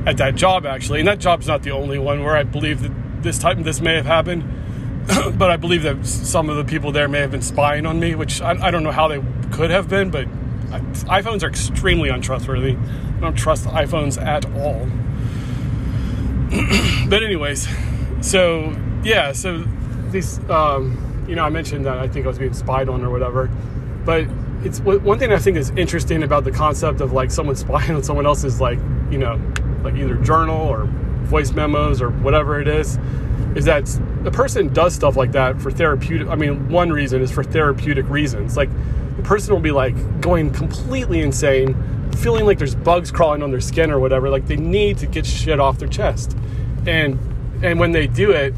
at 0.07 0.17
that 0.19 0.35
job 0.35 0.67
actually, 0.67 1.01
and 1.01 1.09
that 1.09 1.19
job's 1.19 1.47
not 1.47 1.63
the 1.63 1.73
only 1.73 1.99
one 1.99 2.23
where 2.23 2.37
I 2.37 2.43
believe 2.43 2.83
that 2.83 2.93
this 3.23 3.39
type 3.39 3.59
this 3.59 3.81
may 3.81 3.95
have 3.95 4.07
happened, 4.07 4.45
but 5.37 5.51
I 5.51 5.57
believe 5.57 5.83
that 5.83 6.05
some 6.07 6.51
of 6.51 6.57
the 6.57 6.65
people 6.65 6.93
there 6.93 7.09
may 7.09 7.21
have 7.21 7.31
been 7.31 7.43
spying 7.43 7.87
on 7.87 8.01
me, 8.01 8.15
which 8.15 8.41
I, 8.41 8.51
I 8.51 8.71
don't 8.71 8.83
know 8.83 8.93
how 8.93 9.09
they 9.09 9.23
could 9.53 9.71
have 9.71 9.89
been, 9.89 10.11
but 10.11 10.27
I, 10.73 10.81
iPhones 11.21 11.43
are 11.43 11.49
extremely 11.49 12.09
untrustworthy. 12.09 12.77
I 12.77 13.21
don't 13.21 13.37
trust 13.37 13.67
iPhones 13.67 14.21
at 14.21 14.45
all. 14.57 14.87
but 17.09 17.23
anyways, 17.23 17.69
so 18.21 18.77
yeah, 19.05 19.33
so 19.33 19.65
these. 20.11 20.39
Um, 20.51 21.03
you 21.29 21.35
know, 21.35 21.45
I 21.45 21.51
mentioned 21.51 21.87
that 21.87 21.99
I 21.99 22.07
think 22.07 22.25
I 22.25 22.29
was 22.29 22.39
being 22.39 22.55
spied 22.55 22.89
on 22.89 23.03
or 23.05 23.11
whatever, 23.11 23.51
but 24.05 24.27
it's 24.63 24.81
one 24.81 25.19
thing 25.19 25.33
I 25.33 25.39
think 25.39 25.57
is 25.57 25.71
interesting 25.71 26.23
about 26.23 26.45
the 26.45 26.53
concept 26.53 27.01
of 27.01 27.13
like 27.13 27.31
someone 27.31 27.57
spying 27.67 27.93
on 27.93 28.03
someone 28.03 28.27
else's 28.27 28.61
like, 28.61 28.79
you 29.11 29.19
know, 29.19 29.41
like 29.83 29.95
either 29.95 30.17
journal 30.17 30.61
or 30.61 30.85
voice 31.27 31.53
memos 31.53 32.01
or 32.01 32.11
whatever 32.11 32.61
it 32.61 32.69
is, 32.69 32.99
is 33.57 33.65
that 33.65 33.87
the 34.23 34.31
person 34.31 34.73
does 34.73 34.95
stuff 34.95 35.17
like 35.17 35.33
that 35.33 35.61
for 35.61 35.71
therapeutic. 35.71 36.29
I 36.29 36.35
mean, 36.35 36.69
one 36.69 36.93
reason 36.93 37.23
is 37.23 37.33
for 37.33 37.43
therapeutic 37.43 38.07
reasons. 38.09 38.55
Like 38.55 38.69
the 39.17 39.23
person 39.23 39.55
will 39.55 39.63
be 39.63 39.71
like 39.71 40.21
going 40.21 40.53
completely 40.53 41.23
insane, 41.23 41.75
feeling 42.19 42.45
like 42.45 42.59
there's 42.59 42.75
bugs 42.75 43.11
crawling 43.11 43.43
on 43.43 43.51
their 43.51 43.63
skin 43.63 43.91
or 43.91 43.99
whatever. 43.99 44.29
Like 44.29 44.47
they 44.47 44.57
need 44.57 44.99
to 44.99 45.07
get 45.07 45.25
shit 45.25 45.59
off 45.59 45.79
their 45.79 45.89
chest, 45.89 46.37
and 46.87 47.19
and 47.63 47.81
when 47.81 47.93
they 47.93 48.07
do 48.07 48.31
it, 48.31 48.53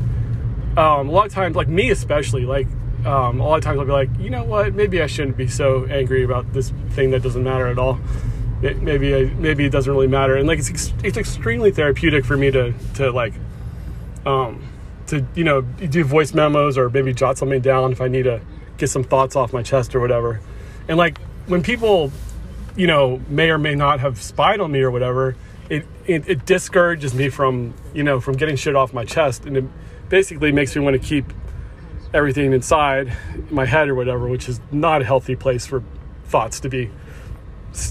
um, 0.77 1.09
a 1.09 1.13
lot 1.13 1.27
of 1.27 1.33
times, 1.33 1.55
like 1.55 1.69
me 1.69 1.91
especially, 1.91 2.45
like 2.45 2.67
um, 3.07 3.39
a 3.39 3.47
lot 3.47 3.57
of 3.57 3.63
times 3.63 3.79
I'll 3.79 3.87
be 3.87 3.93
like, 3.93 4.11
you 4.19 4.31
know 4.31 4.43
what, 4.43 4.75
maybe 4.75 5.01
I 5.01 5.07
shouldn't 5.07 5.37
be 5.37 5.47
so 5.47 5.85
angry 5.85 6.25
about 6.25 6.53
this 6.53 6.73
thing 6.91 7.13
that 7.13 7.23
doesn't 7.23 7.45
matter 7.45 7.69
at 7.69 7.79
all. 7.79 8.01
It, 8.63 8.83
maybe 8.83 9.15
I, 9.15 9.25
maybe 9.35 9.65
it 9.65 9.71
doesn't 9.71 9.93
really 9.93 10.09
matter, 10.09 10.35
and 10.35 10.49
like 10.49 10.59
it's 10.59 10.71
ex- 10.71 10.93
it's 11.05 11.17
extremely 11.17 11.71
therapeutic 11.71 12.25
for 12.25 12.37
me 12.37 12.51
to 12.51 12.75
to 12.95 13.13
like 13.13 13.35
um, 14.27 14.61
to 15.09 15.27
you 15.35 15.45
know 15.45 15.63
do 15.63 16.05
voice 16.05 16.35
memos 16.35 16.79
or 16.79 16.89
maybe 16.91 17.13
jot 17.13 17.39
something 17.39 17.61
down 17.61 17.93
if 17.93 18.01
I 18.01 18.09
need 18.09 18.25
to 18.25 18.41
get 18.77 18.89
some 18.89 19.05
thoughts 19.05 19.37
off 19.37 19.53
my 19.53 19.63
chest 19.63 19.95
or 19.95 20.01
whatever. 20.01 20.41
And 20.89 20.97
like 20.97 21.19
when 21.47 21.63
people 21.63 22.13
you 22.77 22.87
know 22.87 23.21
may 23.29 23.51
or 23.51 23.59
may 23.59 23.75
not 23.75 24.01
have 24.01 24.21
spied 24.21 24.61
on 24.61 24.73
me 24.73 24.81
or 24.81 24.91
whatever, 24.91 25.37
it 25.69 25.87
it, 26.07 26.29
it 26.29 26.47
discourages 26.47 27.15
me 27.15 27.29
from 27.29 27.75
you 27.95 28.03
know 28.03 28.21
from 28.21 28.37
getting 28.37 28.57
shit 28.57 28.77
off 28.77 28.93
my 28.93 29.05
chest 29.05 29.45
and 29.45 29.57
it 29.57 29.65
basically 30.09 30.53
makes 30.53 30.75
me 30.75 30.83
want 30.83 31.01
to 31.01 31.07
keep 31.07 31.33
everything 32.15 32.53
inside 32.53 33.13
my 33.51 33.67
head 33.67 33.89
or 33.89 33.95
whatever, 33.95 34.29
which 34.29 34.49
is 34.49 34.61
not 34.73 35.03
a 35.03 35.05
healthy 35.05 35.37
place 35.37 35.67
for 35.67 35.83
thoughts 36.25 36.61
to 36.61 36.69
be, 36.69 36.91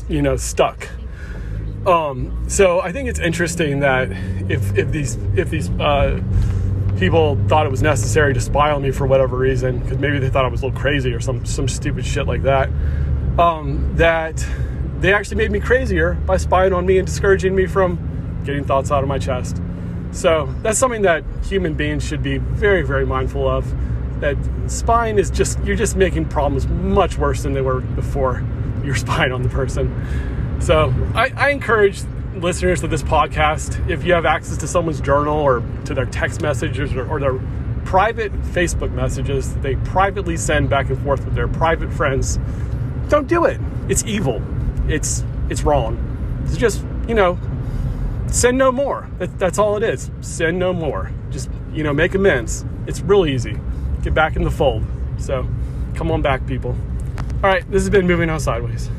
you 0.09 0.21
know, 0.21 0.35
stuck. 0.35 0.89
Um, 1.85 2.45
so 2.49 2.81
I 2.81 2.91
think 2.91 3.07
it's 3.07 3.19
interesting 3.19 3.79
that 3.81 4.11
if 4.49 4.77
if 4.77 4.91
these 4.91 5.15
if 5.35 5.49
these 5.49 5.69
uh, 5.69 6.21
people 6.97 7.37
thought 7.47 7.65
it 7.65 7.69
was 7.69 7.81
necessary 7.81 8.33
to 8.33 8.41
spy 8.41 8.71
on 8.71 8.81
me 8.81 8.91
for 8.91 9.05
whatever 9.05 9.37
reason, 9.37 9.79
because 9.79 9.97
maybe 9.97 10.19
they 10.19 10.29
thought 10.29 10.45
I 10.45 10.47
was 10.47 10.61
a 10.61 10.65
little 10.65 10.79
crazy 10.79 11.13
or 11.13 11.19
some 11.19 11.45
some 11.45 11.67
stupid 11.67 12.05
shit 12.05 12.27
like 12.27 12.43
that, 12.43 12.69
um, 13.39 13.95
that 13.95 14.45
they 14.99 15.13
actually 15.13 15.37
made 15.37 15.51
me 15.51 15.59
crazier 15.59 16.13
by 16.13 16.37
spying 16.37 16.73
on 16.73 16.85
me 16.85 16.97
and 16.97 17.05
discouraging 17.05 17.55
me 17.55 17.67
from 17.67 18.41
getting 18.43 18.63
thoughts 18.63 18.91
out 18.91 19.03
of 19.03 19.09
my 19.09 19.19
chest. 19.19 19.61
So 20.11 20.53
that's 20.61 20.79
something 20.79 21.03
that 21.03 21.23
human 21.43 21.73
beings 21.75 22.03
should 22.03 22.23
be 22.23 22.37
very, 22.37 22.81
very 22.81 23.05
mindful 23.05 23.47
of. 23.47 23.71
That 24.21 24.35
spying 24.67 25.19
is 25.19 25.29
just, 25.29 25.63
you're 25.63 25.75
just 25.75 25.95
making 25.95 26.25
problems 26.25 26.65
much 26.67 27.17
worse 27.17 27.43
than 27.43 27.53
they 27.53 27.61
were 27.61 27.81
before 27.81 28.43
you're 28.83 28.95
spying 29.07 29.31
on 29.31 29.43
the 29.43 29.49
person. 29.49 29.93
So 30.59 30.93
I, 31.13 31.31
I 31.35 31.49
encourage 31.49 32.01
listeners 32.41 32.81
to 32.81 32.87
this 32.87 33.03
podcast, 33.03 33.89
if 33.89 34.03
you 34.03 34.13
have 34.13 34.25
access 34.25 34.57
to 34.57 34.67
someone's 34.67 35.01
journal 35.01 35.37
or 35.37 35.63
to 35.85 35.93
their 35.93 36.05
text 36.05 36.41
messages 36.41 36.93
or, 36.93 37.07
or 37.09 37.19
their 37.19 37.39
private 37.85 38.33
Facebook 38.41 38.91
messages 38.91 39.53
that 39.53 39.61
they 39.61 39.75
privately 39.77 40.37
send 40.37 40.69
back 40.69 40.89
and 40.89 41.01
forth 41.03 41.23
with 41.25 41.35
their 41.35 41.47
private 41.47 41.91
friends, 41.91 42.39
don't 43.09 43.27
do 43.27 43.45
it. 43.45 43.59
It's 43.87 44.03
evil. 44.05 44.41
It's 44.87 45.23
it's 45.49 45.63
wrong. 45.63 46.43
It's 46.45 46.57
just, 46.57 46.83
you 47.07 47.15
know, 47.15 47.39
send 48.27 48.57
no 48.57 48.71
more. 48.71 49.09
That, 49.19 49.39
that's 49.39 49.57
all 49.57 49.77
it 49.77 49.83
is. 49.83 50.11
Send 50.21 50.59
no 50.59 50.73
more. 50.73 51.11
Just, 51.29 51.49
you 51.71 51.83
know, 51.83 51.93
make 51.93 52.15
amends. 52.15 52.65
It's 52.85 53.01
real 53.01 53.25
easy. 53.25 53.57
Get 54.03 54.13
back 54.13 54.35
in 54.35 54.43
the 54.43 54.51
fold. 54.51 54.83
So 55.17 55.47
come 55.95 56.11
on 56.11 56.21
back, 56.21 56.45
people. 56.45 56.75
All 57.43 57.49
right, 57.49 57.69
this 57.71 57.83
has 57.83 57.89
been 57.89 58.07
Moving 58.07 58.29
On 58.29 58.39
Sideways. 58.39 58.89